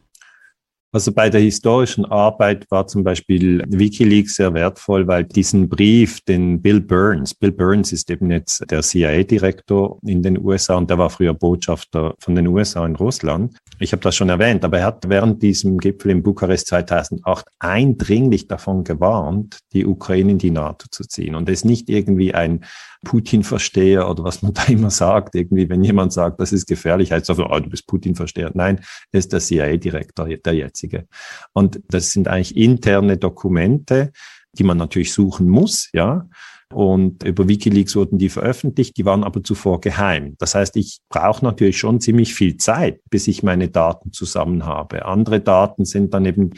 Also 0.93 1.11
bei 1.11 1.27
der 1.27 1.41
historischen 1.41 2.05
Arbeit 2.05 2.69
war 2.69 2.85
zum 2.85 3.03
Beispiel 3.03 3.63
Wikileaks 3.67 4.35
sehr 4.35 4.53
wertvoll, 4.53 5.07
weil 5.07 5.23
diesen 5.23 5.67
Brief, 5.67 6.21
den 6.21 6.61
Bill 6.61 6.81
Burns, 6.81 7.33
Bill 7.33 7.51
Burns 7.51 7.91
ist 7.91 8.11
eben 8.11 8.29
jetzt 8.29 8.63
der 8.69 8.83
CIA-Direktor 8.83 9.97
in 10.03 10.21
den 10.21 10.37
USA 10.37 10.75
und 10.75 10.91
der 10.91 10.99
war 10.99 11.09
früher 11.09 11.33
Botschafter 11.33 12.13
von 12.19 12.35
den 12.35 12.45
USA 12.45 12.85
in 12.85 12.95
Russland. 12.95 13.57
Ich 13.79 13.91
habe 13.91 14.03
das 14.03 14.15
schon 14.15 14.29
erwähnt, 14.29 14.63
aber 14.63 14.77
er 14.77 14.85
hat 14.85 15.09
während 15.09 15.41
diesem 15.41 15.79
Gipfel 15.79 16.11
in 16.11 16.21
Bukarest 16.21 16.67
2008 16.67 17.47
eindringlich 17.57 18.47
davon 18.47 18.83
gewarnt, 18.83 19.61
die 19.73 19.87
Ukraine 19.87 20.33
in 20.33 20.37
die 20.37 20.51
NATO 20.51 20.85
zu 20.91 21.07
ziehen. 21.07 21.33
Und 21.33 21.49
es 21.49 21.61
ist 21.61 21.65
nicht 21.65 21.89
irgendwie 21.89 22.35
ein 22.35 22.63
Putin-Versteher 23.03 24.09
oder 24.09 24.23
was 24.23 24.41
man 24.41 24.53
da 24.53 24.63
immer 24.65 24.89
sagt. 24.89 25.35
Irgendwie, 25.35 25.69
wenn 25.69 25.83
jemand 25.83 26.13
sagt, 26.13 26.39
das 26.39 26.51
ist 26.51 26.65
gefährlich, 26.65 27.11
heißt 27.11 27.29
es 27.29 27.39
oh, 27.39 27.59
du 27.59 27.69
bist 27.69 27.87
Putin-Versteher. 27.87 28.51
Nein, 28.53 28.79
er 29.11 29.19
ist 29.19 29.33
der 29.33 29.39
CIA-Direktor, 29.39 30.27
der 30.27 30.53
jetzige. 30.83 31.07
Und 31.53 31.81
das 31.89 32.11
sind 32.11 32.27
eigentlich 32.27 32.55
interne 32.55 33.17
Dokumente, 33.17 34.11
die 34.53 34.63
man 34.63 34.77
natürlich 34.77 35.13
suchen 35.13 35.49
muss, 35.49 35.89
ja. 35.93 36.27
Und 36.73 37.23
über 37.23 37.47
Wikileaks 37.47 37.95
wurden 37.95 38.17
die 38.17 38.29
veröffentlicht, 38.29 38.97
die 38.97 39.05
waren 39.05 39.23
aber 39.23 39.43
zuvor 39.43 39.81
geheim. 39.81 40.35
Das 40.39 40.55
heißt, 40.55 40.75
ich 40.77 40.99
brauche 41.09 41.43
natürlich 41.45 41.77
schon 41.77 41.99
ziemlich 41.99 42.33
viel 42.33 42.57
Zeit, 42.57 42.99
bis 43.09 43.27
ich 43.27 43.43
meine 43.43 43.69
Daten 43.69 44.11
zusammen 44.11 44.65
habe. 44.65 45.05
Andere 45.05 45.39
Daten 45.39 45.85
sind 45.85 46.13
dann 46.13 46.25
eben 46.25 46.51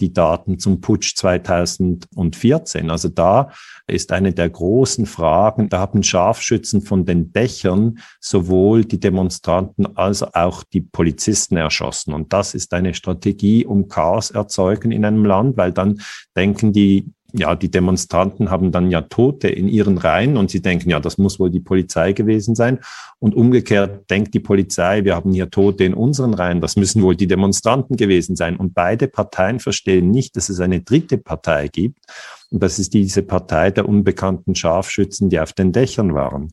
die 0.00 0.12
Daten 0.12 0.58
zum 0.58 0.80
Putsch 0.80 1.14
2014. 1.16 2.90
Also 2.90 3.08
da 3.08 3.50
ist 3.86 4.12
eine 4.12 4.32
der 4.32 4.48
großen 4.48 5.06
Fragen. 5.06 5.68
Da 5.68 5.78
haben 5.78 6.02
Scharfschützen 6.02 6.82
von 6.82 7.04
den 7.04 7.32
Dächern 7.32 7.98
sowohl 8.20 8.84
die 8.84 9.00
Demonstranten 9.00 9.96
als 9.96 10.22
auch 10.22 10.64
die 10.64 10.80
Polizisten 10.80 11.56
erschossen. 11.56 12.14
Und 12.14 12.32
das 12.32 12.54
ist 12.54 12.72
eine 12.72 12.94
Strategie, 12.94 13.66
um 13.66 13.88
Chaos 13.88 14.30
erzeugen 14.30 14.92
in 14.92 15.04
einem 15.04 15.24
Land, 15.24 15.56
weil 15.56 15.72
dann 15.72 16.00
denken 16.36 16.72
die 16.72 17.12
ja, 17.32 17.54
die 17.54 17.70
Demonstranten 17.70 18.50
haben 18.50 18.72
dann 18.72 18.90
ja 18.90 19.02
Tote 19.02 19.48
in 19.48 19.68
ihren 19.68 19.98
Reihen 19.98 20.36
und 20.36 20.50
sie 20.50 20.62
denken, 20.62 20.90
ja, 20.90 21.00
das 21.00 21.18
muss 21.18 21.38
wohl 21.38 21.50
die 21.50 21.60
Polizei 21.60 22.12
gewesen 22.12 22.54
sein. 22.54 22.80
Und 23.18 23.34
umgekehrt 23.34 24.10
denkt 24.10 24.34
die 24.34 24.40
Polizei, 24.40 25.04
wir 25.04 25.14
haben 25.14 25.32
hier 25.32 25.50
Tote 25.50 25.84
in 25.84 25.94
unseren 25.94 26.34
Reihen, 26.34 26.60
das 26.60 26.76
müssen 26.76 27.02
wohl 27.02 27.16
die 27.16 27.26
Demonstranten 27.26 27.96
gewesen 27.96 28.36
sein. 28.36 28.56
Und 28.56 28.74
beide 28.74 29.08
Parteien 29.08 29.60
verstehen 29.60 30.10
nicht, 30.10 30.36
dass 30.36 30.48
es 30.48 30.60
eine 30.60 30.80
dritte 30.80 31.18
Partei 31.18 31.68
gibt. 31.68 31.98
Und 32.50 32.62
das 32.62 32.78
ist 32.78 32.94
diese 32.94 33.22
Partei 33.22 33.70
der 33.70 33.88
unbekannten 33.88 34.54
Scharfschützen, 34.54 35.28
die 35.30 35.38
auf 35.38 35.52
den 35.52 35.72
Dächern 35.72 36.14
waren. 36.14 36.50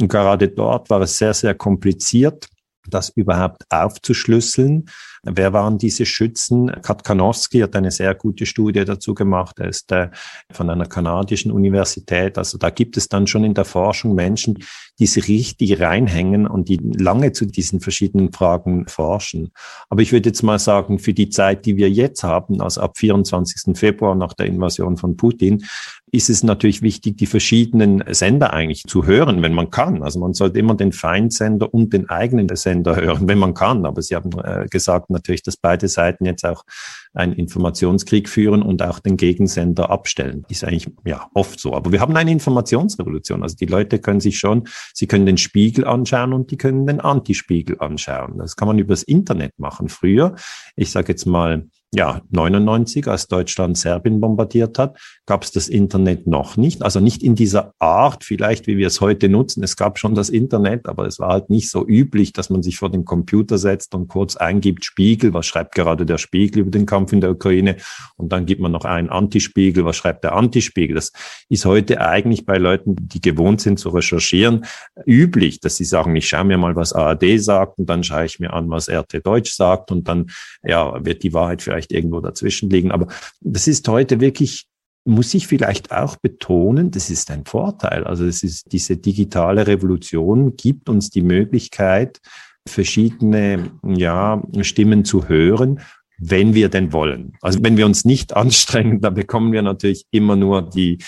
Und 0.00 0.08
gerade 0.08 0.48
dort 0.48 0.90
war 0.90 1.00
es 1.00 1.18
sehr, 1.18 1.34
sehr 1.34 1.54
kompliziert, 1.54 2.48
das 2.88 3.10
überhaupt 3.10 3.64
aufzuschlüsseln. 3.68 4.86
Wer 5.22 5.52
waren 5.52 5.76
diese 5.76 6.06
Schützen? 6.06 6.70
Katkanowski 6.82 7.60
hat 7.60 7.76
eine 7.76 7.90
sehr 7.90 8.14
gute 8.14 8.46
Studie 8.46 8.84
dazu 8.86 9.14
gemacht. 9.14 9.58
Er 9.58 9.68
ist 9.68 9.92
äh, 9.92 10.08
von 10.50 10.70
einer 10.70 10.86
kanadischen 10.86 11.52
Universität. 11.52 12.38
Also 12.38 12.56
da 12.56 12.70
gibt 12.70 12.96
es 12.96 13.08
dann 13.08 13.26
schon 13.26 13.44
in 13.44 13.52
der 13.52 13.66
Forschung 13.66 14.14
Menschen, 14.14 14.58
die 14.98 15.06
sich 15.06 15.28
richtig 15.28 15.78
reinhängen 15.80 16.46
und 16.46 16.68
die 16.68 16.78
lange 16.78 17.32
zu 17.32 17.44
diesen 17.44 17.80
verschiedenen 17.80 18.32
Fragen 18.32 18.86
forschen. 18.88 19.52
Aber 19.90 20.00
ich 20.00 20.12
würde 20.12 20.30
jetzt 20.30 20.42
mal 20.42 20.58
sagen, 20.58 20.98
für 20.98 21.12
die 21.12 21.28
Zeit, 21.28 21.66
die 21.66 21.76
wir 21.76 21.90
jetzt 21.90 22.22
haben, 22.22 22.62
also 22.62 22.80
ab 22.80 22.96
24. 22.96 23.76
Februar 23.76 24.14
nach 24.14 24.32
der 24.32 24.46
Invasion 24.46 24.96
von 24.96 25.18
Putin, 25.18 25.64
ist 26.12 26.30
es 26.30 26.42
natürlich 26.42 26.82
wichtig, 26.82 27.18
die 27.18 27.26
verschiedenen 27.26 28.02
Sender 28.08 28.52
eigentlich 28.52 28.84
zu 28.84 29.06
hören, 29.06 29.42
wenn 29.42 29.54
man 29.54 29.70
kann. 29.70 30.02
Also 30.02 30.18
man 30.18 30.34
sollte 30.34 30.58
immer 30.58 30.74
den 30.74 30.92
Feindsender 30.92 31.72
und 31.72 31.92
den 31.92 32.08
eigenen 32.08 32.54
Sender 32.56 32.96
hören, 32.96 33.28
wenn 33.28 33.38
man 33.38 33.54
kann. 33.54 33.86
Aber 33.86 34.02
Sie 34.02 34.16
haben 34.16 34.30
äh, 34.42 34.66
gesagt 34.68 35.09
natürlich, 35.10 35.42
dass 35.42 35.56
beide 35.56 35.88
Seiten 35.88 36.24
jetzt 36.24 36.44
auch 36.44 36.64
einen 37.12 37.32
Informationskrieg 37.32 38.28
führen 38.28 38.62
und 38.62 38.82
auch 38.82 39.00
den 39.00 39.16
Gegensender 39.16 39.90
abstellen. 39.90 40.44
Ist 40.48 40.64
eigentlich 40.64 40.88
ja 41.04 41.28
oft 41.34 41.58
so. 41.58 41.74
Aber 41.74 41.92
wir 41.92 42.00
haben 42.00 42.16
eine 42.16 42.30
Informationsrevolution. 42.30 43.42
Also 43.42 43.56
die 43.56 43.66
Leute 43.66 43.98
können 43.98 44.20
sich 44.20 44.38
schon, 44.38 44.68
sie 44.94 45.06
können 45.06 45.26
den 45.26 45.38
Spiegel 45.38 45.86
anschauen 45.86 46.32
und 46.32 46.50
die 46.50 46.56
können 46.56 46.86
den 46.86 47.00
Antispiegel 47.00 47.76
anschauen. 47.80 48.38
Das 48.38 48.56
kann 48.56 48.68
man 48.68 48.78
übers 48.78 49.02
Internet 49.02 49.58
machen. 49.58 49.88
Früher, 49.88 50.36
ich 50.76 50.90
sage 50.90 51.12
jetzt 51.12 51.26
mal, 51.26 51.66
ja, 51.92 52.22
99, 52.30 53.08
als 53.08 53.26
Deutschland 53.26 53.76
Serbien 53.76 54.20
bombardiert 54.20 54.78
hat, 54.78 54.96
gab 55.26 55.42
es 55.42 55.50
das 55.50 55.68
Internet 55.68 56.26
noch 56.28 56.56
nicht. 56.56 56.82
Also 56.82 57.00
nicht 57.00 57.20
in 57.22 57.34
dieser 57.34 57.74
Art, 57.80 58.22
vielleicht 58.24 58.68
wie 58.68 58.76
wir 58.76 58.86
es 58.86 59.00
heute 59.00 59.28
nutzen. 59.28 59.64
Es 59.64 59.76
gab 59.76 59.98
schon 59.98 60.14
das 60.14 60.28
Internet, 60.28 60.86
aber 60.86 61.06
es 61.06 61.18
war 61.18 61.30
halt 61.30 61.50
nicht 61.50 61.68
so 61.68 61.84
üblich, 61.84 62.32
dass 62.32 62.48
man 62.48 62.62
sich 62.62 62.78
vor 62.78 62.90
den 62.90 63.04
Computer 63.04 63.58
setzt 63.58 63.92
und 63.94 64.06
kurz 64.06 64.36
eingibt, 64.36 64.84
Spiegel, 64.84 65.34
was 65.34 65.46
schreibt 65.46 65.74
gerade 65.74 66.06
der 66.06 66.18
Spiegel 66.18 66.60
über 66.60 66.70
den 66.70 66.86
Kampf 66.86 67.12
in 67.12 67.20
der 67.20 67.32
Ukraine? 67.32 67.76
Und 68.16 68.30
dann 68.30 68.46
gibt 68.46 68.60
man 68.60 68.70
noch 68.70 68.84
einen 68.84 69.10
Antispiegel, 69.10 69.84
was 69.84 69.96
schreibt 69.96 70.22
der 70.22 70.34
Antispiegel? 70.34 70.94
Das 70.94 71.12
ist 71.48 71.64
heute 71.64 72.00
eigentlich 72.00 72.46
bei 72.46 72.58
Leuten, 72.58 72.94
die 72.96 73.20
gewohnt 73.20 73.60
sind 73.60 73.80
zu 73.80 73.88
recherchieren, 73.88 74.64
üblich, 75.06 75.58
dass 75.58 75.76
sie 75.76 75.84
sagen, 75.84 76.14
ich 76.14 76.28
schaue 76.28 76.44
mir 76.44 76.58
mal, 76.58 76.76
was 76.76 76.92
ARD 76.92 77.40
sagt 77.40 77.78
und 77.78 77.86
dann 77.90 78.04
schaue 78.04 78.26
ich 78.26 78.38
mir 78.38 78.52
an, 78.52 78.70
was 78.70 78.88
RT 78.88 79.26
Deutsch 79.26 79.54
sagt 79.54 79.90
und 79.90 80.06
dann 80.06 80.30
ja, 80.62 81.04
wird 81.04 81.24
die 81.24 81.32
Wahrheit 81.32 81.62
vielleicht 81.62 81.79
vielleicht 81.80 81.92
irgendwo 81.92 82.20
dazwischen 82.20 82.70
liegen. 82.70 82.90
Aber 82.92 83.08
das 83.40 83.66
ist 83.66 83.88
heute 83.88 84.20
wirklich 84.20 84.66
muss 85.06 85.32
ich 85.32 85.46
vielleicht 85.46 85.92
auch 85.92 86.16
betonen, 86.16 86.90
das 86.90 87.08
ist 87.08 87.30
ein 87.30 87.46
Vorteil. 87.46 88.04
Also 88.04 88.26
es 88.26 88.42
ist 88.42 88.70
diese 88.70 88.98
digitale 88.98 89.66
Revolution 89.66 90.56
gibt 90.56 90.90
uns 90.90 91.08
die 91.08 91.22
Möglichkeit, 91.22 92.20
verschiedene 92.68 93.70
ja, 93.82 94.42
Stimmen 94.60 95.06
zu 95.06 95.26
hören, 95.26 95.80
wenn 96.18 96.52
wir 96.52 96.68
denn 96.68 96.92
wollen. 96.92 97.32
Also 97.40 97.60
wenn 97.62 97.78
wir 97.78 97.86
uns 97.86 98.04
nicht 98.04 98.36
anstrengen, 98.36 99.00
dann 99.00 99.14
bekommen 99.14 99.52
wir 99.52 99.62
natürlich 99.62 100.04
immer 100.10 100.36
nur 100.36 100.68
die, 100.68 100.98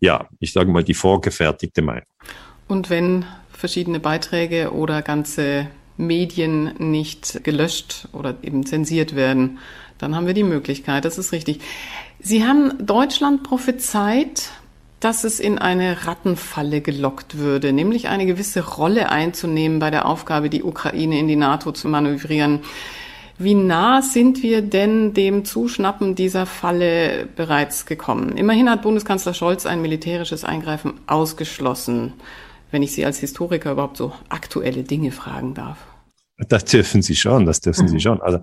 ja, 0.00 0.26
ich 0.40 0.52
sage 0.52 0.70
mal, 0.70 0.82
die 0.82 0.94
vorgefertigte 0.94 1.82
Meinung. 1.82 2.06
Und 2.68 2.88
wenn 2.88 3.26
verschiedene 3.52 4.00
Beiträge 4.00 4.72
oder 4.72 5.02
ganze 5.02 5.68
Medien 5.98 6.74
nicht 6.78 7.44
gelöscht 7.44 8.08
oder 8.12 8.36
eben 8.42 8.64
zensiert 8.66 9.14
werden, 9.14 9.58
dann 9.98 10.14
haben 10.14 10.26
wir 10.26 10.34
die 10.34 10.42
Möglichkeit, 10.42 11.04
das 11.04 11.18
ist 11.18 11.32
richtig. 11.32 11.60
Sie 12.20 12.46
haben 12.46 12.72
Deutschland 12.84 13.42
prophezeit, 13.42 14.50
dass 15.00 15.24
es 15.24 15.40
in 15.40 15.58
eine 15.58 16.06
Rattenfalle 16.06 16.80
gelockt 16.80 17.38
würde, 17.38 17.72
nämlich 17.72 18.08
eine 18.08 18.26
gewisse 18.26 18.66
Rolle 18.66 19.10
einzunehmen 19.10 19.78
bei 19.78 19.90
der 19.90 20.06
Aufgabe, 20.06 20.50
die 20.50 20.62
Ukraine 20.62 21.18
in 21.18 21.28
die 21.28 21.36
NATO 21.36 21.72
zu 21.72 21.88
manövrieren. 21.88 22.60
Wie 23.38 23.54
nah 23.54 24.00
sind 24.00 24.42
wir 24.42 24.62
denn 24.62 25.12
dem 25.12 25.44
Zuschnappen 25.44 26.14
dieser 26.14 26.46
Falle 26.46 27.28
bereits 27.36 27.84
gekommen? 27.84 28.36
Immerhin 28.38 28.70
hat 28.70 28.80
Bundeskanzler 28.80 29.34
Scholz 29.34 29.66
ein 29.66 29.82
militärisches 29.82 30.42
Eingreifen 30.44 30.94
ausgeschlossen, 31.06 32.14
wenn 32.70 32.82
ich 32.82 32.92
Sie 32.92 33.04
als 33.04 33.18
Historiker 33.18 33.72
überhaupt 33.72 33.98
so 33.98 34.12
aktuelle 34.30 34.84
Dinge 34.84 35.12
fragen 35.12 35.52
darf. 35.52 35.76
Das 36.38 36.66
dürfen 36.66 37.00
Sie 37.00 37.16
schon, 37.16 37.46
das 37.46 37.60
dürfen 37.60 37.88
Sie 37.88 37.94
mhm. 37.94 38.00
schon. 38.00 38.20
Also 38.20 38.40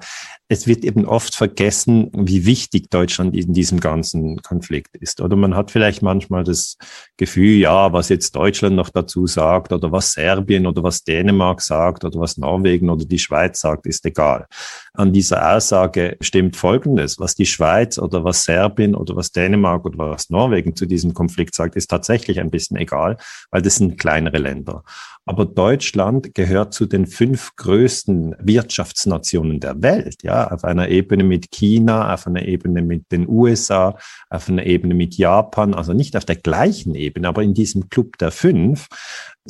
es 0.48 0.66
wird 0.66 0.84
eben 0.84 1.06
oft 1.06 1.36
vergessen, 1.36 2.10
wie 2.14 2.46
wichtig 2.48 2.90
Deutschland 2.90 3.36
in 3.36 3.54
diesem 3.54 3.80
ganzen 3.80 4.42
Konflikt 4.42 4.96
ist. 4.98 5.22
Oder 5.22 5.36
man 5.36 5.56
hat 5.56 5.70
vielleicht 5.70 6.02
manchmal 6.02 6.44
das 6.44 6.78
Gefühl, 7.18 7.56
ja, 7.60 7.94
was 7.94 8.10
jetzt 8.10 8.36
Deutschland 8.36 8.76
noch 8.76 8.90
dazu 8.90 9.28
sagt 9.28 9.72
oder 9.72 9.92
was 9.92 10.14
Serbien 10.14 10.66
oder 10.66 10.82
was 10.82 11.04
Dänemark 11.04 11.62
sagt 11.62 12.04
oder 12.04 12.20
was 12.20 12.38
Norwegen 12.38 12.90
oder 12.90 13.06
die 13.06 13.20
Schweiz 13.20 13.60
sagt, 13.60 13.86
ist 13.86 14.04
egal. 14.08 14.48
An 14.94 15.14
dieser 15.14 15.56
Aussage 15.56 16.18
stimmt 16.20 16.56
Folgendes. 16.56 17.20
Was 17.20 17.36
die 17.36 17.46
Schweiz 17.46 18.00
oder 18.00 18.24
was 18.24 18.44
Serbien 18.44 18.96
oder 18.96 19.16
was 19.16 19.32
Dänemark 19.32 19.86
oder 19.86 20.10
was 20.10 20.32
Norwegen 20.32 20.76
zu 20.76 20.88
diesem 20.88 21.14
Konflikt 21.14 21.54
sagt, 21.54 21.76
ist 21.76 21.92
tatsächlich 21.92 22.40
ein 22.40 22.50
bisschen 22.50 22.78
egal, 22.78 23.18
weil 23.52 23.62
das 23.62 23.76
sind 23.76 24.00
kleinere 24.00 24.40
Länder. 24.40 24.84
Aber 25.26 25.46
Deutschland 25.46 26.36
gehört 26.36 26.74
zu 26.74 26.86
den 26.86 27.08
fünf 27.08 27.56
größten 27.56 28.36
Wirtschaftsnationen 28.40 29.62
der 29.62 29.82
Welt, 29.82 30.22
ja, 30.24 30.52
auf 30.52 30.66
einer 30.66 30.90
Ebene 30.90 31.24
mit 31.24 31.50
China, 31.52 32.14
auf 32.14 32.28
einer 32.28 32.46
Ebene 32.46 32.82
mit 32.82 33.12
den 33.12 33.30
USA, 33.30 33.98
auf 34.30 34.50
einer 34.50 34.66
Ebene 34.66 34.94
mit 34.94 35.16
Japan, 35.16 35.74
also 35.74 35.94
nicht 35.94 36.18
auf 36.18 36.26
der 36.26 36.36
gleichen 36.36 36.94
Ebene, 36.96 37.28
aber 37.28 37.42
in 37.42 37.54
diesem 37.54 37.90
Club 37.90 38.18
der 38.18 38.32
fünf. 38.32 38.88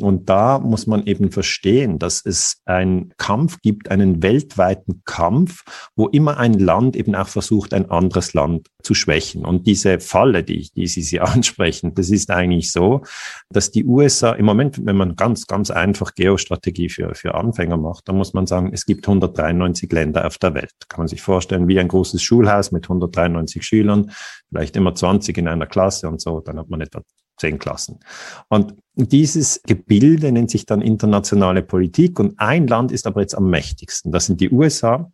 Und 0.02 0.28
da 0.28 0.58
muss 0.58 0.88
man 0.88 1.06
eben 1.06 1.32
verstehen, 1.32 2.00
dass 2.00 2.26
es 2.26 2.62
einen 2.66 3.14
Kampf 3.18 3.60
gibt, 3.62 3.92
einen 3.92 4.24
weltweiten 4.24 5.04
Kampf, 5.06 5.64
wo 5.96 6.08
immer 6.08 6.38
ein 6.38 6.54
Land 6.54 6.96
eben 6.96 7.14
auch 7.14 7.28
versucht, 7.28 7.76
ein 7.76 7.92
anderes 7.92 8.34
Land 8.34 8.70
zu 8.82 8.96
schwächen. 8.96 9.46
Und 9.46 9.68
diese 9.68 10.00
Falle, 10.00 10.44
die, 10.44 10.68
die 10.76 10.88
Sie, 10.88 11.04
Sie 11.04 11.20
ansprechen, 11.22 11.94
das 11.94 12.10
ist 12.10 12.32
eigentlich 12.32 12.72
so, 12.72 13.04
dass 13.50 13.70
die 13.70 13.86
USA 13.86 14.32
im 14.32 14.46
Moment, 14.46 14.84
wenn 14.84 14.98
man 14.98 15.16
ganz, 15.16 15.46
ganz 15.46 15.70
einfach 15.70 16.16
Geostrategie 16.16 16.90
für, 16.90 17.14
für 17.14 17.36
Anfänger 17.36 17.78
macht, 17.78 18.08
dann 18.10 18.18
muss 18.18 18.34
man 18.34 18.48
sagen, 18.48 18.72
es 18.74 18.86
gibt 18.86 19.08
193 19.08 19.92
Länder 19.92 20.26
auf 20.26 20.40
der 20.40 20.56
Welt. 20.56 20.74
Kann 20.90 21.02
man 21.02 21.08
sich 21.08 21.22
vorstellen, 21.22 21.68
wie 21.68 21.80
ein 21.80 21.88
großes 21.88 22.24
Schulhaus 22.24 22.72
mit 22.72 22.86
193 22.86 23.64
Schülern, 23.64 24.12
vielleicht 24.50 24.76
immer 24.76 24.96
20 24.96 25.38
in 25.38 25.48
einer 25.48 25.68
Klasse 25.68 26.08
und 26.10 26.20
so, 26.20 26.40
dann 26.40 26.58
hat 26.58 26.70
man 26.70 26.82
etwa 26.82 27.04
zehn 27.38 27.60
Klassen. 27.60 28.00
Und 28.48 28.76
dieses 28.96 29.62
Gebilde 29.64 30.32
nennt 30.32 30.52
sich 30.52 30.66
dann 30.66 30.82
internationale 30.82 31.64
Politik 31.64 32.20
und 32.20 32.40
ein 32.40 32.68
Land 32.68 32.92
ist 32.92 33.08
aber 33.08 33.22
jetzt 33.22 33.36
am 33.36 33.50
mächtigsten. 33.50 34.12
Das 34.12 34.28
sind 34.28 34.40
die 34.40 34.52
USA 34.52 35.12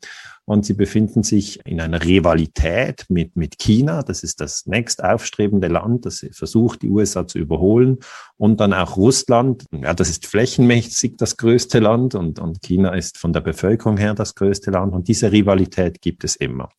und 0.49 0.65
sie 0.65 0.73
befinden 0.73 1.21
sich 1.21 1.63
in 1.67 1.79
einer 1.79 2.03
Rivalität 2.03 3.05
mit, 3.07 3.35
mit 3.35 3.59
China. 3.59 4.01
Das 4.01 4.23
ist 4.23 4.41
das 4.41 4.65
nächst 4.65 5.03
aufstrebende 5.03 5.67
Land, 5.67 6.07
das 6.07 6.25
versucht, 6.31 6.81
die 6.81 6.89
USA 6.89 7.27
zu 7.27 7.37
überholen. 7.37 7.99
Und 8.35 8.59
dann 8.59 8.73
auch 8.73 8.97
Russland. 8.97 9.65
Ja, 9.71 9.93
das 9.93 10.09
ist 10.09 10.25
flächenmäßig 10.25 11.17
das 11.17 11.37
größte 11.37 11.77
Land 11.77 12.15
und, 12.15 12.39
und 12.39 12.63
China 12.63 12.95
ist 12.95 13.19
von 13.19 13.31
der 13.31 13.41
Bevölkerung 13.41 13.97
her 13.97 14.15
das 14.15 14.33
größte 14.33 14.71
Land. 14.71 14.93
Und 14.93 15.07
diese 15.07 15.31
Rivalität 15.31 16.01
gibt 16.01 16.23
es 16.23 16.35
immer. 16.35 16.69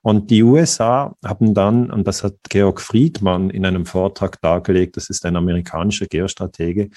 Und 0.00 0.30
die 0.30 0.42
USA 0.42 1.14
haben 1.22 1.52
dann, 1.52 1.90
und 1.90 2.06
das 2.06 2.24
hat 2.24 2.36
Georg 2.48 2.80
Friedmann 2.80 3.50
in 3.50 3.66
einem 3.66 3.84
Vortrag 3.84 4.40
dargelegt, 4.40 4.96
das 4.96 5.10
ist 5.10 5.26
ein 5.26 5.36
amerikanischer 5.36 6.06
Geostratege, 6.06 6.88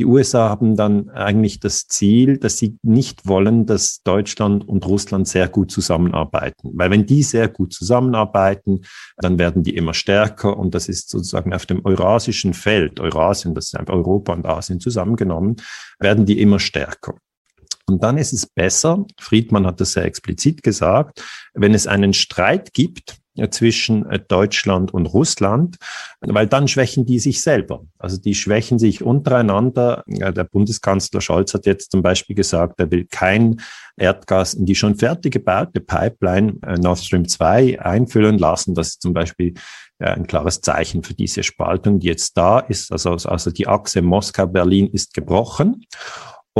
die 0.00 0.06
USA 0.06 0.48
haben 0.48 0.76
dann 0.76 1.10
eigentlich 1.10 1.60
das 1.60 1.86
Ziel, 1.86 2.38
dass 2.38 2.56
sie 2.56 2.78
nicht 2.82 3.26
wollen, 3.26 3.66
dass 3.66 4.02
Deutschland 4.02 4.66
und 4.66 4.86
Russland 4.86 5.28
sehr 5.28 5.46
gut 5.46 5.70
zusammenarbeiten. 5.70 6.70
Weil 6.72 6.90
wenn 6.90 7.04
die 7.04 7.22
sehr 7.22 7.48
gut 7.48 7.74
zusammenarbeiten, 7.74 8.80
dann 9.18 9.38
werden 9.38 9.62
die 9.62 9.76
immer 9.76 9.92
stärker 9.92 10.56
und 10.56 10.74
das 10.74 10.88
ist 10.88 11.10
sozusagen 11.10 11.52
auf 11.52 11.66
dem 11.66 11.84
eurasischen 11.84 12.54
Feld, 12.54 12.98
Eurasien, 12.98 13.54
das 13.54 13.66
ist 13.66 13.76
einfach 13.76 13.92
Europa 13.92 14.32
und 14.32 14.46
Asien 14.46 14.80
zusammengenommen, 14.80 15.56
werden 15.98 16.24
die 16.24 16.40
immer 16.40 16.60
stärker. 16.60 17.16
Und 17.86 18.02
dann 18.02 18.16
ist 18.16 18.32
es 18.32 18.46
besser, 18.46 19.04
Friedmann 19.18 19.66
hat 19.66 19.82
das 19.82 19.92
sehr 19.92 20.06
explizit 20.06 20.62
gesagt, 20.62 21.22
wenn 21.52 21.74
es 21.74 21.86
einen 21.86 22.14
Streit 22.14 22.72
gibt 22.72 23.18
zwischen 23.48 24.04
äh, 24.10 24.18
Deutschland 24.18 24.92
und 24.92 25.06
Russland, 25.06 25.76
weil 26.20 26.46
dann 26.46 26.68
schwächen 26.68 27.06
die 27.06 27.18
sich 27.18 27.40
selber. 27.40 27.84
Also 27.98 28.20
die 28.20 28.34
schwächen 28.34 28.78
sich 28.78 29.02
untereinander. 29.02 30.02
Der 30.06 30.44
Bundeskanzler 30.44 31.20
Scholz 31.20 31.54
hat 31.54 31.66
jetzt 31.66 31.92
zum 31.92 32.02
Beispiel 32.02 32.36
gesagt, 32.36 32.80
er 32.80 32.90
will 32.90 33.06
kein 33.10 33.60
Erdgas 33.96 34.54
in 34.54 34.66
die 34.66 34.74
schon 34.74 34.96
fertig 34.96 35.32
gebaute 35.32 35.80
Pipeline 35.80 36.58
äh, 36.66 36.76
Nord 36.76 36.98
Stream 36.98 37.28
2 37.28 37.80
einfüllen 37.80 38.38
lassen. 38.38 38.74
Das 38.74 38.88
ist 38.88 39.02
zum 39.02 39.14
Beispiel 39.14 39.54
ein 40.02 40.26
klares 40.26 40.62
Zeichen 40.62 41.02
für 41.02 41.12
diese 41.12 41.42
Spaltung, 41.42 42.00
die 42.00 42.06
jetzt 42.06 42.36
da 42.36 42.58
ist. 42.58 42.90
Also, 42.90 43.10
also 43.10 43.50
die 43.50 43.68
Achse 43.68 44.00
Moskau-Berlin 44.00 44.88
ist 44.88 45.12
gebrochen. 45.12 45.84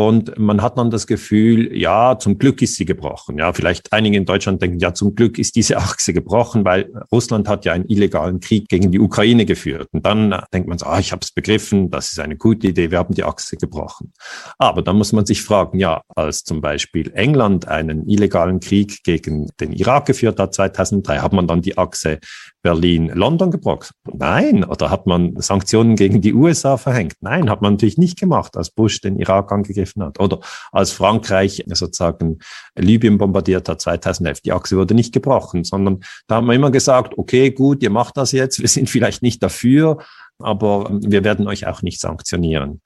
Und 0.00 0.38
man 0.38 0.62
hat 0.62 0.78
dann 0.78 0.90
das 0.90 1.06
Gefühl, 1.06 1.76
ja, 1.76 2.18
zum 2.18 2.38
Glück 2.38 2.62
ist 2.62 2.76
sie 2.76 2.86
gebrochen. 2.86 3.36
Ja, 3.36 3.52
vielleicht 3.52 3.92
einige 3.92 4.16
in 4.16 4.24
Deutschland 4.24 4.62
denken, 4.62 4.78
ja, 4.78 4.94
zum 4.94 5.14
Glück 5.14 5.38
ist 5.38 5.56
diese 5.56 5.76
Achse 5.76 6.14
gebrochen, 6.14 6.64
weil 6.64 6.90
Russland 7.12 7.46
hat 7.48 7.66
ja 7.66 7.74
einen 7.74 7.84
illegalen 7.86 8.40
Krieg 8.40 8.70
gegen 8.70 8.92
die 8.92 8.98
Ukraine 8.98 9.44
geführt. 9.44 9.88
Und 9.92 10.06
dann 10.06 10.34
denkt 10.54 10.70
man 10.70 10.78
so, 10.78 10.86
ah, 10.86 10.98
ich 10.98 11.12
habe 11.12 11.20
es 11.22 11.32
begriffen, 11.32 11.90
das 11.90 12.12
ist 12.12 12.18
eine 12.18 12.36
gute 12.36 12.68
Idee, 12.68 12.90
wir 12.90 12.96
haben 12.96 13.12
die 13.12 13.24
Achse 13.24 13.58
gebrochen. 13.58 14.14
Aber 14.56 14.80
dann 14.80 14.96
muss 14.96 15.12
man 15.12 15.26
sich 15.26 15.42
fragen, 15.42 15.78
ja, 15.78 16.00
als 16.16 16.44
zum 16.44 16.62
Beispiel 16.62 17.12
England 17.12 17.68
einen 17.68 18.08
illegalen 18.08 18.60
Krieg 18.60 19.02
gegen 19.04 19.50
den 19.60 19.72
Irak 19.72 20.06
geführt 20.06 20.40
hat 20.40 20.54
2003, 20.54 21.18
hat 21.18 21.34
man 21.34 21.46
dann 21.46 21.60
die 21.60 21.76
Achse 21.76 22.20
Berlin-London 22.62 23.50
gebrochen? 23.50 23.94
Nein. 24.12 24.64
Oder 24.64 24.90
hat 24.90 25.06
man 25.06 25.34
Sanktionen 25.40 25.96
gegen 25.96 26.20
die 26.20 26.34
USA 26.34 26.76
verhängt? 26.76 27.14
Nein, 27.20 27.50
hat 27.50 27.62
man 27.62 27.74
natürlich 27.74 27.98
nicht 27.98 28.18
gemacht, 28.18 28.56
als 28.56 28.70
Bush 28.70 29.00
den 29.00 29.18
Irak 29.18 29.52
angegriffen 29.52 29.89
hat. 29.98 30.20
Oder 30.20 30.40
als 30.72 30.92
Frankreich 30.92 31.64
sozusagen 31.66 32.38
Libyen 32.76 33.18
bombardiert 33.18 33.68
hat 33.68 33.80
2011. 33.80 34.40
Die 34.42 34.52
Achse 34.52 34.76
wurde 34.76 34.94
nicht 34.94 35.12
gebrochen, 35.12 35.64
sondern 35.64 36.00
da 36.26 36.36
haben 36.36 36.46
wir 36.46 36.54
immer 36.54 36.70
gesagt, 36.70 37.18
okay, 37.18 37.50
gut, 37.50 37.82
ihr 37.82 37.90
macht 37.90 38.16
das 38.16 38.32
jetzt, 38.32 38.58
wir 38.60 38.68
sind 38.68 38.88
vielleicht 38.88 39.22
nicht 39.22 39.42
dafür, 39.42 39.98
aber 40.38 40.88
wir 41.02 41.24
werden 41.24 41.46
euch 41.48 41.66
auch 41.66 41.82
nicht 41.82 42.00
sanktionieren. 42.00 42.80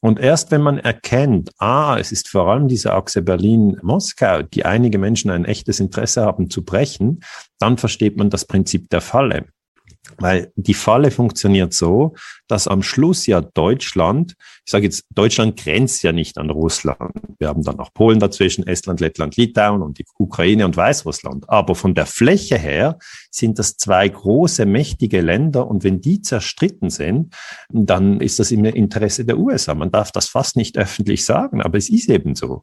Und 0.00 0.20
erst 0.20 0.50
wenn 0.50 0.60
man 0.60 0.78
erkennt, 0.78 1.50
ah, 1.58 1.96
es 1.98 2.12
ist 2.12 2.28
vor 2.28 2.48
allem 2.48 2.68
diese 2.68 2.92
Achse 2.92 3.22
Berlin-Moskau, 3.22 4.42
die 4.42 4.64
einige 4.64 4.98
Menschen 4.98 5.30
ein 5.30 5.44
echtes 5.44 5.80
Interesse 5.80 6.22
haben 6.22 6.50
zu 6.50 6.64
brechen, 6.64 7.20
dann 7.58 7.78
versteht 7.78 8.16
man 8.16 8.30
das 8.30 8.44
Prinzip 8.44 8.90
der 8.90 9.00
Falle. 9.00 9.46
Weil 10.18 10.52
die 10.54 10.74
Falle 10.74 11.10
funktioniert 11.10 11.72
so, 11.72 12.14
dass 12.48 12.68
am 12.68 12.82
Schluss 12.82 13.26
ja 13.26 13.40
Deutschland, 13.40 14.34
ich 14.64 14.70
sage 14.70 14.84
jetzt, 14.84 15.04
Deutschland 15.14 15.56
grenzt 15.58 16.02
ja 16.02 16.12
nicht 16.12 16.38
an 16.38 16.50
Russland. 16.50 17.12
Wir 17.38 17.48
haben 17.48 17.62
dann 17.62 17.78
auch 17.78 17.92
Polen 17.92 18.18
dazwischen, 18.18 18.66
Estland, 18.66 19.00
Lettland, 19.00 19.36
Litauen 19.36 19.82
und 19.82 19.98
die 19.98 20.04
Ukraine 20.18 20.64
und 20.64 20.76
Weißrussland. 20.76 21.48
Aber 21.48 21.74
von 21.74 21.94
der 21.94 22.06
Fläche 22.06 22.58
her 22.58 22.98
sind 23.30 23.58
das 23.58 23.76
zwei 23.76 24.08
große, 24.08 24.66
mächtige 24.66 25.20
Länder. 25.20 25.66
Und 25.66 25.84
wenn 25.84 26.00
die 26.00 26.22
zerstritten 26.22 26.90
sind, 26.90 27.34
dann 27.70 28.20
ist 28.20 28.38
das 28.38 28.50
im 28.50 28.64
Interesse 28.64 29.24
der 29.24 29.38
USA. 29.38 29.74
Man 29.74 29.90
darf 29.90 30.12
das 30.12 30.28
fast 30.28 30.56
nicht 30.56 30.78
öffentlich 30.78 31.24
sagen, 31.24 31.62
aber 31.62 31.78
es 31.78 31.88
ist 31.88 32.08
eben 32.08 32.34
so. 32.34 32.62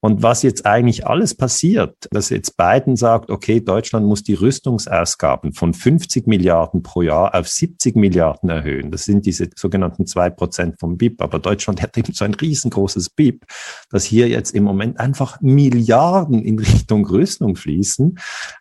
Und 0.00 0.22
was 0.22 0.42
jetzt 0.42 0.66
eigentlich 0.66 1.06
alles 1.06 1.34
passiert, 1.34 2.08
dass 2.10 2.30
jetzt 2.30 2.56
Biden 2.56 2.96
sagt, 2.96 3.30
okay, 3.30 3.60
Deutschland 3.60 4.06
muss 4.06 4.22
die 4.22 4.34
Rüstungsausgaben 4.34 5.52
von 5.52 5.74
50 5.74 6.26
Milliarden 6.26 6.82
pro 6.82 7.02
Jahr 7.02 7.34
auf 7.34 7.48
70 7.48 7.96
Milliarden 7.96 8.50
erhöhen. 8.50 8.90
Das 8.90 9.04
diese 9.24 9.48
sogenannten 9.56 10.06
zwei 10.06 10.30
Prozent 10.30 10.78
vom 10.78 10.96
BIP. 10.96 11.20
Aber 11.22 11.38
Deutschland 11.38 11.82
hat 11.82 11.96
eben 11.98 12.12
so 12.12 12.24
ein 12.24 12.34
riesengroßes 12.34 13.10
BIP, 13.10 13.44
dass 13.90 14.04
hier 14.04 14.28
jetzt 14.28 14.54
im 14.54 14.64
Moment 14.64 15.00
einfach 15.00 15.40
Milliarden 15.40 16.42
in 16.42 16.58
Richtung 16.58 17.06
Rüstung 17.06 17.56
fließen. 17.56 18.18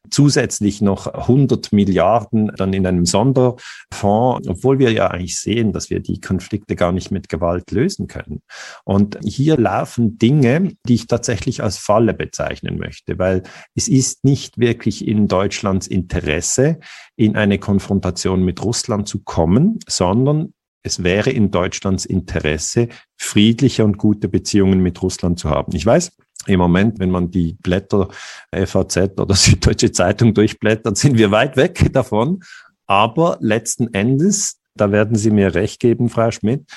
Zusätzlich 0.10 0.82
noch 0.82 1.08
100 1.08 1.72
Milliarden 1.74 2.52
dann 2.56 2.74
in 2.74 2.88
einem 2.88 3.06
Sonderfonds, 3.06 4.48
obwohl 4.48 4.80
wir 4.80 4.92
ja 4.92 5.08
eigentlich 5.08 5.40
sehen, 5.40 5.74
dass 5.74 5.90
wir 5.90 6.00
die 6.00 6.20
Konflikte 6.20 6.76
gar 6.76 6.92
nicht 6.92 7.12
mit 7.12 7.30
Gewalt 7.30 7.72
lösen 7.72 8.08
können. 8.08 8.42
Und 8.84 9.20
hier 9.24 9.58
laufen 9.58 10.18
Dinge, 10.18 10.74
die 10.88 10.96
ich 10.96 11.08
tatsächlich 11.08 11.64
als 11.64 11.78
Falle 11.78 12.14
bezeichnen 12.14 12.78
möchte, 12.78 13.20
weil 13.20 13.44
es 13.76 13.88
ist 13.88 14.24
nicht 14.24 14.58
wirklich 14.58 15.08
in 15.08 15.28
Deutschlands 15.28 15.88
Interesse, 15.88 16.80
in 17.16 17.36
eine 17.36 17.60
Konfrontation 17.60 18.44
mit 18.44 18.64
Russland 18.64 19.08
zu 19.08 19.24
kommen, 19.24 19.80
sondern 19.88 20.54
es 20.84 21.04
wäre 21.04 21.30
in 21.30 21.52
Deutschlands 21.52 22.06
Interesse, 22.06 22.90
friedliche 23.16 23.86
und 23.86 23.98
gute 23.98 24.28
Beziehungen 24.28 24.82
mit 24.82 25.02
Russland 25.02 25.40
zu 25.40 25.50
haben. 25.50 25.76
Ich 25.76 25.86
weiß, 25.86 26.12
im 26.48 26.60
Moment, 26.60 27.00
wenn 27.00 27.10
man 27.10 27.32
die 27.32 27.54
Blätter 27.62 28.10
FAZ 28.52 28.98
oder 29.18 29.36
Süddeutsche 29.36 29.92
Zeitung 29.92 30.34
durchblättert, 30.34 30.98
sind 30.98 31.18
wir 31.18 31.32
weit 31.32 31.56
weg 31.56 31.92
davon. 31.94 32.42
Aber 32.86 33.38
letzten 33.40 33.94
Endes, 33.94 34.60
da 34.76 34.92
werden 34.92 35.16
Sie 35.16 35.32
mir 35.32 35.56
recht 35.56 35.80
geben, 35.80 36.10
Frau 36.10 36.32
Schmidt, 36.32 36.70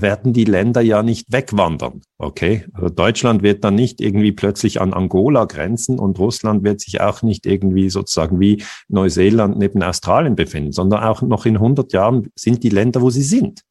werden 0.00 0.32
die 0.32 0.44
Länder 0.44 0.80
ja 0.80 1.02
nicht 1.02 1.30
wegwandern. 1.30 2.00
Okay, 2.16 2.64
also 2.72 2.88
Deutschland 2.88 3.42
wird 3.42 3.62
dann 3.64 3.74
nicht 3.74 4.00
irgendwie 4.00 4.32
plötzlich 4.32 4.80
an 4.80 4.94
Angola 4.94 5.44
grenzen 5.44 5.98
und 5.98 6.18
Russland 6.18 6.64
wird 6.64 6.80
sich 6.80 7.00
auch 7.00 7.22
nicht 7.22 7.44
irgendwie 7.44 7.90
sozusagen 7.90 8.40
wie 8.40 8.62
Neuseeland 8.88 9.58
neben 9.58 9.82
Australien 9.82 10.34
befinden, 10.34 10.72
sondern 10.72 11.02
auch 11.02 11.20
noch 11.20 11.44
in 11.44 11.56
100 11.56 11.92
Jahren 11.92 12.28
sind 12.34 12.62
die 12.62 12.70
Länder, 12.70 13.02
wo 13.02 13.10
sie 13.10 13.22
sind. 13.22 13.62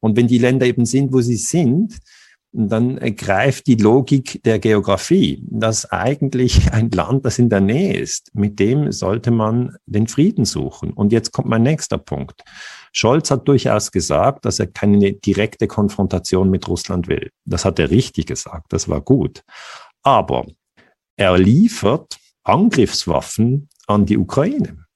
Und 0.00 0.16
wenn 0.16 0.26
die 0.26 0.38
Länder 0.38 0.66
eben 0.66 0.86
sind, 0.86 1.12
wo 1.12 1.20
sie 1.20 1.36
sind, 1.36 1.98
dann 2.52 2.96
greift 3.16 3.66
die 3.66 3.76
Logik 3.76 4.42
der 4.44 4.58
Geografie, 4.58 5.42
dass 5.46 5.90
eigentlich 5.90 6.72
ein 6.72 6.90
Land, 6.90 7.24
das 7.24 7.38
in 7.38 7.48
der 7.48 7.60
Nähe 7.60 7.96
ist, 7.96 8.34
mit 8.34 8.58
dem 8.58 8.90
sollte 8.92 9.30
man 9.30 9.76
den 9.86 10.08
Frieden 10.08 10.44
suchen. 10.44 10.92
Und 10.92 11.12
jetzt 11.12 11.32
kommt 11.32 11.48
mein 11.48 11.62
nächster 11.62 11.98
Punkt. 11.98 12.42
Scholz 12.92 13.30
hat 13.30 13.46
durchaus 13.46 13.92
gesagt, 13.92 14.44
dass 14.44 14.58
er 14.58 14.66
keine 14.66 15.12
direkte 15.12 15.66
Konfrontation 15.66 16.50
mit 16.50 16.66
Russland 16.68 17.08
will. 17.08 17.30
Das 17.44 17.64
hat 17.64 17.78
er 17.78 17.90
richtig 17.90 18.26
gesagt, 18.26 18.72
das 18.72 18.88
war 18.88 19.00
gut. 19.00 19.42
Aber 20.02 20.46
er 21.16 21.36
liefert 21.38 22.18
Angriffswaffen 22.44 23.68
an 23.86 24.06
die 24.06 24.16
Ukraine. 24.16 24.86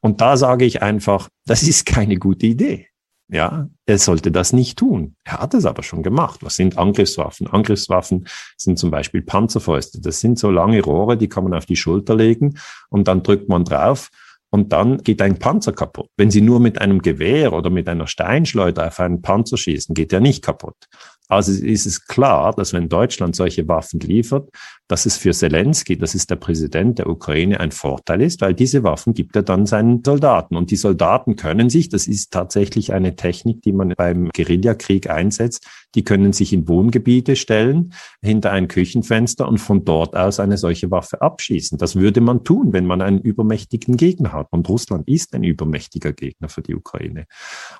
Und 0.00 0.20
da 0.20 0.36
sage 0.36 0.64
ich 0.64 0.82
einfach, 0.82 1.28
das 1.44 1.62
ist 1.64 1.86
keine 1.86 2.16
gute 2.16 2.46
Idee. 2.46 2.87
Ja, 3.30 3.68
er 3.84 3.98
sollte 3.98 4.32
das 4.32 4.54
nicht 4.54 4.78
tun. 4.78 5.14
Er 5.24 5.40
hat 5.40 5.52
es 5.52 5.66
aber 5.66 5.82
schon 5.82 6.02
gemacht. 6.02 6.40
Was 6.42 6.56
sind 6.56 6.78
Angriffswaffen? 6.78 7.46
Angriffswaffen 7.46 8.26
sind 8.56 8.78
zum 8.78 8.90
Beispiel 8.90 9.20
Panzerfäuste. 9.20 10.00
Das 10.00 10.20
sind 10.20 10.38
so 10.38 10.50
lange 10.50 10.82
Rohre, 10.82 11.18
die 11.18 11.28
kann 11.28 11.44
man 11.44 11.52
auf 11.52 11.66
die 11.66 11.76
Schulter 11.76 12.14
legen 12.14 12.58
und 12.88 13.06
dann 13.06 13.22
drückt 13.22 13.48
man 13.50 13.64
drauf 13.64 14.10
und 14.50 14.72
dann 14.72 14.98
geht 15.02 15.20
ein 15.20 15.38
Panzer 15.38 15.72
kaputt. 15.72 16.08
Wenn 16.16 16.30
Sie 16.30 16.40
nur 16.40 16.58
mit 16.58 16.80
einem 16.80 17.02
Gewehr 17.02 17.52
oder 17.52 17.68
mit 17.68 17.88
einer 17.88 18.06
Steinschleuder 18.06 18.86
auf 18.86 19.00
einen 19.00 19.20
Panzer 19.20 19.58
schießen, 19.58 19.94
geht 19.94 20.12
er 20.12 20.20
nicht 20.20 20.42
kaputt. 20.42 20.88
Also 21.28 21.52
ist 21.52 21.86
es 21.86 22.06
klar, 22.06 22.54
dass 22.54 22.72
wenn 22.72 22.88
Deutschland 22.88 23.36
solche 23.36 23.68
Waffen 23.68 24.00
liefert, 24.00 24.48
dass 24.88 25.04
es 25.04 25.18
für 25.18 25.32
Zelensky, 25.32 25.98
das 25.98 26.14
ist 26.14 26.30
der 26.30 26.36
Präsident 26.36 26.98
der 26.98 27.08
Ukraine, 27.08 27.60
ein 27.60 27.70
Vorteil 27.70 28.22
ist, 28.22 28.40
weil 28.40 28.54
diese 28.54 28.82
Waffen 28.82 29.12
gibt 29.12 29.36
er 29.36 29.42
dann 29.42 29.66
seinen 29.66 30.02
Soldaten. 30.02 30.56
Und 30.56 30.70
die 30.70 30.76
Soldaten 30.76 31.36
können 31.36 31.68
sich, 31.68 31.90
das 31.90 32.06
ist 32.06 32.32
tatsächlich 32.32 32.94
eine 32.94 33.14
Technik, 33.14 33.60
die 33.60 33.72
man 33.72 33.92
beim 33.96 34.30
Guerillakrieg 34.30 35.10
einsetzt, 35.10 35.66
die 35.94 36.04
können 36.04 36.32
sich 36.32 36.54
in 36.54 36.66
Wohngebiete 36.66 37.36
stellen, 37.36 37.92
hinter 38.22 38.50
ein 38.52 38.68
Küchenfenster 38.68 39.46
und 39.46 39.58
von 39.58 39.84
dort 39.84 40.16
aus 40.16 40.40
eine 40.40 40.56
solche 40.56 40.90
Waffe 40.90 41.20
abschießen. 41.20 41.76
Das 41.76 41.96
würde 41.96 42.22
man 42.22 42.44
tun, 42.44 42.72
wenn 42.72 42.86
man 42.86 43.02
einen 43.02 43.20
übermächtigen 43.20 43.98
Gegner 43.98 44.32
hat. 44.32 44.48
Und 44.50 44.68
Russland 44.68 45.06
ist 45.06 45.34
ein 45.34 45.44
übermächtiger 45.44 46.14
Gegner 46.14 46.48
für 46.48 46.62
die 46.62 46.74
Ukraine. 46.74 47.26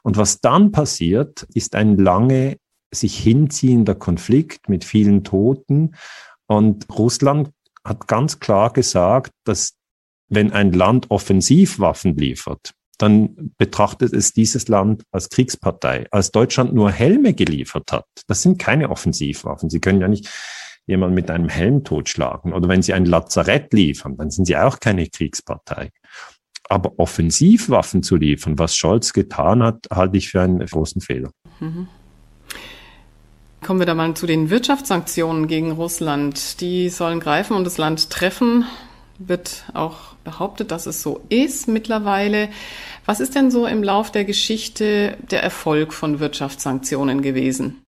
Und 0.02 0.18
was 0.18 0.40
dann 0.40 0.72
passiert, 0.72 1.46
ist 1.54 1.74
ein 1.74 1.96
lange 1.96 2.58
sich 2.92 3.18
hinziehender 3.18 3.94
Konflikt 3.94 4.68
mit 4.68 4.85
vielen 4.85 5.24
Toten. 5.24 5.94
Und 6.46 6.87
Russland 6.90 7.51
hat 7.85 8.09
ganz 8.09 8.40
klar 8.40 8.72
gesagt, 8.72 9.33
dass 9.44 9.74
wenn 10.29 10.53
ein 10.53 10.72
Land 10.72 11.11
Offensivwaffen 11.11 12.16
liefert, 12.16 12.72
dann 12.98 13.53
betrachtet 13.57 14.12
es 14.12 14.33
dieses 14.33 14.68
Land 14.68 15.05
als 15.12 15.29
Kriegspartei. 15.31 16.07
Als 16.11 16.33
Deutschland 16.33 16.74
nur 16.74 16.90
Helme 16.90 17.33
geliefert 17.33 17.92
hat, 17.92 18.07
das 18.27 18.42
sind 18.42 18.59
keine 18.59 18.90
Offensivwaffen. 18.90 19.70
Sie 19.70 19.81
können 19.81 20.01
ja 20.01 20.09
nicht 20.09 20.29
jemanden 20.87 21.14
mit 21.14 21.31
einem 21.31 21.48
Helm 21.48 21.85
totschlagen. 21.85 22.53
Oder 22.53 22.68
wenn 22.68 22.83
Sie 22.83 22.92
ein 22.92 23.05
Lazarett 23.05 23.72
liefern, 23.72 24.16
dann 24.16 24.31
sind 24.31 24.46
Sie 24.46 24.57
auch 24.57 24.81
keine 24.81 25.07
Kriegspartei. 25.09 25.90
Aber 26.68 26.98
Offensivwaffen 26.98 28.03
zu 28.03 28.16
liefern, 28.16 28.59
was 28.59 28.77
Scholz 28.77 29.12
getan 29.12 29.62
hat, 29.62 29.87
halte 29.90 30.18
ich 30.18 30.31
für 30.31 30.42
einen 30.42 30.59
großen 30.59 31.01
Fehler. 31.01 31.31
Mhm. 31.61 31.88
Kommen 33.62 33.80
wir 33.80 33.86
da 33.86 33.94
mal 33.94 34.14
zu 34.14 34.26
den 34.26 34.50
Wirtschaftssanktionen 34.50 35.48
gegen 35.48 35.72
Russland. 35.72 36.60
Die 36.60 36.88
sollen 36.88 37.20
greifen 37.20 37.56
und 37.56 37.64
das 37.64 37.76
Land 37.76 38.08
treffen. 38.10 38.64
Wird 39.18 39.64
auch 39.74 40.14
behauptet, 40.22 40.70
dass 40.70 40.86
es 40.86 41.02
so 41.02 41.20
ist 41.28 41.66
mittlerweile. 41.66 42.50
Was 43.04 43.20
ist 43.20 43.34
denn 43.34 43.50
so 43.50 43.66
im 43.66 43.82
Lauf 43.82 44.12
der 44.12 44.24
Geschichte 44.24 45.16
der 45.30 45.42
Erfolg 45.42 45.92
von 45.92 46.20
Wirtschaftssanktionen 46.20 47.20
gewesen? 47.20 47.82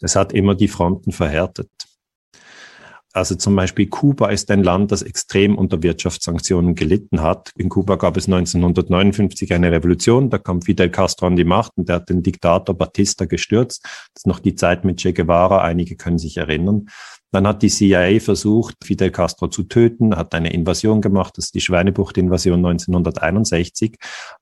Es 0.00 0.16
hat 0.16 0.32
immer 0.32 0.54
die 0.54 0.68
Fronten 0.68 1.12
verhärtet. 1.12 1.70
Also 3.12 3.34
zum 3.34 3.56
Beispiel 3.56 3.88
Kuba 3.88 4.28
ist 4.28 4.50
ein 4.50 4.62
Land, 4.62 4.92
das 4.92 5.02
extrem 5.02 5.56
unter 5.56 5.82
Wirtschaftssanktionen 5.82 6.74
gelitten 6.74 7.22
hat. 7.22 7.50
In 7.56 7.68
Kuba 7.68 7.96
gab 7.96 8.16
es 8.16 8.26
1959 8.26 9.52
eine 9.54 9.72
Revolution, 9.72 10.30
da 10.30 10.38
kam 10.38 10.62
Fidel 10.62 10.90
Castro 10.90 11.26
an 11.26 11.36
die 11.36 11.44
Macht 11.44 11.72
und 11.76 11.88
der 11.88 11.96
hat 11.96 12.10
den 12.10 12.22
Diktator 12.22 12.76
Batista 12.76 13.24
gestürzt. 13.24 13.82
Das 13.82 14.20
ist 14.20 14.26
noch 14.26 14.40
die 14.40 14.54
Zeit 14.54 14.84
mit 14.84 14.98
Che 15.00 15.12
Guevara, 15.12 15.62
einige 15.62 15.96
können 15.96 16.18
sich 16.18 16.36
erinnern. 16.36 16.86
Dann 17.30 17.46
hat 17.46 17.62
die 17.62 17.68
CIA 17.68 18.20
versucht, 18.20 18.76
Fidel 18.82 19.10
Castro 19.10 19.48
zu 19.48 19.64
töten, 19.64 20.16
hat 20.16 20.34
eine 20.34 20.52
Invasion 20.52 21.02
gemacht, 21.02 21.36
das 21.36 21.46
ist 21.46 21.54
die 21.54 21.60
Schweinebucht-Invasion 21.60 22.64
1961. 22.64 23.96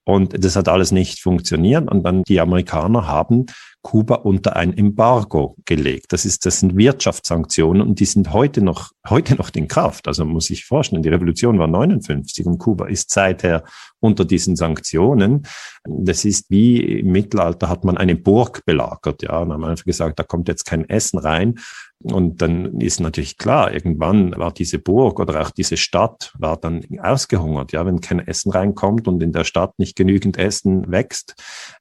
Und 0.04 0.44
das 0.44 0.54
hat 0.54 0.68
alles 0.68 0.92
nicht 0.92 1.20
funktioniert. 1.20 1.90
Und 1.90 2.04
dann 2.04 2.22
die 2.22 2.40
Amerikaner 2.40 3.08
haben 3.08 3.46
Kuba 3.86 4.16
unter 4.16 4.56
ein 4.56 4.76
Embargo 4.76 5.54
gelegt. 5.64 6.06
Das 6.12 6.24
ist, 6.24 6.44
das 6.44 6.58
sind 6.58 6.76
Wirtschaftssanktionen 6.76 7.80
und 7.80 8.00
die 8.00 8.04
sind 8.04 8.32
heute 8.32 8.60
noch, 8.60 8.90
heute 9.08 9.36
noch 9.36 9.50
in 9.54 9.68
Kraft. 9.68 10.08
Also 10.08 10.24
muss 10.24 10.50
ich 10.50 10.64
vorstellen, 10.64 11.02
die 11.02 11.08
Revolution 11.08 11.60
war 11.60 11.68
59 11.68 12.46
und 12.46 12.58
Kuba 12.58 12.88
ist 12.88 13.12
seither 13.12 13.62
unter 14.06 14.24
diesen 14.24 14.56
Sanktionen. 14.56 15.46
Das 15.84 16.24
ist 16.24 16.50
wie 16.50 17.00
im 17.00 17.12
Mittelalter 17.12 17.68
hat 17.68 17.84
man 17.84 17.98
eine 17.98 18.16
Burg 18.16 18.64
belagert, 18.64 19.22
ja, 19.22 19.38
und 19.40 19.52
haben 19.52 19.64
einfach 19.64 19.84
gesagt, 19.84 20.18
da 20.18 20.22
kommt 20.22 20.48
jetzt 20.48 20.64
kein 20.64 20.88
Essen 20.88 21.18
rein. 21.18 21.56
Und 22.02 22.42
dann 22.42 22.80
ist 22.80 23.00
natürlich 23.00 23.38
klar, 23.38 23.72
irgendwann 23.72 24.36
war 24.36 24.52
diese 24.52 24.78
Burg 24.78 25.18
oder 25.18 25.40
auch 25.40 25.50
diese 25.50 25.76
Stadt 25.76 26.32
war 26.38 26.56
dann 26.56 26.82
ausgehungert. 27.00 27.72
Ja, 27.72 27.86
wenn 27.86 28.00
kein 28.00 28.20
Essen 28.20 28.52
reinkommt 28.52 29.08
und 29.08 29.22
in 29.22 29.32
der 29.32 29.44
Stadt 29.44 29.78
nicht 29.78 29.96
genügend 29.96 30.38
Essen 30.38 30.90
wächst, 30.90 31.34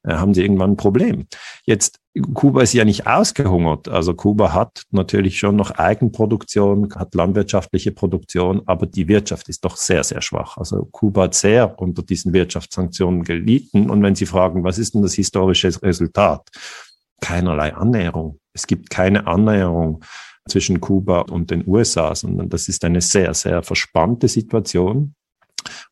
äh, 0.04 0.14
haben 0.14 0.34
sie 0.34 0.42
irgendwann 0.42 0.72
ein 0.72 0.78
Problem. 0.78 1.28
Jetzt 1.66 2.00
Kuba 2.34 2.62
ist 2.62 2.73
ja 2.73 2.86
nicht 2.86 3.08
ausgehungert. 3.08 3.89
Also 3.89 4.13
Kuba 4.13 4.54
hat 4.54 4.84
natürlich 4.91 5.38
schon 5.38 5.58
noch 5.58 5.71
Eigenproduktion, 5.71 6.93
hat 6.95 7.13
landwirtschaftliche 7.13 7.91
Produktion, 7.91 8.62
aber 8.67 8.86
die 8.86 9.10
Wirtschaft 9.10 9.49
ist 9.49 9.65
doch 9.65 9.75
sehr, 9.75 10.04
sehr 10.04 10.21
schwach. 10.21 10.56
Also 10.58 10.88
Kuba 10.91 11.23
hat 11.23 11.36
sehr 11.36 11.78
unter 11.78 12.04
diesen 12.04 12.32
Wirtschaftssanktionen 12.32 13.23
gelitten. 13.23 13.89
Und 13.89 14.01
wenn 14.01 14.15
Sie 14.15 14.25
fragen, 14.25 14.63
was 14.63 14.78
ist 14.78 14.95
denn 14.95 15.01
das 15.01 15.13
historische 15.13 15.67
Resultat? 15.82 16.47
Keinerlei 17.19 17.73
Annäherung. 17.73 18.39
Es 18.54 18.65
gibt 18.65 18.89
keine 18.89 19.28
Annäherung 19.28 20.01
zwischen 20.47 20.80
Kuba 20.80 21.21
und 21.21 21.51
den 21.51 21.67
USA, 21.67 22.15
sondern 22.15 22.49
das 22.49 22.69
ist 22.69 22.86
eine 22.86 23.01
sehr, 23.01 23.34
sehr 23.34 23.62
verspannte 23.62 24.30
Situation. 24.30 25.15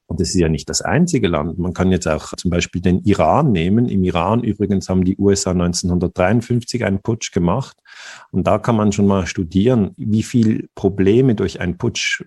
Und 0.06 0.20
das 0.20 0.30
ist 0.30 0.40
ja 0.40 0.50
nicht 0.50 0.70
das 0.70 0.82
einzige 0.82 1.28
Land. 1.28 1.58
Man 1.58 1.74
kann 1.74 1.92
jetzt 1.92 2.08
auch 2.08 2.34
zum 2.36 2.52
Beispiel 2.52 2.82
den 2.82 3.04
Iran 3.04 3.52
nehmen. 3.52 3.88
Im 3.88 4.04
Iran 4.04 4.44
übrigens 4.44 4.90
haben 4.90 5.06
die 5.06 5.18
USA 5.18 5.52
1953 5.52 6.86
einen 6.86 7.02
Putsch 7.02 7.32
gemacht. 7.32 7.78
Und 8.32 8.48
da 8.48 8.60
kann 8.60 8.76
man 8.76 8.92
schon 8.92 9.08
mal 9.08 9.26
studieren, 9.26 9.92
wie 9.98 10.24
viel 10.24 10.70
Probleme 10.76 11.36
durch 11.36 11.60
einen 11.60 11.78
Putsch 11.78 12.24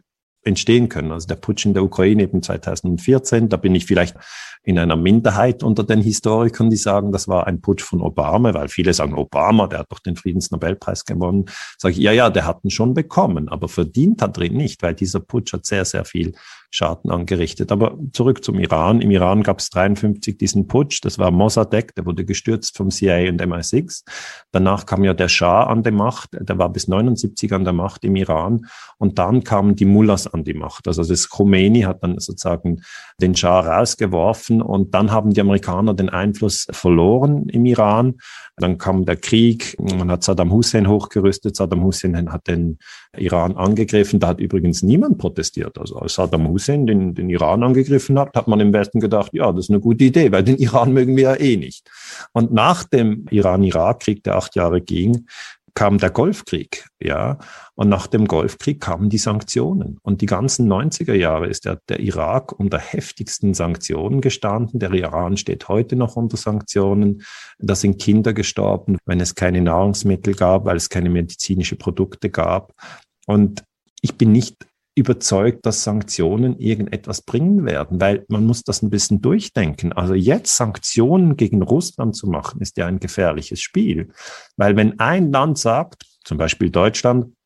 entstehen 0.46 0.88
können. 0.88 1.12
Also 1.12 1.26
der 1.26 1.36
Putsch 1.36 1.66
in 1.66 1.74
der 1.74 1.82
Ukraine 1.82 2.22
eben 2.22 2.42
2014, 2.42 3.48
da 3.48 3.56
bin 3.56 3.74
ich 3.74 3.84
vielleicht 3.84 4.16
in 4.62 4.78
einer 4.78 4.96
Minderheit 4.96 5.62
unter 5.62 5.84
den 5.84 6.00
Historikern, 6.00 6.70
die 6.70 6.76
sagen, 6.76 7.12
das 7.12 7.28
war 7.28 7.46
ein 7.46 7.60
Putsch 7.60 7.82
von 7.82 8.00
Obama, 8.00 8.54
weil 8.54 8.68
viele 8.68 8.94
sagen, 8.94 9.14
Obama, 9.14 9.66
der 9.66 9.80
hat 9.80 9.90
doch 9.90 9.98
den 9.98 10.16
Friedensnobelpreis 10.16 11.04
gewonnen. 11.04 11.46
Sage 11.78 11.94
ich, 11.94 12.00
ja, 12.00 12.12
ja, 12.12 12.30
der 12.30 12.46
hat 12.46 12.64
ihn 12.64 12.70
schon 12.70 12.94
bekommen, 12.94 13.48
aber 13.48 13.68
verdient 13.68 14.22
hat 14.22 14.38
er 14.38 14.44
ihn 14.44 14.56
nicht, 14.56 14.82
weil 14.82 14.94
dieser 14.94 15.20
Putsch 15.20 15.52
hat 15.52 15.66
sehr, 15.66 15.84
sehr 15.84 16.04
viel 16.04 16.32
Schaden 16.70 17.10
angerichtet. 17.10 17.72
Aber 17.72 17.98
zurück 18.12 18.44
zum 18.44 18.58
Iran. 18.58 19.00
Im 19.00 19.10
Iran 19.10 19.42
gab 19.42 19.58
es 19.58 19.70
53 19.70 20.36
diesen 20.38 20.66
Putsch. 20.66 21.00
Das 21.02 21.18
war 21.18 21.30
Mossadegh, 21.30 21.92
der 21.96 22.06
wurde 22.06 22.24
gestürzt 22.24 22.76
vom 22.76 22.90
CIA 22.90 23.28
und 23.30 23.42
MI6. 23.42 24.04
Danach 24.52 24.86
kam 24.86 25.04
ja 25.04 25.14
der 25.14 25.28
Schah 25.28 25.64
an 25.64 25.82
die 25.82 25.90
Macht. 25.90 26.30
Der 26.32 26.58
war 26.58 26.68
bis 26.68 26.88
79 26.88 27.52
an 27.52 27.64
der 27.64 27.72
Macht 27.72 28.04
im 28.04 28.16
Iran. 28.16 28.66
Und 28.98 29.18
dann 29.18 29.44
kamen 29.44 29.76
die 29.76 29.84
Mullahs 29.84 30.26
an 30.26 30.44
die 30.44 30.54
Macht. 30.54 30.88
Also 30.88 31.04
das 31.04 31.28
Khomeini 31.28 31.82
hat 31.82 32.02
dann 32.02 32.18
sozusagen 32.18 32.82
den 33.20 33.34
Schah 33.34 33.60
rausgeworfen 33.60 34.62
und 34.62 34.94
dann 34.94 35.10
haben 35.10 35.32
die 35.32 35.40
Amerikaner 35.40 35.94
den 35.94 36.08
Einfluss 36.08 36.66
verloren 36.70 37.48
im 37.48 37.64
Iran. 37.64 38.16
Dann 38.56 38.78
kam 38.78 39.04
der 39.04 39.16
Krieg, 39.16 39.76
man 39.78 40.10
hat 40.10 40.22
Saddam 40.22 40.52
Hussein 40.52 40.88
hochgerüstet, 40.88 41.56
Saddam 41.56 41.82
Hussein 41.82 42.32
hat 42.32 42.46
den 42.48 42.78
Iran 43.16 43.56
angegriffen, 43.56 44.20
da 44.20 44.28
hat 44.28 44.40
übrigens 44.40 44.82
niemand 44.82 45.18
protestiert. 45.18 45.78
Also 45.78 45.96
als 45.96 46.14
Saddam 46.14 46.48
Hussein 46.56 46.86
den, 46.86 47.14
den 47.14 47.30
Iran 47.30 47.62
angegriffen 47.62 48.18
hat, 48.18 48.34
hat 48.34 48.48
man 48.48 48.60
im 48.60 48.72
Westen 48.72 49.00
gedacht, 49.00 49.32
ja, 49.32 49.52
das 49.52 49.66
ist 49.66 49.70
eine 49.70 49.80
gute 49.80 50.04
Idee, 50.04 50.32
weil 50.32 50.42
den 50.42 50.56
Iran 50.56 50.92
mögen 50.92 51.16
wir 51.16 51.22
ja 51.24 51.34
eh 51.36 51.56
nicht. 51.56 51.88
Und 52.32 52.52
nach 52.52 52.84
dem 52.84 53.26
Iran-Irak-Krieg, 53.30 54.24
der 54.24 54.36
acht 54.36 54.56
Jahre 54.56 54.80
ging, 54.80 55.26
kam 55.74 55.98
der 55.98 56.10
Golfkrieg, 56.10 56.88
ja. 56.98 57.38
Und 57.74 57.90
nach 57.90 58.06
dem 58.06 58.26
Golfkrieg 58.26 58.80
kamen 58.80 59.10
die 59.10 59.18
Sanktionen. 59.18 59.98
Und 60.02 60.22
die 60.22 60.26
ganzen 60.26 60.72
90er 60.72 61.12
Jahre 61.12 61.48
ist 61.48 61.66
der, 61.66 61.78
der 61.90 62.00
Irak 62.00 62.58
unter 62.58 62.78
heftigsten 62.78 63.52
Sanktionen 63.52 64.22
gestanden. 64.22 64.80
Der 64.80 64.90
Iran 64.92 65.36
steht 65.36 65.68
heute 65.68 65.94
noch 65.94 66.16
unter 66.16 66.38
Sanktionen. 66.38 67.22
Da 67.58 67.74
sind 67.74 68.00
Kinder 68.00 68.32
gestorben, 68.32 68.96
wenn 69.04 69.20
es 69.20 69.34
keine 69.34 69.60
Nahrungsmittel 69.60 70.34
gab, 70.34 70.64
weil 70.64 70.78
es 70.78 70.88
keine 70.88 71.10
medizinische 71.10 71.76
Produkte 71.76 72.30
gab. 72.30 72.72
Und 73.26 73.62
ich 74.00 74.16
bin 74.16 74.32
nicht 74.32 74.66
überzeugt, 74.96 75.66
dass 75.66 75.84
Sanktionen 75.84 76.58
irgendetwas 76.58 77.20
bringen 77.20 77.66
werden, 77.66 78.00
weil 78.00 78.24
man 78.28 78.46
muss 78.46 78.62
das 78.62 78.82
ein 78.82 78.90
bisschen 78.90 79.20
durchdenken. 79.20 79.92
Also 79.92 80.14
jetzt 80.14 80.56
Sanktionen 80.56 81.36
gegen 81.36 81.62
Russland 81.62 82.16
zu 82.16 82.26
machen, 82.26 82.60
ist 82.62 82.78
ja 82.78 82.86
ein 82.86 82.98
gefährliches 82.98 83.60
Spiel, 83.60 84.10
weil 84.56 84.74
wenn 84.74 84.98
ein 84.98 85.30
Land 85.30 85.58
sagt, 85.58 86.04
zum 86.24 86.38
Beispiel 86.38 86.70
Deutschland, 86.70 87.36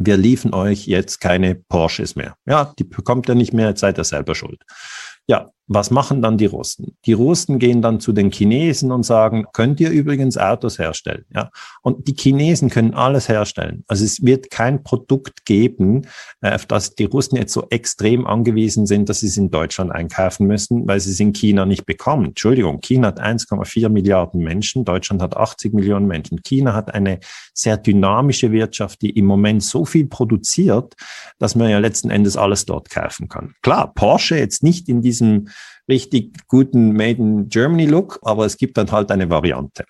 wir 0.00 0.16
liefern 0.16 0.52
euch 0.52 0.86
jetzt 0.86 1.20
keine 1.20 1.54
Porsches 1.54 2.16
mehr. 2.16 2.34
Ja, 2.46 2.72
die 2.78 2.84
bekommt 2.84 3.28
ihr 3.28 3.34
nicht 3.34 3.52
mehr, 3.52 3.68
jetzt 3.68 3.80
seid 3.80 3.98
ihr 3.98 4.04
selber 4.04 4.34
schuld. 4.34 4.60
Ja, 5.28 5.50
was 5.72 5.92
machen 5.92 6.20
dann 6.20 6.36
die 6.36 6.46
Russen? 6.46 6.96
Die 7.06 7.12
Russen 7.12 7.60
gehen 7.60 7.80
dann 7.80 8.00
zu 8.00 8.12
den 8.12 8.32
Chinesen 8.32 8.90
und 8.90 9.04
sagen, 9.04 9.44
könnt 9.52 9.78
ihr 9.78 9.90
übrigens 9.90 10.36
Autos 10.36 10.80
herstellen? 10.80 11.24
Ja, 11.32 11.50
und 11.82 12.08
die 12.08 12.14
Chinesen 12.18 12.70
können 12.70 12.92
alles 12.92 13.28
herstellen. 13.28 13.84
Also 13.86 14.04
es 14.04 14.24
wird 14.24 14.50
kein 14.50 14.82
Produkt 14.82 15.44
geben, 15.44 16.08
äh, 16.40 16.54
auf 16.54 16.66
das 16.66 16.96
die 16.96 17.04
Russen 17.04 17.36
jetzt 17.36 17.52
so 17.52 17.68
extrem 17.70 18.26
angewiesen 18.26 18.86
sind, 18.86 19.08
dass 19.08 19.20
sie 19.20 19.28
es 19.28 19.36
in 19.36 19.52
Deutschland 19.52 19.92
einkaufen 19.92 20.48
müssen, 20.48 20.88
weil 20.88 20.98
sie 20.98 21.12
es 21.12 21.20
in 21.20 21.32
China 21.32 21.64
nicht 21.64 21.86
bekommen. 21.86 22.26
Entschuldigung, 22.26 22.80
China 22.80 23.06
hat 23.06 23.20
1,4 23.20 23.88
Milliarden 23.90 24.42
Menschen, 24.42 24.84
Deutschland 24.84 25.22
hat 25.22 25.36
80 25.36 25.72
Millionen 25.72 26.08
Menschen. 26.08 26.42
China 26.42 26.74
hat 26.74 26.92
eine 26.92 27.20
sehr 27.54 27.76
dynamische 27.76 28.50
Wirtschaft, 28.50 29.02
die 29.02 29.10
im 29.10 29.26
Moment 29.26 29.62
so 29.62 29.84
viel 29.84 30.08
produziert, 30.08 30.94
dass 31.38 31.54
man 31.54 31.70
ja 31.70 31.78
letzten 31.78 32.10
Endes 32.10 32.36
alles 32.36 32.66
dort 32.66 32.90
kaufen 32.90 33.28
kann. 33.28 33.54
Klar, 33.62 33.92
Porsche 33.94 34.36
jetzt 34.36 34.64
nicht 34.64 34.88
in 34.88 35.00
diesem 35.00 35.46
richtig 35.88 36.46
guten 36.48 36.92
Made 36.92 37.18
in 37.18 37.48
Germany 37.48 37.86
Look, 37.86 38.18
aber 38.22 38.46
es 38.46 38.56
gibt 38.56 38.76
dann 38.76 38.90
halt 38.90 39.10
eine 39.10 39.28
Variante. 39.28 39.84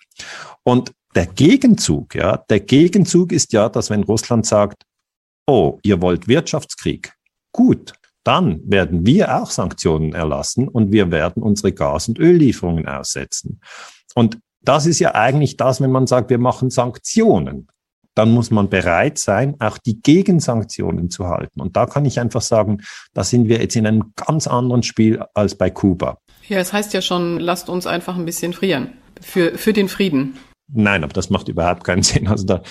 Und 0.65 0.93
der 1.15 1.27
Gegenzug, 1.27 2.15
ja, 2.15 2.39
der 2.49 2.61
Gegenzug 2.61 3.33
ist 3.33 3.53
ja, 3.53 3.69
dass 3.69 3.91
wenn 3.91 4.05
Russland 4.05 4.47
sagt, 4.47 4.85
oh, 5.47 5.79
ihr 5.83 6.01
wollt 6.01 6.29
Wirtschaftskrieg, 6.29 7.13
gut, 7.53 7.93
dann 8.25 8.61
werden 8.65 9.07
wir 9.07 9.43
auch 9.43 9.51
Sanktionen 9.51 10.13
erlassen 10.13 10.69
und 10.69 10.93
wir 10.93 11.11
werden 11.11 11.43
unsere 11.43 11.73
Gas- 11.73 12.09
und 12.09 12.19
Öllieferungen 12.19 12.87
aussetzen. 12.87 13.61
Und 14.15 14.39
das 14.61 14.87
ist 14.87 14.99
ja 14.99 15.15
eigentlich 15.15 15.57
das, 15.57 15.81
wenn 15.81 15.91
man 15.91 16.07
sagt, 16.07 16.31
wir 16.31 16.39
machen 16.39 16.71
Sanktionen 16.71 17.69
dann 18.15 18.31
muss 18.33 18.51
man 18.51 18.69
bereit 18.69 19.19
sein, 19.19 19.57
auch 19.61 19.79
die 19.79 20.01
Gegensanktionen 20.03 21.11
zu 21.11 21.29
halten. 21.29 21.61
Und 21.61 21.77
da 21.77 21.87
kann 21.87 22.05
ich 22.05 22.21
einfach 22.21 22.43
sagen, 22.43 22.83
da 23.15 23.25
sind 23.25 23.49
wir 23.49 23.61
jetzt 23.61 23.77
in 23.77 23.87
einem 23.87 24.13
ganz 24.17 24.47
anderen 24.47 24.83
Spiel 24.83 25.23
als 25.35 25.55
bei 25.55 25.71
Kuba. 25.71 26.19
Ja, 26.49 26.59
es 26.59 26.73
heißt 26.73 26.93
ja 26.93 27.03
schon, 27.03 27.39
lasst 27.39 27.69
uns 27.69 27.87
einfach 27.87 28.17
ein 28.17 28.25
bisschen 28.25 28.53
frieren. 28.53 28.93
Für, 29.21 29.57
für 29.57 29.73
den 29.73 29.89
Frieden. 29.89 30.39
Nein, 30.73 31.05
aber 31.05 31.13
das 31.13 31.31
macht 31.31 31.49
überhaupt 31.49 31.85
keinen 31.85 32.03
Sinn. 32.03 32.27
Also 32.29 32.45
da, 32.47 32.63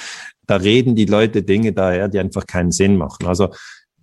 da 0.48 0.56
reden 0.56 0.96
die 0.96 1.06
Leute 1.06 1.44
Dinge 1.44 1.74
daher, 1.74 2.08
die 2.08 2.20
einfach 2.20 2.46
keinen 2.46 2.72
Sinn 2.72 2.98
machen. 2.98 3.28
Also 3.28 3.50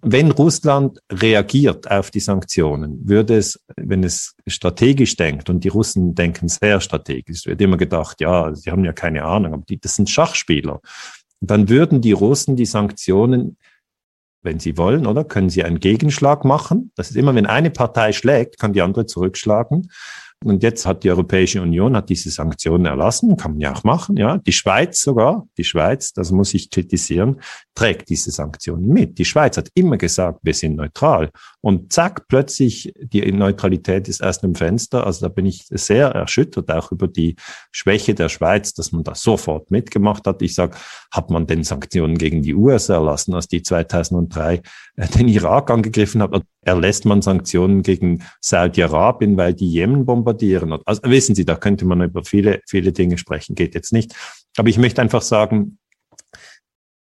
wenn 0.02 0.30
Russland 0.30 1.00
reagiert 1.10 1.90
auf 1.90 2.10
die 2.10 2.20
Sanktionen, 2.20 3.08
würde 3.08 3.36
es, 3.36 3.60
wenn 3.76 4.04
es 4.04 4.36
strategisch 4.46 5.16
denkt, 5.16 5.50
und 5.50 5.64
die 5.64 5.68
Russen 5.68 6.14
denken 6.14 6.48
sehr 6.48 6.80
strategisch, 6.80 7.46
wird 7.46 7.60
immer 7.60 7.76
gedacht, 7.76 8.20
ja, 8.20 8.54
sie 8.54 8.70
haben 8.70 8.84
ja 8.84 8.92
keine 8.92 9.24
Ahnung, 9.24 9.54
aber 9.54 9.64
die, 9.68 9.80
das 9.80 9.94
sind 9.96 10.08
Schachspieler 10.08 10.80
dann 11.40 11.68
würden 11.68 12.00
die 12.00 12.12
Russen 12.12 12.56
die 12.56 12.66
Sanktionen, 12.66 13.58
wenn 14.42 14.60
sie 14.60 14.76
wollen, 14.78 15.06
oder 15.06 15.24
können 15.24 15.50
sie 15.50 15.64
einen 15.64 15.80
Gegenschlag 15.80 16.44
machen. 16.44 16.92
Das 16.94 17.10
ist 17.10 17.16
immer, 17.16 17.34
wenn 17.34 17.46
eine 17.46 17.70
Partei 17.70 18.12
schlägt, 18.12 18.58
kann 18.58 18.72
die 18.72 18.82
andere 18.82 19.06
zurückschlagen. 19.06 19.90
Und 20.46 20.62
jetzt 20.62 20.86
hat 20.86 21.04
die 21.04 21.10
Europäische 21.10 21.60
Union 21.60 21.96
hat 21.96 22.08
diese 22.08 22.30
Sanktionen 22.30 22.86
erlassen, 22.86 23.36
kann 23.36 23.52
man 23.52 23.60
ja 23.60 23.74
auch 23.74 23.84
machen, 23.84 24.16
ja. 24.16 24.38
Die 24.38 24.52
Schweiz 24.52 25.02
sogar, 25.02 25.46
die 25.58 25.64
Schweiz, 25.64 26.12
das 26.12 26.30
muss 26.30 26.54
ich 26.54 26.70
kritisieren, 26.70 27.40
trägt 27.74 28.08
diese 28.08 28.30
Sanktionen 28.30 28.88
mit. 28.88 29.18
Die 29.18 29.24
Schweiz 29.24 29.56
hat 29.56 29.68
immer 29.74 29.96
gesagt, 29.96 30.40
wir 30.42 30.54
sind 30.54 30.76
neutral. 30.76 31.30
Und 31.60 31.92
zack, 31.92 32.28
plötzlich, 32.28 32.92
die 32.98 33.30
Neutralität 33.32 34.08
ist 34.08 34.20
erst 34.20 34.44
im 34.44 34.54
Fenster. 34.54 35.06
Also 35.06 35.26
da 35.26 35.28
bin 35.28 35.46
ich 35.46 35.66
sehr 35.68 36.08
erschüttert, 36.08 36.70
auch 36.70 36.90
über 36.92 37.08
die 37.08 37.36
Schwäche 37.72 38.14
der 38.14 38.28
Schweiz, 38.28 38.72
dass 38.72 38.92
man 38.92 39.04
das 39.04 39.22
sofort 39.22 39.70
mitgemacht 39.70 40.26
hat. 40.26 40.42
Ich 40.42 40.54
sage, 40.54 40.76
hat 41.12 41.30
man 41.30 41.46
denn 41.46 41.64
Sanktionen 41.64 42.18
gegen 42.18 42.42
die 42.42 42.54
USA 42.54 42.94
erlassen, 42.94 43.34
als 43.34 43.48
die 43.48 43.62
2003 43.62 44.62
äh, 44.96 45.08
den 45.08 45.28
Irak 45.28 45.70
angegriffen 45.70 46.22
hat? 46.22 46.40
Erlässt 46.62 47.04
man 47.04 47.22
Sanktionen 47.22 47.82
gegen 47.82 48.22
Saudi-Arabien, 48.40 49.36
weil 49.36 49.54
die 49.54 49.70
Jemen 49.70 50.06
bombardieren? 50.36 50.78
Also 50.84 51.02
wissen 51.04 51.34
Sie, 51.34 51.44
da 51.44 51.56
könnte 51.56 51.84
man 51.84 52.02
über 52.02 52.24
viele, 52.24 52.60
viele 52.66 52.92
Dinge 52.92 53.18
sprechen, 53.18 53.54
geht 53.54 53.74
jetzt 53.74 53.92
nicht. 53.92 54.14
Aber 54.56 54.68
ich 54.68 54.78
möchte 54.78 55.02
einfach 55.02 55.22
sagen, 55.22 55.78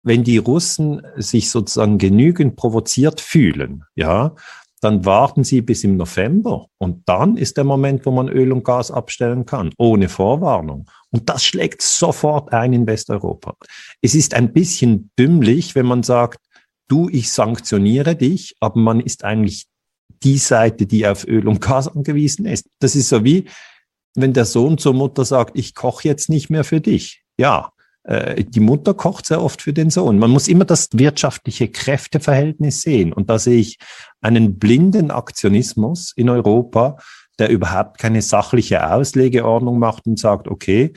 wenn 0.04 0.24
die 0.24 0.38
Russen 0.38 1.02
sich 1.16 1.50
sozusagen 1.50 1.98
genügend 1.98 2.56
provoziert 2.56 3.22
fühlen, 3.22 3.84
ja, 3.96 4.36
dann 4.82 5.06
warten 5.06 5.46
sie 5.46 5.62
bis 5.62 5.86
im 5.86 5.96
November 5.96 6.68
und 6.78 7.04
dann 7.06 7.38
ist 7.38 7.56
der 7.56 7.64
Moment, 7.64 8.06
wo 8.06 8.12
man 8.12 8.28
Öl 8.28 8.52
und 8.52 8.66
Gas 8.66 8.92
abstellen 8.92 9.46
kann, 9.46 9.72
ohne 9.78 10.10
Vorwarnung. 10.10 10.90
Und 11.10 11.30
das 11.30 11.46
schlägt 11.46 11.82
sofort 11.82 12.52
ein 12.52 12.74
in 12.74 12.86
Westeuropa. 12.86 13.56
Es 14.02 14.14
ist 14.14 14.34
ein 14.34 14.52
bisschen 14.52 15.10
dümmlich, 15.18 15.74
wenn 15.76 15.86
man 15.86 16.04
sagt, 16.04 16.40
du, 16.90 17.08
ich 17.08 17.32
sanktioniere 17.32 18.18
dich, 18.18 18.58
aber 18.60 18.78
man 18.78 19.00
ist 19.00 19.24
eigentlich 19.24 19.68
die 20.24 20.38
Seite, 20.38 20.86
die 20.86 21.08
auf 21.08 21.28
Öl 21.28 21.48
und 21.48 21.62
Gas 21.62 21.88
angewiesen 21.88 22.46
ist. 22.46 22.68
Das 22.80 22.96
ist 22.96 23.10
so 23.10 23.24
wie, 23.24 23.46
wenn 24.16 24.34
der 24.34 24.46
Sohn 24.46 24.78
zur 24.78 24.94
Mutter 24.94 25.26
sagt, 25.26 25.58
ich 25.58 25.76
koche 25.76 26.08
jetzt 26.08 26.30
nicht 26.30 26.50
mehr 26.50 26.64
für 26.64 26.82
dich. 26.82 27.24
Ja, 27.38 27.72
äh, 28.04 28.44
die 28.44 28.60
Mutter 28.60 28.94
kocht 28.94 29.26
sehr 29.26 29.42
oft 29.42 29.62
für 29.62 29.74
den 29.74 29.90
Sohn. 29.90 30.20
Man 30.20 30.32
muss 30.32 30.48
immer 30.48 30.66
das 30.66 30.90
wirtschaftliche 30.94 31.70
Kräfteverhältnis 31.70 32.82
sehen. 32.82 33.14
Und 33.14 33.30
da 33.30 33.40
sehe 33.40 33.60
ich 33.60 33.78
einen 34.22 34.60
blinden 34.60 35.12
Aktionismus 35.12 36.14
in 36.16 36.30
Europa, 36.30 36.98
der 37.40 37.50
überhaupt 37.50 37.98
keine 37.98 38.22
sachliche 38.22 38.92
Auslegeordnung 38.92 39.80
macht 39.80 40.06
und 40.06 40.20
sagt, 40.20 40.48
okay, 40.48 40.94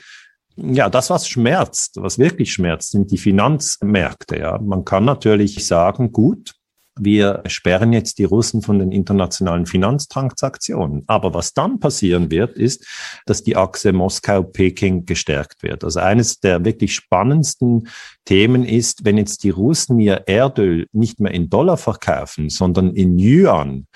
ja, 0.55 0.89
das, 0.89 1.09
was 1.09 1.27
schmerzt, 1.27 1.97
was 1.97 2.17
wirklich 2.17 2.51
schmerzt, 2.51 2.91
sind 2.91 3.11
die 3.11 3.17
Finanzmärkte. 3.17 4.39
Ja, 4.39 4.59
man 4.59 4.85
kann 4.85 5.05
natürlich 5.05 5.65
sagen, 5.65 6.11
gut, 6.11 6.55
wir 6.99 7.43
sperren 7.47 7.93
jetzt 7.93 8.17
die 8.19 8.23
Russen 8.23 8.61
von 8.61 8.79
den 8.79 8.91
internationalen 8.91 9.65
Finanztransaktionen. 9.65 11.03
Aber 11.07 11.33
was 11.33 11.53
dann 11.53 11.79
passieren 11.79 12.31
wird, 12.31 12.57
ist, 12.57 12.85
dass 13.25 13.43
die 13.43 13.55
Achse 13.55 13.93
Moskau-Peking 13.93 15.05
gestärkt 15.05 15.63
wird. 15.63 15.83
Also 15.83 15.99
eines 15.99 16.39
der 16.39 16.63
wirklich 16.65 16.93
spannendsten 16.95 17.87
Themen 18.25 18.65
ist, 18.65 19.05
wenn 19.05 19.17
jetzt 19.17 19.43
die 19.43 19.49
Russen 19.49 19.99
ihr 19.99 20.23
Erdöl 20.27 20.87
nicht 20.91 21.19
mehr 21.19 21.33
in 21.33 21.49
Dollar 21.49 21.77
verkaufen, 21.77 22.49
sondern 22.49 22.93
in 22.93 23.17
Yuan, 23.17 23.87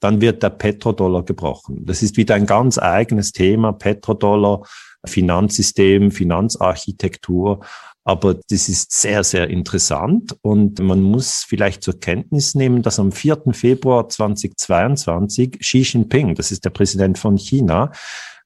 dann 0.00 0.20
wird 0.20 0.42
der 0.42 0.50
Petrodollar 0.50 1.24
gebrochen. 1.24 1.84
Das 1.84 2.02
ist 2.02 2.16
wieder 2.16 2.34
ein 2.34 2.46
ganz 2.46 2.78
eigenes 2.78 3.32
Thema, 3.32 3.72
Petrodollar, 3.72 4.62
Finanzsystem, 5.04 6.10
Finanzarchitektur. 6.10 7.64
Aber 8.08 8.32
das 8.48 8.70
ist 8.70 8.90
sehr, 8.90 9.22
sehr 9.22 9.50
interessant 9.50 10.34
und 10.40 10.78
man 10.78 11.02
muss 11.02 11.44
vielleicht 11.46 11.82
zur 11.82 12.00
Kenntnis 12.00 12.54
nehmen, 12.54 12.80
dass 12.80 12.98
am 12.98 13.12
4. 13.12 13.52
Februar 13.52 14.08
2022 14.08 15.58
Xi 15.58 15.80
Jinping, 15.80 16.34
das 16.34 16.50
ist 16.50 16.64
der 16.64 16.70
Präsident 16.70 17.18
von 17.18 17.36
China, 17.36 17.92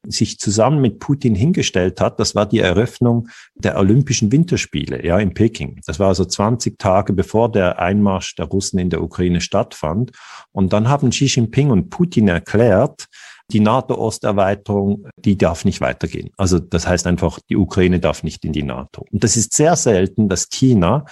sich 0.05 0.41
zusammen 0.41 0.81
mit 0.81 0.99
Putin 0.99 1.37
hingestellt 1.37 2.01
hat. 2.01 2.19
Das 2.19 2.35
war 2.35 2.45
die 2.45 2.59
Eröffnung 2.59 3.29
der 3.55 3.79
Olympischen 3.79 4.33
Winterspiele, 4.33 5.07
ja, 5.07 5.21
in 5.21 5.33
Peking. 5.33 5.81
Das 5.87 6.01
war 6.01 6.09
also 6.09 6.25
20 6.25 6.77
Tage 6.77 7.13
bevor 7.13 7.49
der 7.53 7.79
Einmarsch 7.79 8.35
der 8.35 8.47
Russen 8.47 8.81
in 8.81 8.91
der 8.91 9.01
Ukraine 9.01 9.41
stattfand. 9.41 10.11
Und 10.51 10.73
dann 10.73 10.89
haben 10.89 11.11
Xi 11.11 11.27
Jinping 11.27 11.71
und 11.71 11.89
Putin 11.89 12.27
erklärt, 12.27 13.07
die 13.53 13.61
NATO-Osterweiterung, 13.61 15.07
die 15.17 15.37
darf 15.37 15.65
nicht 15.65 15.81
weitergehen. 15.81 16.31
Also 16.37 16.59
das 16.59 16.87
heißt 16.87 17.07
einfach, 17.07 17.39
die 17.49 17.57
Ukraine 17.57 18.01
darf 18.01 18.23
nicht 18.23 18.45
in 18.45 18.53
die 18.53 18.63
NATO. 18.63 19.05
Und 19.11 19.23
das 19.23 19.37
ist 19.37 19.55
sehr 19.55 19.77
selten, 19.77 20.29
dass 20.29 20.49
China 20.49 21.05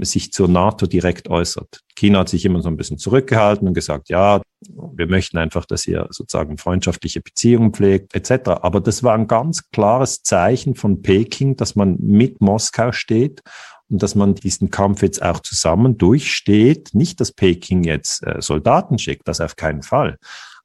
sich 0.00 0.32
zur 0.32 0.48
NATO 0.48 0.86
direkt 0.86 1.28
äußert. 1.28 1.80
China 1.96 2.20
hat 2.20 2.28
sich 2.28 2.44
immer 2.44 2.62
so 2.62 2.68
ein 2.68 2.76
bisschen 2.76 2.98
zurückgehalten 2.98 3.66
und 3.66 3.74
gesagt, 3.74 4.08
ja, 4.08 4.40
wir 4.60 5.08
möchten 5.08 5.38
einfach, 5.38 5.64
dass 5.64 5.86
ihr 5.86 6.06
sozusagen 6.10 6.56
freundschaftliche 6.58 7.20
Beziehungen 7.20 7.72
pflegt, 7.72 8.14
etc. 8.14 8.50
Aber 8.62 8.80
das 8.80 9.02
war 9.02 9.14
ein 9.14 9.26
ganz 9.26 9.68
klares 9.70 10.22
Zeichen 10.22 10.76
von 10.76 11.02
Peking, 11.02 11.56
dass 11.56 11.74
man 11.74 11.96
mit 11.98 12.40
Moskau 12.40 12.92
steht 12.92 13.42
und 13.88 14.02
dass 14.02 14.14
man 14.14 14.34
diesen 14.34 14.70
Kampf 14.70 15.02
jetzt 15.02 15.22
auch 15.22 15.40
zusammen 15.40 15.98
durchsteht. 15.98 16.90
Nicht, 16.92 17.20
dass 17.20 17.32
Peking 17.32 17.82
jetzt 17.84 18.24
äh, 18.24 18.40
Soldaten 18.40 18.98
schickt, 18.98 19.26
das 19.26 19.40
auf 19.40 19.56
keinen 19.56 19.82
Fall. 19.82 20.18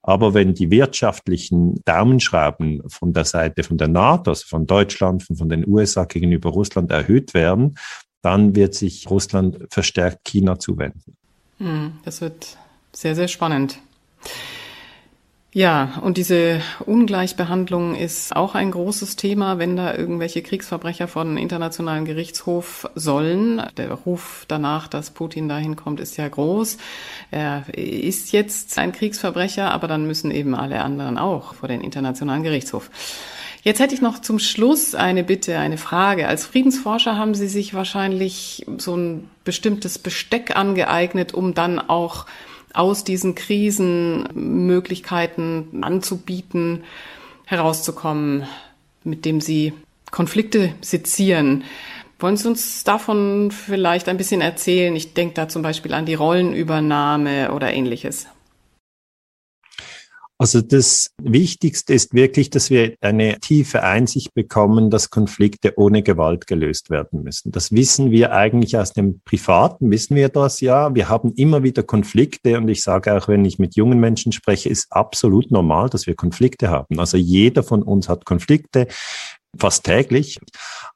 Aber 0.04 0.34
wenn 0.34 0.54
die 0.54 0.70
wirtschaftlichen 0.70 1.82
Daumenschrauben 1.86 2.84
von 2.88 3.14
der 3.14 3.24
Seite 3.24 3.64
von 3.64 3.78
der 3.78 3.88
NATO, 3.88 4.32
also 4.32 4.46
von 4.46 4.68
Deutschland, 4.68 5.24
von 5.24 5.48
den 5.48 5.66
USA 5.68 6.04
gegenüber 6.04 6.50
Russland 6.50 6.92
erhöht 6.92 7.34
werden, 7.34 7.76
dann 8.22 8.56
wird 8.56 8.74
sich 8.76 9.10
Russland 9.10 9.60
verstärkt 9.70 10.26
China 10.26 10.60
zuwenden. 10.60 11.16
Hm, 11.58 11.94
das 12.04 12.22
wird 12.22 12.58
sehr, 12.92 13.16
sehr 13.16 13.30
spannend. 13.30 13.80
Ja, 15.56 16.00
und 16.02 16.18
diese 16.18 16.62
Ungleichbehandlung 16.84 17.94
ist 17.94 18.36
auch 18.36 18.56
ein 18.56 18.72
großes 18.72 19.18
Thema, 19.18 19.60
wenn 19.60 19.76
da 19.76 19.94
irgendwelche 19.94 20.42
Kriegsverbrecher 20.42 21.08
vor 21.08 21.24
den 21.26 21.38
Internationalen 21.38 22.06
Gerichtshof 22.06 22.90
sollen. 22.96 23.62
Der 23.78 23.92
Ruf 23.92 24.46
danach, 24.48 24.88
dass 24.88 25.12
Putin 25.12 25.48
dahin 25.48 25.76
kommt, 25.76 26.00
ist 26.00 26.18
ja 26.18 26.28
groß. 26.28 26.78
Er 27.30 27.66
ist 27.72 28.32
jetzt 28.32 28.80
ein 28.80 28.94
Kriegsverbrecher, 28.94 29.70
aber 29.70 29.88
dann 29.88 30.08
müssen 30.08 30.32
eben 30.32 30.56
alle 30.56 30.82
anderen 30.82 31.20
auch 31.20 31.54
vor 31.54 31.70
den 31.70 31.82
Internationalen 31.82 32.42
Gerichtshof. 32.42 32.90
Jetzt 33.62 33.80
hätte 33.80 33.94
ich 33.94 34.02
noch 34.02 34.20
zum 34.20 34.40
Schluss 34.40 34.96
eine 34.96 35.24
Bitte, 35.24 35.60
eine 35.60 35.78
Frage. 35.78 36.28
Als 36.28 36.48
Friedensforscher 36.48 37.16
haben 37.16 37.36
Sie 37.36 37.48
sich 37.48 37.76
wahrscheinlich 37.76 38.66
so 38.80 38.98
ein 38.98 39.30
bestimmtes 39.44 40.00
Besteck 40.00 40.56
angeeignet, 40.56 41.36
um 41.36 41.54
dann 41.54 41.78
auch 41.78 42.26
aus 42.74 43.04
diesen 43.04 43.36
Krisen 43.36 44.28
Möglichkeiten 44.34 45.84
anzubieten, 45.84 46.84
herauszukommen, 47.46 48.46
mit 49.04 49.26
dem 49.26 49.42
sie 49.42 49.74
Konflikte 50.12 50.74
sezieren. 50.82 51.64
Wollen 52.20 52.38
Sie 52.38 52.48
uns 52.48 52.84
davon 52.84 53.52
vielleicht 53.52 54.08
ein 54.08 54.18
bisschen 54.18 54.42
erzählen? 54.42 54.96
Ich 54.96 55.14
denke 55.14 55.34
da 55.34 55.50
zum 55.50 55.62
Beispiel 55.62 55.94
an 55.94 56.06
die 56.06 56.14
Rollenübernahme 56.14 57.52
oder 57.52 57.74
ähnliches. 57.74 58.28
Also 60.44 60.60
das 60.60 61.12
Wichtigste 61.22 61.94
ist 61.94 62.14
wirklich, 62.14 62.50
dass 62.50 62.70
wir 62.70 62.98
eine 63.00 63.40
tiefe 63.40 63.82
Einsicht 63.82 64.34
bekommen, 64.34 64.90
dass 64.90 65.10
Konflikte 65.10 65.76
ohne 65.78 66.04
Gewalt 66.04 66.48
gelöst 66.48 66.90
werden 66.90 67.24
müssen. 67.24 67.54
Das 67.54 67.72
wissen 67.72 68.12
wir 68.12 68.34
eigentlich 68.34 68.78
aus 68.78 68.92
dem 68.92 69.22
Privaten, 69.24 69.90
wissen 69.90 70.18
wir 70.18 70.28
das 70.28 70.60
ja. 70.60 70.94
Wir 70.94 71.08
haben 71.08 71.32
immer 71.38 71.64
wieder 71.64 71.82
Konflikte 71.82 72.58
und 72.58 72.68
ich 72.68 72.84
sage 72.84 73.16
auch, 73.16 73.30
wenn 73.30 73.46
ich 73.46 73.58
mit 73.58 73.78
jungen 73.78 74.02
Menschen 74.02 74.34
spreche, 74.34 74.68
ist 74.68 74.92
absolut 74.92 75.50
normal, 75.50 75.90
dass 75.90 76.08
wir 76.08 76.16
Konflikte 76.16 76.70
haben. 76.70 77.00
Also 77.00 77.16
jeder 77.16 77.64
von 77.64 77.82
uns 77.82 78.10
hat 78.10 78.26
Konflikte 78.26 78.88
fast 79.58 79.86
täglich. 79.86 80.42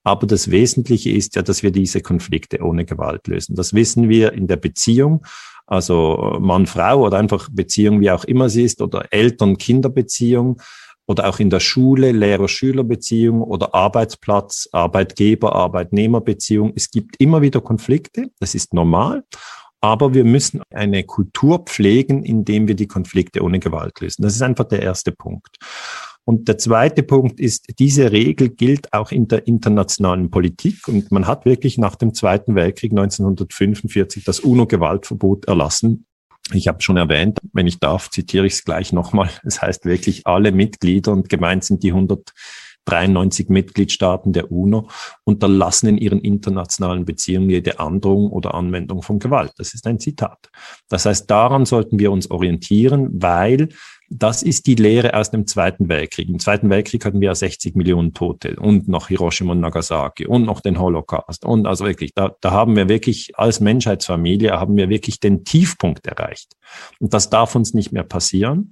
Aber 0.03 0.27
das 0.27 0.51
Wesentliche 0.51 1.11
ist 1.11 1.37
ja, 1.37 1.41
dass 1.41 1.63
wir 1.63 1.71
diese 1.71 2.01
Konflikte 2.01 2.61
ohne 2.61 2.83
Gewalt 2.83 3.27
lösen. 3.27 3.55
Das 3.55 3.73
wissen 3.73 4.09
wir 4.09 4.33
in 4.33 4.47
der 4.47 4.57
Beziehung 4.57 5.25
also 5.68 6.38
Mann-Frau 6.39 7.05
oder 7.05 7.18
einfach 7.18 7.49
Beziehung, 7.51 8.01
wie 8.01 8.09
auch 8.09 8.24
immer 8.24 8.49
sie 8.49 8.63
ist, 8.63 8.82
oder 8.82 9.05
Eltern-Kinder-Beziehung 9.11 10.61
oder 11.05 11.28
auch 11.28 11.39
in 11.39 11.49
der 11.49 11.59
Schule 11.59 12.11
Lehrer-Schüler-Beziehung 12.11 13.41
oder 13.41 13.74
Arbeitsplatz, 13.74 14.70
Arbeitgeber, 14.72 15.55
Arbeitnehmer-Beziehung. 15.55 16.74
Es 16.76 16.91
gibt 16.91 17.15
immer 17.20 17.41
wieder 17.41 17.61
Konflikte, 17.61 18.32
das 18.39 18.55
ist 18.55 18.74
normal. 18.74 19.24
Aber 19.80 20.13
wir 20.13 20.24
müssen 20.24 20.63
eine 20.74 21.03
Kultur 21.03 21.59
pflegen, 21.59 22.24
indem 22.24 22.68
wir 22.68 22.76
die 22.76 22.88
Konflikte 22.88 23.43
ohne 23.43 23.59
Gewalt 23.59 23.99
lösen. 24.01 24.24
Das 24.24 24.36
ist 24.36 24.41
einfach 24.41 24.65
der 24.65 24.82
erste 24.82 25.11
Punkt. 25.11 25.55
Und 26.28 26.49
der 26.49 26.57
zweite 26.57 27.03
Punkt 27.03 27.39
ist, 27.39 27.80
diese 27.80 28.11
Regel 28.11 28.49
gilt 28.49 28.91
auch 28.91 29.13
in 29.13 29.30
der 29.30 29.47
internationalen 29.47 30.30
Politik. 30.30 30.89
Und 30.89 31.09
man 31.09 31.25
hat 31.25 31.45
wirklich 31.45 31.78
nach 31.78 31.95
dem 31.95 32.13
Zweiten 32.13 32.53
Weltkrieg 32.53 32.91
1945 32.91 34.25
das 34.25 34.41
UNO-Gewaltverbot 34.41 35.45
erlassen. 35.45 36.05
Ich 36.51 36.67
habe 36.67 36.82
schon 36.82 36.97
erwähnt, 36.97 37.39
wenn 37.53 37.65
ich 37.65 37.80
darf, 37.80 38.09
zitiere 38.09 38.45
ich 38.45 38.55
es 38.55 38.65
gleich 38.65 38.91
nochmal. 38.91 39.30
Es 39.45 39.61
heißt 39.61 39.86
wirklich, 39.86 40.28
alle 40.28 40.51
Mitglieder 40.51 41.13
und 41.13 41.30
gemeint 41.30 41.63
sind 41.63 41.82
die 41.82 41.93
193 41.93 43.47
Mitgliedstaaten 43.47 44.34
der 44.34 44.51
UNO 44.51 44.89
unterlassen 45.23 45.88
in 45.88 45.97
ihren 45.97 46.19
internationalen 46.19 47.05
Beziehungen 47.05 47.49
jede 47.49 47.80
Androhung 47.80 48.32
oder 48.32 48.53
Anwendung 48.53 49.01
von 49.01 49.19
Gewalt. 49.19 49.53
Das 49.55 49.73
ist 49.73 49.88
ein 49.88 49.97
Zitat. 49.97 50.49
Das 50.89 51.05
heißt, 51.05 51.32
daran 51.32 51.65
sollten 51.65 51.99
wir 51.99 52.11
uns 52.11 52.30
orientieren, 52.30 53.11
weil 53.13 53.69
Das 54.09 54.41
ist 54.41 54.67
die 54.67 54.75
Lehre 54.75 55.15
aus 55.15 55.31
dem 55.31 55.47
Zweiten 55.47 55.89
Weltkrieg. 55.89 56.29
Im 56.29 56.39
Zweiten 56.39 56.69
Weltkrieg 56.69 57.03
hatten 57.03 57.19
wir 57.19 57.35
60 57.35 57.75
Millionen 57.75 58.13
Tote 58.13 58.55
und 58.55 58.87
noch 58.87 59.09
Hiroshima 59.09 59.51
und 59.51 59.59
Nagasaki 59.59 60.25
und 60.25 60.43
noch 60.43 60.61
den 60.61 60.79
Holocaust. 60.79 61.43
Und 61.43 61.67
also 61.67 61.85
wirklich, 61.85 62.13
da, 62.13 62.35
da 62.39 62.51
haben 62.51 62.77
wir 62.77 62.87
wirklich 62.87 63.37
als 63.37 63.59
Menschheitsfamilie 63.59 64.51
haben 64.51 64.77
wir 64.77 64.87
wirklich 64.87 65.19
den 65.19 65.43
Tiefpunkt 65.43 66.07
erreicht. 66.07 66.53
Und 66.99 67.13
das 67.13 67.29
darf 67.29 67.55
uns 67.55 67.73
nicht 67.73 67.91
mehr 67.91 68.03
passieren. 68.03 68.71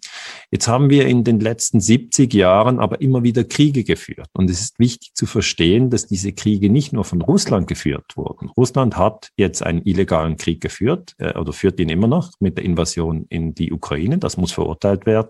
Jetzt 0.52 0.70
haben 0.70 0.90
wir 0.90 1.06
in 1.06 1.26
den 1.26 1.42
letzten 1.42 1.82
70 1.82 2.34
Jahren 2.34 2.80
aber 2.80 3.02
immer 3.02 3.24
wieder 3.24 3.44
Kriege 3.44 3.84
geführt. 3.84 4.30
Und 4.34 4.50
es 4.50 4.62
ist 4.62 4.80
wichtig 4.80 5.16
zu 5.16 5.26
verstehen, 5.26 5.90
dass 5.90 6.08
diese 6.08 6.32
Kriege 6.32 6.70
nicht 6.70 6.94
nur 6.94 7.04
von 7.04 7.22
Russland 7.22 7.68
geführt 7.68 8.16
wurden. 8.16 8.50
Russland 8.56 8.98
hat 8.98 9.32
jetzt 9.36 9.64
einen 9.64 9.82
illegalen 9.84 10.38
Krieg 10.38 10.62
geführt 10.62 11.14
äh, 11.18 11.38
oder 11.38 11.52
führt 11.52 11.80
ihn 11.80 11.90
immer 11.90 12.08
noch 12.08 12.32
mit 12.40 12.58
der 12.58 12.66
Invasion 12.66 13.26
in 13.30 13.54
die 13.54 13.74
Ukraine. 13.74 14.18
Das 14.18 14.38
muss 14.38 14.54
verurteilt 14.54 15.06
werden. 15.06 15.25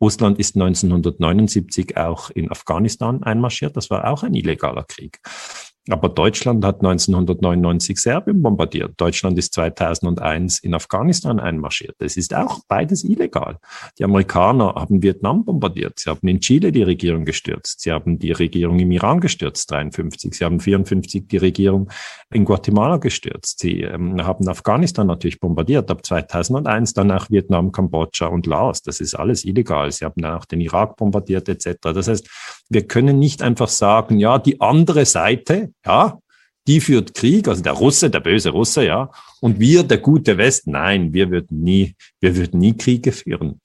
Russland 0.00 0.38
ist 0.38 0.56
1979 0.56 1.96
auch 1.96 2.30
in 2.30 2.50
Afghanistan 2.50 3.22
einmarschiert. 3.22 3.76
Das 3.76 3.90
war 3.90 4.08
auch 4.08 4.22
ein 4.22 4.34
illegaler 4.34 4.84
Krieg. 4.84 5.20
Aber 5.88 6.10
Deutschland 6.10 6.64
hat 6.64 6.76
1999 6.76 7.96
Serbien 7.98 8.42
bombardiert. 8.42 8.92
Deutschland 8.98 9.38
ist 9.38 9.54
2001 9.54 10.58
in 10.58 10.74
Afghanistan 10.74 11.40
einmarschiert. 11.40 11.96
Das 11.98 12.18
ist 12.18 12.34
auch 12.34 12.60
beides 12.68 13.02
illegal. 13.02 13.56
Die 13.98 14.04
Amerikaner 14.04 14.74
haben 14.74 15.02
Vietnam 15.02 15.44
bombardiert. 15.44 15.98
Sie 15.98 16.10
haben 16.10 16.28
in 16.28 16.40
Chile 16.40 16.70
die 16.70 16.82
Regierung 16.82 17.24
gestürzt. 17.24 17.80
Sie 17.80 17.90
haben 17.90 18.18
die 18.18 18.32
Regierung 18.32 18.78
im 18.78 18.90
Iran 18.90 19.20
gestürzt, 19.20 19.70
53. 19.70 20.34
Sie 20.34 20.44
haben 20.44 20.60
54 20.60 21.26
die 21.26 21.38
Regierung 21.38 21.90
in 22.30 22.44
Guatemala 22.44 22.98
gestürzt. 22.98 23.60
Sie 23.60 23.80
ähm, 23.80 24.22
haben 24.24 24.46
Afghanistan 24.48 25.06
natürlich 25.06 25.40
bombardiert. 25.40 25.90
Ab 25.90 26.04
2001 26.04 26.92
dann 26.92 27.10
auch 27.10 27.30
Vietnam, 27.30 27.72
Kambodscha 27.72 28.26
und 28.26 28.46
Laos. 28.46 28.82
Das 28.82 29.00
ist 29.00 29.14
alles 29.14 29.46
illegal. 29.46 29.90
Sie 29.90 30.04
haben 30.04 30.20
dann 30.20 30.34
auch 30.34 30.44
den 30.44 30.60
Irak 30.60 30.96
bombardiert 30.96 31.48
etc. 31.48 31.78
Das 31.80 32.06
heißt, 32.06 32.28
wir 32.68 32.86
können 32.86 33.18
nicht 33.18 33.42
einfach 33.42 33.68
sagen, 33.68 34.18
ja, 34.18 34.38
die 34.38 34.60
andere 34.60 35.06
Seite, 35.06 35.69
ja, 35.84 36.18
die 36.66 36.80
führt 36.80 37.14
Krieg, 37.14 37.48
also 37.48 37.62
der 37.62 37.72
Russe, 37.72 38.10
der 38.10 38.20
böse 38.20 38.50
Russe, 38.50 38.84
ja, 38.84 39.10
und 39.40 39.58
wir, 39.58 39.82
der 39.82 39.98
gute 39.98 40.38
West, 40.38 40.66
nein, 40.66 41.12
wir 41.12 41.30
würden 41.30 41.62
nie, 41.62 41.94
wir 42.20 42.36
würden 42.36 42.60
nie 42.60 42.76
Kriege 42.76 43.12
führen. 43.12 43.60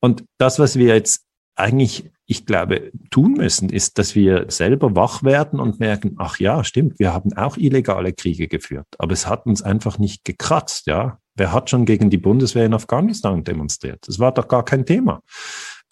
Und 0.00 0.24
das, 0.38 0.58
was 0.58 0.76
wir 0.76 0.94
jetzt 0.94 1.24
eigentlich, 1.54 2.10
ich 2.26 2.46
glaube, 2.46 2.90
tun 3.10 3.34
müssen, 3.34 3.68
ist, 3.68 3.98
dass 3.98 4.14
wir 4.14 4.46
selber 4.48 4.94
wach 4.94 5.22
werden 5.22 5.60
und 5.60 5.80
merken, 5.80 6.16
ach 6.18 6.38
ja, 6.38 6.64
stimmt, 6.64 6.98
wir 6.98 7.12
haben 7.12 7.32
auch 7.34 7.56
illegale 7.56 8.12
Kriege 8.12 8.48
geführt, 8.48 8.86
aber 8.98 9.12
es 9.12 9.26
hat 9.26 9.46
uns 9.46 9.62
einfach 9.62 9.98
nicht 9.98 10.24
gekratzt, 10.24 10.86
ja. 10.86 11.18
Wer 11.36 11.52
hat 11.52 11.70
schon 11.70 11.84
gegen 11.84 12.10
die 12.10 12.18
Bundeswehr 12.18 12.66
in 12.66 12.74
Afghanistan 12.74 13.44
demonstriert? 13.44 14.00
Das 14.08 14.18
war 14.18 14.34
doch 14.34 14.48
gar 14.48 14.64
kein 14.64 14.84
Thema. 14.84 15.22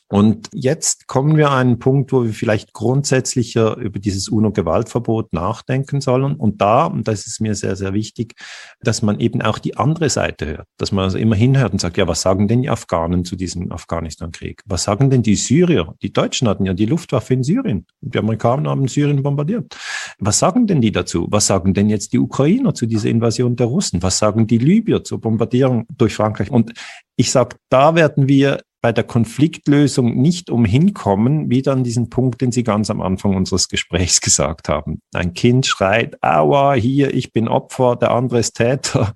Und 0.08 0.48
jetzt 0.52 1.08
kommen 1.08 1.36
wir 1.36 1.50
an 1.50 1.66
einen 1.66 1.78
Punkt, 1.80 2.12
wo 2.12 2.22
wir 2.22 2.32
vielleicht 2.32 2.72
grundsätzlicher 2.72 3.76
über 3.76 3.98
dieses 3.98 4.28
UNO-Gewaltverbot 4.28 5.32
nachdenken 5.32 6.00
sollen. 6.00 6.36
Und 6.36 6.60
da, 6.60 6.86
und 6.86 7.08
das 7.08 7.26
ist 7.26 7.40
mir 7.40 7.56
sehr, 7.56 7.74
sehr 7.74 7.92
wichtig, 7.92 8.34
dass 8.80 9.02
man 9.02 9.18
eben 9.18 9.42
auch 9.42 9.58
die 9.58 9.76
andere 9.76 10.08
Seite 10.08 10.46
hört, 10.46 10.68
dass 10.76 10.92
man 10.92 11.04
also 11.04 11.18
immer 11.18 11.34
hinhört 11.34 11.72
und 11.72 11.80
sagt, 11.80 11.96
ja, 11.96 12.06
was 12.06 12.22
sagen 12.22 12.46
denn 12.46 12.62
die 12.62 12.70
Afghanen 12.70 13.24
zu 13.24 13.34
diesem 13.34 13.72
Afghanistan-Krieg? 13.72 14.62
Was 14.66 14.84
sagen 14.84 15.10
denn 15.10 15.24
die 15.24 15.34
Syrier? 15.34 15.94
Die 16.02 16.12
Deutschen 16.12 16.46
hatten 16.46 16.66
ja 16.66 16.74
die 16.74 16.86
Luftwaffe 16.86 17.34
in 17.34 17.42
Syrien. 17.42 17.86
Die 18.00 18.18
Amerikaner 18.18 18.70
haben 18.70 18.86
Syrien 18.86 19.24
bombardiert. 19.24 19.76
Was 20.20 20.38
sagen 20.38 20.68
denn 20.68 20.80
die 20.80 20.92
dazu? 20.92 21.26
Was 21.30 21.48
sagen 21.48 21.74
denn 21.74 21.90
jetzt 21.90 22.12
die 22.12 22.20
Ukrainer 22.20 22.74
zu 22.74 22.86
dieser 22.86 23.08
Invasion 23.08 23.56
der 23.56 23.66
Russen? 23.66 24.04
Was 24.04 24.18
sagen 24.18 24.46
die 24.46 24.58
Libyer 24.58 25.02
zur 25.02 25.20
Bombardierung 25.20 25.84
durch 25.96 26.14
Frankreich? 26.14 26.50
Und 26.52 26.72
ich 27.16 27.32
sage, 27.32 27.56
da 27.70 27.96
werden 27.96 28.28
wir 28.28 28.60
bei 28.86 28.92
der 28.92 29.02
Konfliktlösung 29.02 30.14
nicht 30.16 30.48
umhin 30.48 30.94
kommen, 30.94 31.50
wieder 31.50 31.72
an 31.72 31.82
diesen 31.82 32.08
Punkt, 32.08 32.40
den 32.40 32.52
Sie 32.52 32.62
ganz 32.62 32.88
am 32.88 33.00
Anfang 33.00 33.34
unseres 33.34 33.68
Gesprächs 33.68 34.20
gesagt 34.20 34.68
haben. 34.68 35.00
Ein 35.12 35.34
Kind 35.34 35.66
schreit, 35.66 36.22
aua, 36.22 36.74
hier, 36.74 37.12
ich 37.12 37.32
bin 37.32 37.48
Opfer, 37.48 37.96
der 37.96 38.12
andere 38.12 38.38
ist 38.38 38.52
Täter 38.52 39.12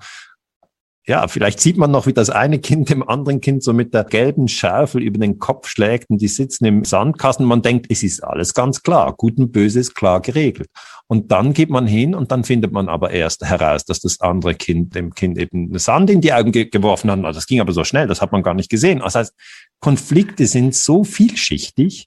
ja, 1.11 1.27
vielleicht 1.27 1.59
sieht 1.59 1.77
man 1.77 1.91
noch, 1.91 2.07
wie 2.07 2.13
das 2.13 2.31
eine 2.31 2.61
Kind 2.61 2.89
dem 2.89 3.03
anderen 3.03 3.41
Kind 3.41 3.65
so 3.65 3.73
mit 3.73 3.93
der 3.93 4.05
gelben 4.05 4.47
Schärfel 4.47 5.03
über 5.03 5.19
den 5.19 5.41
Kopf 5.41 5.67
schlägt 5.67 6.09
und 6.09 6.21
die 6.21 6.29
sitzen 6.29 6.67
im 6.67 6.85
Sandkasten. 6.85 7.45
Man 7.45 7.63
denkt, 7.63 7.87
es 7.89 8.05
ist 8.05 8.23
alles 8.23 8.55
ganz 8.55 8.85
klar. 8.85 9.15
Gut 9.17 9.37
und 9.37 9.51
böse 9.51 9.81
ist 9.81 9.97
klar 9.97 10.21
geregelt. 10.21 10.69
Und 11.09 11.33
dann 11.33 11.53
geht 11.53 11.69
man 11.69 11.89
hin 11.89 12.15
und 12.15 12.31
dann 12.31 12.45
findet 12.45 12.71
man 12.71 12.89
aber 12.89 13.11
erst 13.11 13.43
heraus, 13.43 13.85
dass 13.85 13.99
das 13.99 14.21
andere 14.21 14.55
Kind 14.55 14.95
dem 14.95 15.13
Kind 15.13 15.37
eben 15.37 15.77
Sand 15.81 16.11
in 16.11 16.21
die 16.21 16.33
Augen 16.33 16.53
ge 16.53 16.67
geworfen 16.67 17.11
hat. 17.11 17.25
Also 17.25 17.39
das 17.39 17.49
ging 17.49 17.61
aber 17.61 17.73
so 17.73 17.83
schnell, 17.83 18.07
das 18.07 18.23
hat 18.23 18.31
man 18.31 18.45
gar 18.45 18.55
nicht 18.55 18.71
gesehen. 18.71 19.01
Das 19.01 19.17
heißt, 19.17 19.35
Konflikte 19.81 20.47
sind 20.47 20.77
so 20.77 21.03
vielschichtig, 21.03 22.07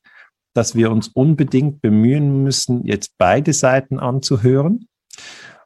dass 0.53 0.75
wir 0.75 0.89
uns 0.89 1.09
unbedingt 1.09 1.81
bemühen 1.81 2.41
müssen, 2.41 2.85
jetzt 2.85 3.15
beide 3.17 3.51
Seiten 3.51 3.99
anzuhören 3.99 4.87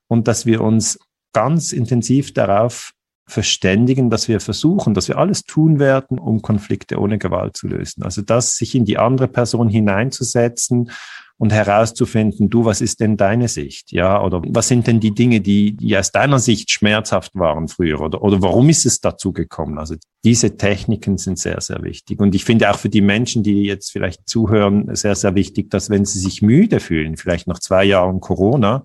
und 0.08 0.28
dass 0.28 0.48
wir 0.48 0.62
uns 0.62 0.98
ganz 1.34 1.72
intensiv 1.72 2.34
darauf 2.34 2.94
verständigen, 3.28 4.10
dass 4.10 4.28
wir 4.28 4.40
versuchen, 4.40 4.94
dass 4.94 5.10
wir 5.10 5.18
alles 5.18 5.44
tun 5.44 5.80
werden, 5.80 6.18
um 6.18 6.42
Konflikte 6.42 7.00
ohne 7.00 7.18
Gewalt 7.18 7.58
zu 7.58 7.68
lösen. 7.68 8.04
Also 8.04 8.22
das, 8.22 8.56
sich 8.56 8.74
in 8.74 8.86
die 8.86 8.98
andere 8.98 9.28
Person 9.28 9.68
hineinzusetzen 9.68 10.90
und 11.38 11.54
herauszufinden, 11.54 12.50
du, 12.50 12.66
was 12.66 12.82
ist 12.82 13.00
denn 13.00 13.16
deine 13.16 13.48
Sicht? 13.48 13.92
Ja, 13.92 14.24
oder 14.24 14.42
was 14.48 14.70
sind 14.70 14.88
denn 14.88 15.00
die 15.00 15.14
Dinge, 15.14 15.40
die, 15.40 15.74
die 15.74 15.96
aus 15.96 16.12
deiner 16.12 16.40
Sicht 16.40 16.72
schmerzhaft 16.72 17.36
waren 17.36 17.68
früher? 17.68 18.02
Oder, 18.02 18.24
oder 18.24 18.42
warum 18.42 18.70
ist 18.70 18.86
es 18.86 19.02
dazu 19.02 19.34
gekommen? 19.34 19.78
Also 19.78 19.96
diese 20.24 20.58
Techniken 20.58 21.18
sind 21.18 21.38
sehr, 21.38 21.62
sehr 21.62 21.84
wichtig. 21.84 22.20
Und 22.20 22.34
ich 22.34 22.44
finde 22.44 22.72
auch 22.72 22.80
für 22.80 22.90
die 22.90 23.02
Menschen, 23.02 23.44
die 23.44 23.64
jetzt 23.64 23.92
vielleicht 23.92 24.28
zuhören, 24.28 24.96
sehr, 24.96 25.16
sehr 25.16 25.36
wichtig, 25.36 25.70
dass 25.70 25.90
wenn 25.90 26.06
sie 26.06 26.20
sich 26.20 26.42
müde 26.42 26.80
fühlen, 26.80 27.18
vielleicht 27.18 27.46
nach 27.46 27.60
zwei 27.60 27.84
Jahren 27.84 28.20
Corona, 28.20 28.84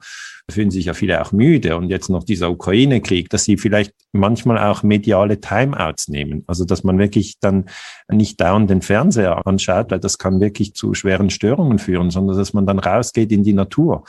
fühlen 0.51 0.70
sich 0.70 0.86
ja 0.86 0.95
viele 0.95 1.22
auch 1.22 1.32
müde 1.32 1.76
und 1.76 1.88
jetzt 1.88 2.09
noch 2.09 2.24
dieser 2.24 2.51
Ukraine-Krieg, 2.51 3.30
dass 3.30 3.45
sie 3.45 3.57
vielleicht 3.57 3.93
manchmal 4.12 4.59
auch 4.59 4.82
mediale 4.82 5.40
Timeouts 5.40 6.09
nehmen. 6.09 6.45
Also 6.47 6.64
dass 6.64 6.84
man 6.84 6.99
wirklich 6.99 7.38
dann 7.40 7.66
nicht 8.11 8.40
dauernd 8.40 8.68
den 8.70 8.82
Fernseher 8.82 9.47
anschaut, 9.47 9.90
weil 9.90 10.01
das 10.01 10.18
kann 10.18 10.40
wirklich 10.40 10.74
zu 10.74 10.95
schweren 10.95 11.30
Störungen 11.30 11.78
führen, 11.78 12.11
sondern 12.11 12.36
dass 12.36 12.53
man 12.53 12.66
dann 12.66 12.78
rausgeht 12.78 13.32
in 13.32 13.43
die 13.43 13.55
Natur 13.55 14.05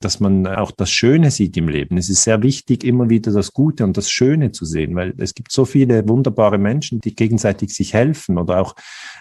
dass 0.00 0.20
man 0.20 0.46
auch 0.46 0.70
das 0.72 0.90
Schöne 0.90 1.30
sieht 1.30 1.56
im 1.56 1.68
Leben. 1.68 1.96
Es 1.96 2.10
ist 2.10 2.22
sehr 2.22 2.42
wichtig, 2.42 2.84
immer 2.84 3.08
wieder 3.08 3.32
das 3.32 3.52
Gute 3.52 3.84
und 3.84 3.96
das 3.96 4.10
Schöne 4.10 4.52
zu 4.52 4.66
sehen, 4.66 4.94
weil 4.94 5.14
es 5.18 5.34
gibt 5.34 5.50
so 5.50 5.64
viele 5.64 6.06
wunderbare 6.06 6.58
Menschen, 6.58 7.00
die 7.00 7.14
gegenseitig 7.14 7.74
sich 7.74 7.94
helfen 7.94 8.36
oder 8.36 8.60
auch 8.60 8.74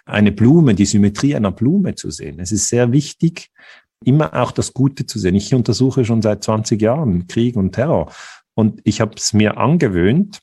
eine 0.06 0.34
Blume, 0.34 0.76
die 0.76 0.86
Symmetrie 0.86 1.36
einer 1.36 1.52
Blume 1.52 1.96
zu 1.96 2.12
sehen. 2.12 2.40
Es 2.40 2.52
ist 2.52 2.68
sehr 2.68 2.92
wichtig, 2.92 3.52
immer 4.06 4.34
auch 4.34 4.52
das 4.52 4.74
Gute 4.74 5.06
zu 5.06 5.20
sehen. 5.20 5.36
Ich 5.36 5.54
untersuche 5.54 6.06
schon 6.06 6.22
seit 6.22 6.44
20 6.44 6.82
Jahren 6.82 7.28
Krieg 7.28 7.56
und 7.56 7.74
Terror 7.74 8.12
und 8.56 8.82
ich 8.84 9.02
habe 9.02 9.14
es 9.16 9.34
mir 9.34 9.58
angewöhnt, 9.58 10.40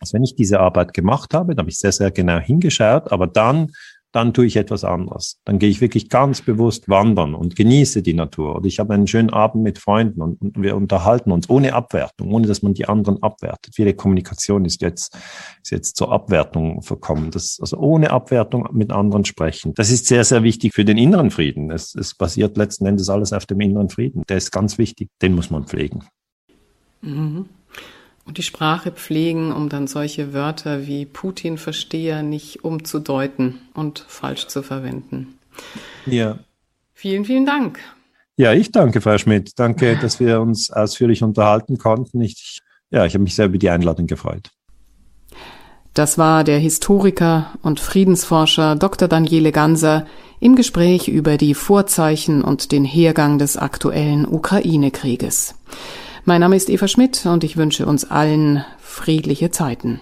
dass 0.00 0.12
wenn 0.12 0.22
ich 0.22 0.36
diese 0.36 0.60
Arbeit 0.60 0.94
gemacht 0.94 1.34
habe, 1.34 1.54
da 1.54 1.60
habe 1.60 1.70
ich 1.70 1.78
sehr, 1.78 1.92
sehr 1.92 2.10
genau 2.10 2.38
hingeschaut, 2.38 3.10
aber 3.12 3.26
dann 3.26 3.72
dann 4.16 4.32
tue 4.32 4.46
ich 4.46 4.56
etwas 4.56 4.82
anderes. 4.82 5.42
Dann 5.44 5.58
gehe 5.58 5.68
ich 5.68 5.82
wirklich 5.82 6.08
ganz 6.08 6.40
bewusst 6.40 6.88
wandern 6.88 7.34
und 7.34 7.54
genieße 7.54 8.00
die 8.02 8.14
Natur. 8.14 8.56
Oder 8.56 8.64
ich 8.64 8.78
habe 8.78 8.94
einen 8.94 9.06
schönen 9.06 9.28
Abend 9.28 9.62
mit 9.62 9.78
Freunden 9.78 10.22
und, 10.22 10.40
und, 10.40 10.62
wir 10.62 10.74
unterhalten 10.74 11.32
uns 11.32 11.50
ohne 11.50 11.74
Abwertung, 11.74 12.32
ohne 12.32 12.46
dass 12.46 12.62
man 12.62 12.72
die 12.72 12.86
anderen 12.86 13.22
abwertet. 13.22 13.74
Viele 13.74 13.92
Kommunikation 13.92 14.64
ist 14.64 14.80
jetzt, 14.80 15.14
ist 15.62 15.70
jetzt 15.70 15.96
zur 15.96 16.12
Abwertung 16.12 16.80
verkommen. 16.80 17.30
Das, 17.30 17.58
also 17.60 17.76
ohne 17.76 18.10
Abwertung 18.10 18.66
mit 18.72 18.90
anderen 18.90 19.26
sprechen. 19.26 19.74
Das 19.74 19.90
ist 19.90 20.06
sehr, 20.06 20.24
sehr 20.24 20.42
wichtig 20.42 20.72
für 20.72 20.86
den 20.86 20.96
inneren 20.96 21.30
Frieden. 21.30 21.70
Es, 21.70 21.94
es 21.94 22.14
basiert 22.14 22.56
letzten 22.56 22.86
Endes 22.86 23.10
alles 23.10 23.34
auf 23.34 23.44
dem 23.44 23.60
inneren 23.60 23.90
Frieden. 23.90 24.22
Der 24.30 24.38
ist 24.38 24.50
ganz 24.50 24.78
wichtig. 24.78 25.10
Den 25.20 25.34
muss 25.34 25.50
man 25.50 25.66
pflegen. 25.66 26.04
Mhm 27.02 27.50
und 28.26 28.38
die 28.38 28.42
Sprache 28.42 28.90
pflegen, 28.90 29.52
um 29.52 29.68
dann 29.68 29.86
solche 29.86 30.34
Wörter 30.34 30.86
wie 30.86 31.06
Putin-Versteher 31.06 32.22
nicht 32.22 32.64
umzudeuten 32.64 33.60
und 33.72 34.04
falsch 34.08 34.48
zu 34.48 34.62
verwenden. 34.62 35.38
Ja. 36.04 36.38
Vielen, 36.92 37.24
vielen 37.24 37.46
Dank. 37.46 37.78
Ja, 38.36 38.52
ich 38.52 38.70
danke, 38.70 39.00
Frau 39.00 39.16
Schmidt. 39.16 39.52
Danke, 39.56 39.96
dass 39.96 40.20
wir 40.20 40.40
uns 40.40 40.70
ausführlich 40.70 41.22
unterhalten 41.22 41.78
konnten. 41.78 42.20
Ich, 42.20 42.60
ja, 42.90 43.06
ich 43.06 43.14
habe 43.14 43.22
mich 43.22 43.34
sehr 43.34 43.46
über 43.46 43.58
die 43.58 43.70
Einladung 43.70 44.06
gefreut. 44.06 44.50
Das 45.94 46.18
war 46.18 46.44
der 46.44 46.58
Historiker 46.58 47.52
und 47.62 47.80
Friedensforscher 47.80 48.76
Dr. 48.76 49.08
Daniele 49.08 49.52
Ganser 49.52 50.06
im 50.40 50.54
Gespräch 50.54 51.08
über 51.08 51.38
die 51.38 51.54
Vorzeichen 51.54 52.42
und 52.42 52.72
den 52.72 52.84
Hergang 52.84 53.38
des 53.38 53.56
aktuellen 53.56 54.28
Ukraine-Krieges. 54.28 55.54
Mein 56.28 56.40
Name 56.40 56.56
ist 56.56 56.68
Eva 56.70 56.88
Schmidt 56.88 57.24
und 57.24 57.44
ich 57.44 57.56
wünsche 57.56 57.86
uns 57.86 58.10
allen 58.10 58.64
friedliche 58.80 59.52
Zeiten. 59.52 60.00